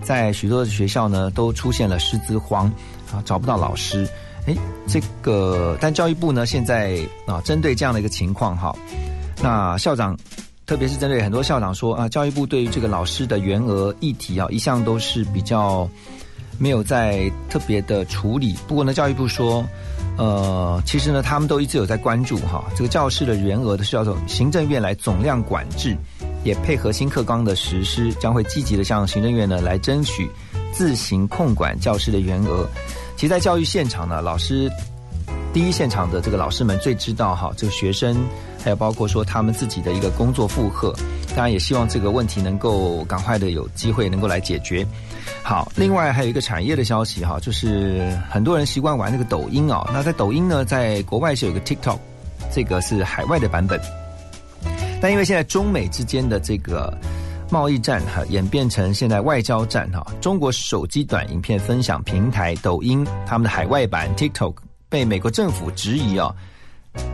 [0.00, 2.70] 在许多的学校呢，都出现了师资荒
[3.12, 4.08] 啊，找不到老师。
[4.46, 4.54] 哎，
[4.86, 8.72] 这个但教育部呢，现在啊，针对这样的一个情况哈，
[9.42, 10.16] 那校长，
[10.66, 15.88] 特别是针对很多校长说啊，教育部对于这个老师的员额议题啊，一向都是比较
[16.60, 18.54] 没有在特别的处理。
[18.68, 19.66] 不过呢，教育部说，
[20.16, 25.96] 呃，其实呢，他们都一直有在关注哈，这个教师的员额的是要从行政院来总量管制。
[26.42, 30.30] 也配合新课纲的实施，将会积极的向行政院呢来争取
[30.72, 32.66] 自行控管教师的员额。
[33.16, 34.70] 其实，在教育现场呢，老师
[35.52, 38.16] 第一现场的这个老师们最知道哈，这个学生
[38.64, 40.94] 还有包括说他们自己的一个工作负荷。
[41.36, 44.86] 当然，也希望这个问题能够赶快的有机会能够来解决。
[45.42, 49.88] 好，另外还有一个产业的消息哈，就是很多人习惯玩那个抖音啊。
[49.92, 51.98] 那在抖音呢，在国外是有个 TikTok，
[52.50, 53.78] 这个是海外的版本。
[55.00, 56.96] 但因为现在中美之间的这个
[57.50, 64.54] 贸易战哈，演变成现在外交战哈，中国手机短影片分享平台抖音他们的海外版 TikTok
[64.88, 66.34] 被美国政府质疑啊，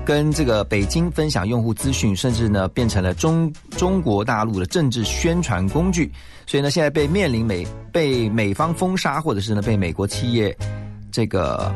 [0.04, 6.10] 跟这个北京分享用户资讯，甚至呢变成了中中国大陆的政治宣传工具，
[6.46, 10.56] 所以呢现在被面临美被美方封杀，或者是呢被美国企业。
[11.16, 11.72] 这个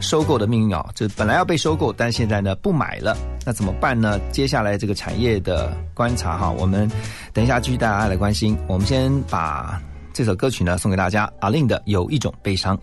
[0.00, 4.18] 收购的命运啊，就本来要被收购，但现在呢不买了，那怎么办呢？
[4.32, 6.90] 接下来这个产业的观察哈，我们
[7.34, 8.56] 等一下继续大家来关心。
[8.66, 9.78] 我们先把
[10.14, 12.74] 这首歌曲呢送给大家，阿令的《有一种悲伤》。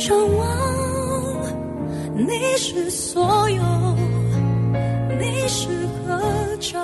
[0.00, 0.48] 张望。
[2.16, 3.62] 你是所有，
[5.20, 5.68] 你是
[6.06, 6.20] 合
[6.58, 6.78] 照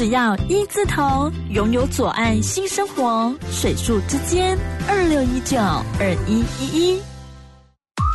[0.00, 4.56] 只要一字头，拥有左岸新生活，水树之间
[4.88, 7.02] 二六一九二一一一。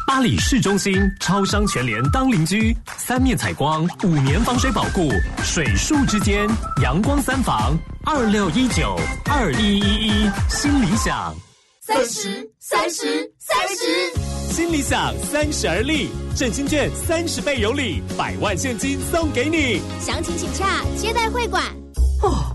[0.07, 5.12] 巴黎市中心超商全联当邻居，三面采光，五年防水保护，
[5.44, 6.49] 水树之间
[6.82, 8.99] 阳光三房二六一九
[9.30, 11.36] 二一一一，新理想。
[11.82, 14.24] 三十，三十，三十，
[14.56, 19.82] 新理想三十而立，振兴券三十倍有礼，百万现金送给你。
[19.99, 21.61] 详情请洽接待会馆。
[22.23, 22.55] 哦，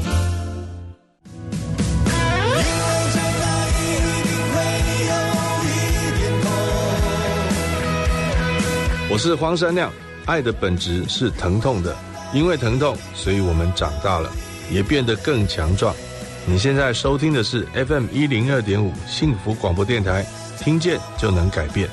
[9.11, 9.91] 我是黄山亮，
[10.25, 11.93] 爱的本质是疼痛的，
[12.33, 14.31] 因为疼痛，所以我们长大了，
[14.71, 15.93] 也变得更强壮。
[16.45, 20.25] 你现在收听的是 FM 一零二点五幸福广播电台，
[20.57, 21.89] 听见就能改变。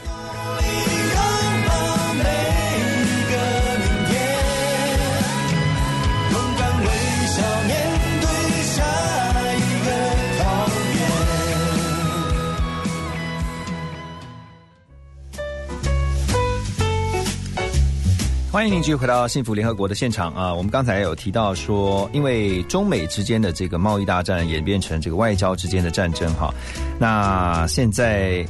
[18.59, 20.52] 欢迎您继续回到幸福联合国的现场啊！
[20.52, 26.52] 我们刚才有提到说，因为中美之间的这个贸易大战演变成这个外交之间的战争哈，
[26.98, 28.44] 那现在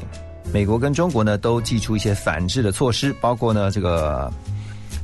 [0.51, 4.33] 美国跟中国呢都祭出一些反制的措施，包括呢这个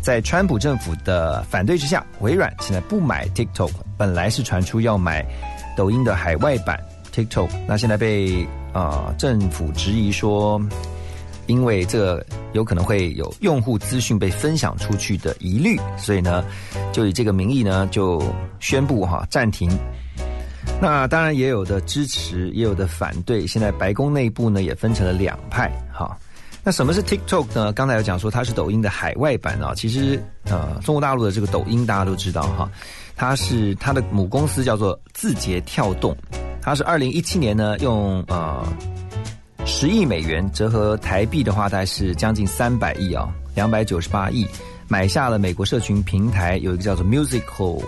[0.00, 5.22] 在川普政府的反对之下，微软现在不买 TikTok，本来是传出要买
[5.76, 6.82] 抖音的海外版
[7.14, 10.58] TikTok，那现在被啊、政府质疑说。
[11.46, 16.44] 因为这有可能会有用户资讯被分享出去的疑虑，所以呢，
[16.92, 18.22] 就以这个名义呢，就
[18.60, 19.70] 宣布哈暂停。
[20.80, 23.46] 那当然也有的支持，也有的反对。
[23.46, 26.16] 现在白宫内部呢也分成了两派哈。
[26.62, 27.72] 那什么是 TikTok 呢？
[27.74, 29.74] 刚才有讲说它是抖音的海外版啊。
[29.74, 32.70] 其实呃，中国大陆的这个抖音大家都知道哈，
[33.14, 36.16] 它是它的母公司叫做字节跳动，
[36.62, 38.66] 它是二零一七年呢用呃。
[39.66, 44.46] 十亿美元折合台币的话，大概是将近三百亿啊，两百九十八亿，
[44.88, 47.82] 买下了美国社群平台有一个叫做 Musical，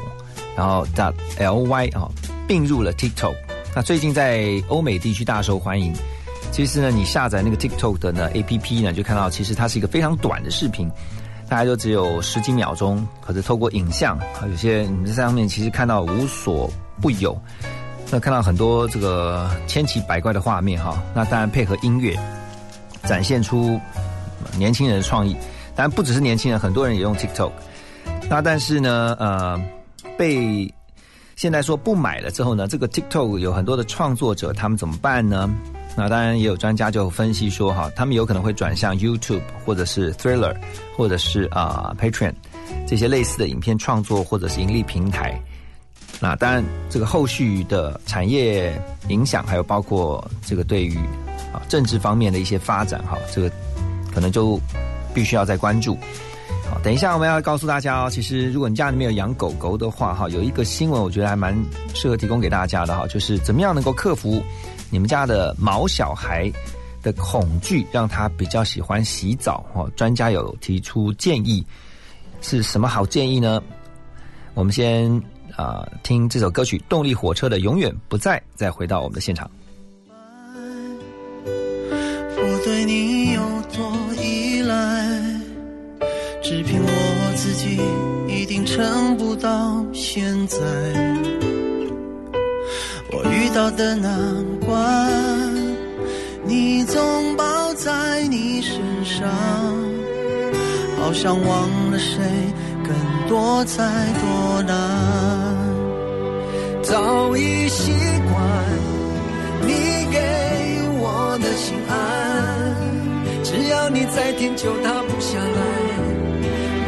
[0.56, 2.08] 然后 dot ly 啊，
[2.48, 3.34] 并入了 TikTok。
[3.74, 5.94] 那最近在欧美地区大受欢迎。
[6.50, 10.90] 其实呢，你下载那个 TikTok 的呢 APP 呢，就看到其实它是一个非常短的视频，
[11.46, 16.70] 大概就只有十几秒钟，可是透过影像啊，有些你在上面其实看到无所
[17.02, 17.38] 不有。
[18.10, 22.16] 那看到很多这个千奇百怪的画面哈，那当然配合音乐，
[23.02, 23.80] 展现出
[24.56, 25.36] 年轻人的创意。
[25.74, 27.50] 当然不只是年轻人，很多人也用 TikTok。
[28.30, 29.60] 那但是呢，呃，
[30.16, 30.72] 被
[31.34, 35.52] 现在说不买了之后呢，这个 TikTok 有很多的创作者，他们怎么办呢？
[35.96, 40.54] 那当然也有专家就分析说哈，他们有可能会转向 YouTube 或者是 Thriller
[40.96, 42.34] 或者是啊、Patreon
[42.86, 45.38] 这些类似的影片创作或者是盈利平台。
[46.18, 48.72] 那当然，这个后续的产业
[49.08, 50.96] 影响，还有包括这个对于
[51.52, 53.50] 啊政治方面的一些发展，哈，这个
[54.12, 54.58] 可能就
[55.12, 55.96] 必须要再关注。
[56.70, 61.54] 好，等一下我们要告诉大家哦，其实如果你家里面有养狗狗的话，哈，有一个新闻我觉得还蛮
[61.94, 64.42] 适合提供给大家的哈，就是怎么样能够克服
[64.90, 66.50] 你们家的毛小孩
[67.02, 69.64] 的恐惧，让他比较喜欢洗澡。
[69.74, 71.64] 哦，专家有提出建议，
[72.40, 73.62] 是什么好建议呢？
[74.54, 75.22] 我们先
[75.56, 79.50] 啊、听这首歌曲《动力火车》的《永远不在》，再回到我们的现场。
[81.46, 83.40] 我对你有
[83.74, 85.08] 多依赖，
[86.42, 87.80] 只凭我自己
[88.28, 90.58] 一定撑不到现在。
[93.12, 94.12] 我遇到的难
[94.60, 95.54] 关，
[96.44, 99.26] 你总抱在你身上，
[101.00, 102.22] 好像忘了谁
[102.86, 102.94] 更
[103.28, 103.82] 多才
[104.20, 104.74] 多难。
[106.82, 107.92] 早已习
[108.30, 108.34] 惯
[109.62, 110.18] 你给
[111.00, 111.92] 我的心安，
[113.42, 115.60] 只要你再舔就塌不下来。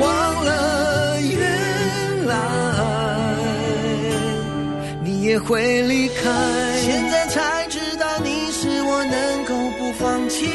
[0.00, 2.34] 忘了原来
[5.02, 6.14] 你也会离开，
[6.80, 10.46] 现在才知道你是我能够不放弃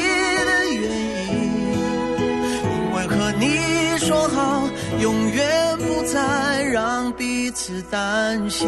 [5.04, 8.66] 永远不再让彼此担心。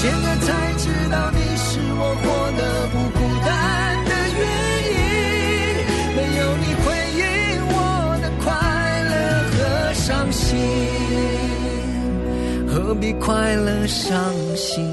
[0.00, 2.26] 现在才知道你是我活
[2.58, 3.48] 得不孤单
[4.06, 4.42] 的原
[4.90, 4.98] 因，
[6.16, 7.22] 没有你回应
[7.70, 7.78] 我
[8.20, 8.44] 的快
[9.04, 9.14] 乐
[9.54, 9.56] 和
[9.94, 10.58] 伤心，
[12.66, 14.90] 何必快乐伤心？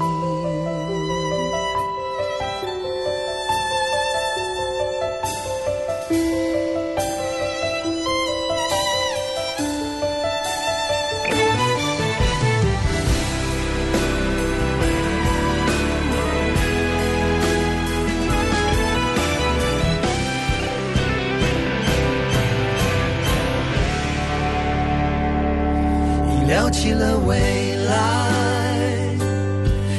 [26.66, 27.94] 一聊起了未来，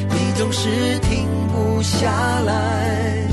[0.09, 2.11] 你总是停不下
[2.41, 3.25] 来，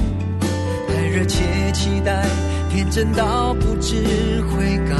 [0.87, 1.43] 太热切
[1.73, 2.25] 期待，
[2.71, 3.97] 天真到不知
[4.43, 4.95] 悔改。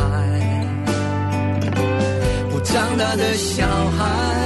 [2.51, 3.65] 不长大的小
[3.97, 4.44] 孩，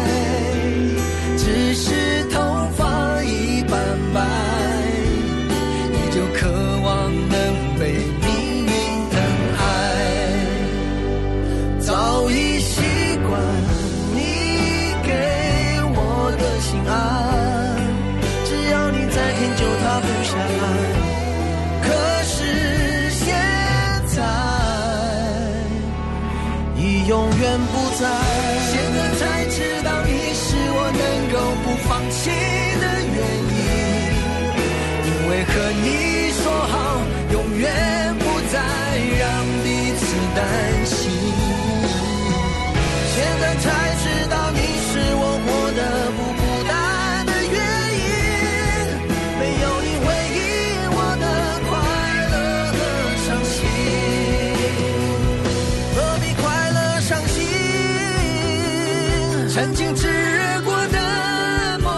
[59.50, 61.90] 曾经炙热过的梦，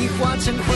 [0.00, 0.74] 已化成灰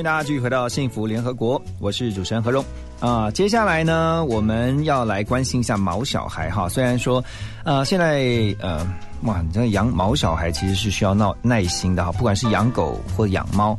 [0.00, 2.64] 迎大家继续回到幸福联合国，我是主持人何荣
[3.00, 6.68] 啊、接下来呢，我们要来关心一下毛小孩哈。
[6.68, 7.22] 虽然说，
[7.64, 8.86] 呃，现在呃，
[9.24, 13.78] 哇，你这养毛小孩其实是需要耐耐心的哈，不管是养狗或养猫，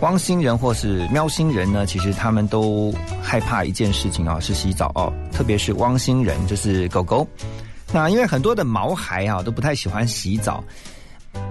[0.00, 7.26] 汪星人或是喵星人呢，其实他们都害怕一件事情啊，是洗澡哦，特别是汪星人，就是狗狗。
[7.92, 10.62] 那因为很多的毛孩啊都不太喜欢洗澡，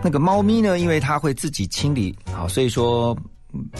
[0.03, 3.15] 那个猫咪呢，因为它会自己清理，好，所以说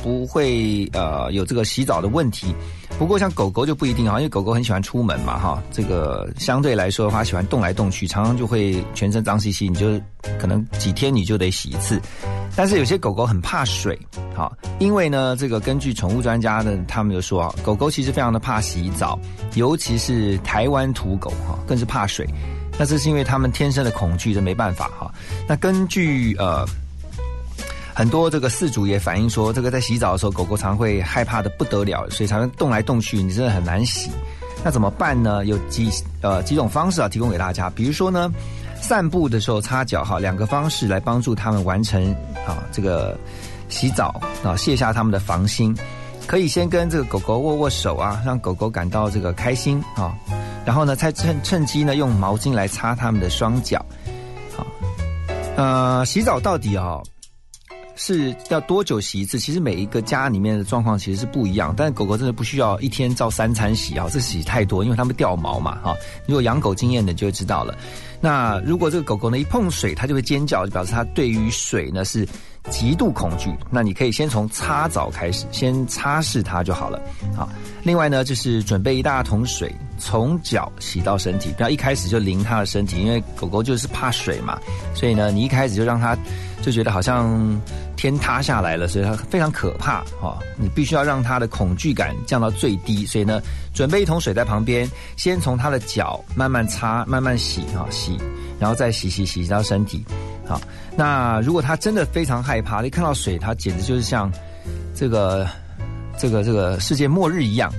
[0.02, 2.54] 不会呃有这个洗澡的问题。
[3.00, 10.00] 不过像狗狗就不一定啊，因为狗狗很喜欢出门嘛，哈，这个相对来说的话，喜欢动来动去，常常就会全身脏兮兮，你就
[10.40, 12.00] 可能几天你就得洗一次。
[12.56, 13.98] 但是有些狗狗很怕水，
[14.36, 19.18] 好，因为呢，这个根据宠物专家的他们就说啊，狗狗其实非常的怕洗澡，
[19.56, 22.28] 尤其是台湾土狗哈，更是怕水。
[22.78, 25.12] 那这是因为它们天生的恐惧，这没办法哈。
[25.48, 26.68] 那根据呃。
[27.94, 34.10] 很多这个饲主也反映说，这个在洗澡的时候，狗狗常会害怕的不得了，所以常常动来动去，你真的很难洗。
[34.64, 35.44] 那怎么办呢？
[35.46, 35.90] 有几
[36.22, 37.70] 呃几种方式啊，提供给大家。
[37.70, 38.32] 比如说呢，
[38.80, 42.12] 散步的时候擦脚哈，两个方式来帮助他们完成
[42.46, 43.18] 啊这个
[43.70, 45.76] 洗澡啊，卸下他们的防心。
[46.28, 50.16] 可以先跟这个狗狗握握手啊，让狗狗感到这个开心啊。
[50.64, 53.84] 然后呢，再趁趁机呢，用毛巾来擦他们的双脚。
[54.56, 54.66] 好，
[55.58, 57.02] 呃，洗澡到底啊？
[58.04, 59.38] 是要多久洗一次？
[59.38, 65.96] 其实每一个家里面的状况其实是不一样，但是狗狗真的不需要一天照三餐洗啊，这洗太多，因为它们掉毛嘛，哈。
[66.26, 67.78] 如果养狗经验的就会知道了。
[68.20, 72.28] 那如果这个狗狗呢一碰水，它就会尖叫，就表示它对于水呢是
[72.72, 73.54] 极度恐惧。
[73.70, 77.00] 那你可以先从擦澡开始，先擦拭它就好了。
[77.36, 77.48] 好，
[77.84, 84.60] 另外呢就是准备一大桶水，从脚洗到身体，不要一开始就淋它的身体，因为狗狗就是怕水嘛，
[84.96, 86.18] 所以呢你一开始就让它。
[86.62, 87.60] 就觉得好像
[87.96, 90.38] 天塌下来了，所以他非常可怕哈。
[90.58, 93.42] 你必须要让他的恐惧感降到最低，所以呢，
[93.74, 98.18] 准备一桶水在旁边，先从他的脚慢慢擦、慢慢洗哈洗，
[98.60, 100.06] 然后再洗洗洗到身体。
[100.48, 100.62] 好，
[100.96, 104.32] 那如果他真的非常害怕，一看到水，他简直就是像
[104.94, 105.48] 这个
[106.18, 107.72] 这个这个世界末日一样。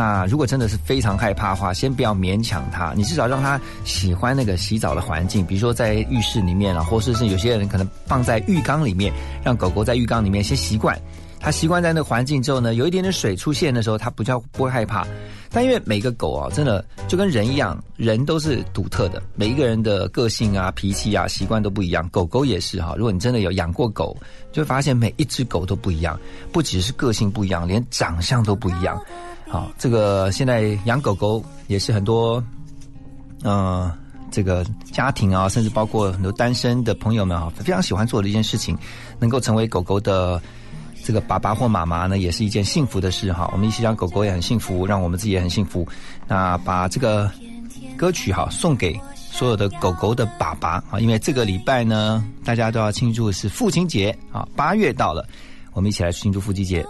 [0.00, 9.12] 那如果真的是非常害怕的话，先不要勉强他，你至少让他喜欢那个洗澡的环境，比如说在浴室里面啊，或者是有些人可能放在浴缸里面，
[9.44, 10.98] 让狗狗在浴缸里面先习惯。
[11.38, 15.06] 它习惯在那个环境之后呢，有一点点水出现的时候，它不叫不会害怕。
[15.50, 22.08] 但因为每个狗啊，真的就跟人一样，人都是独特的，每一个人的个性啊、脾气啊、习惯都不一样。
[22.08, 24.16] 狗狗也是哈，如果你真的有养过狗，
[24.50, 26.18] 就会发现每一只狗都不一样，
[26.52, 28.98] 不只是个性不一样，连长相都不一样。
[29.50, 32.40] 好，这个现在养狗狗也是很多，
[33.42, 33.92] 呃，
[34.30, 38.78] 这个家庭啊，甚至包括很多单身的朋友们啊，非常喜欢做的一件事情，
[39.18, 40.40] 能够成为狗狗的
[41.02, 43.50] 这个爸爸或妈妈呢，也是一件幸福的事哈。
[43.52, 45.84] 我们一起让狗狗也很幸福，让我们自己也很幸福。
[46.28, 47.28] 那把这个
[47.96, 55.26] 歌曲哈送给所有的狗狗的爸爸啊，因为这个礼拜呢，大家都要庆祝是父亲节啊，八月到了，
[55.72, 56.86] 我们一起来庆祝父亲节。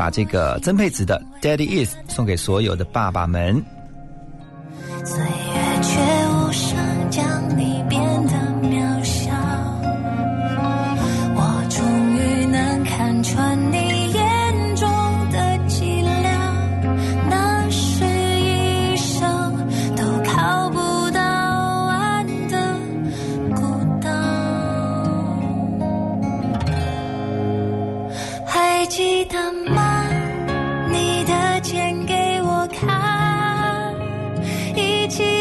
[0.00, 3.62] 把这个曾沛慈的《Daddy Is》送给所有的爸爸们。
[5.04, 6.00] 岁月却
[6.30, 7.99] 无声将你变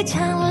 [0.10, 0.49] 唱老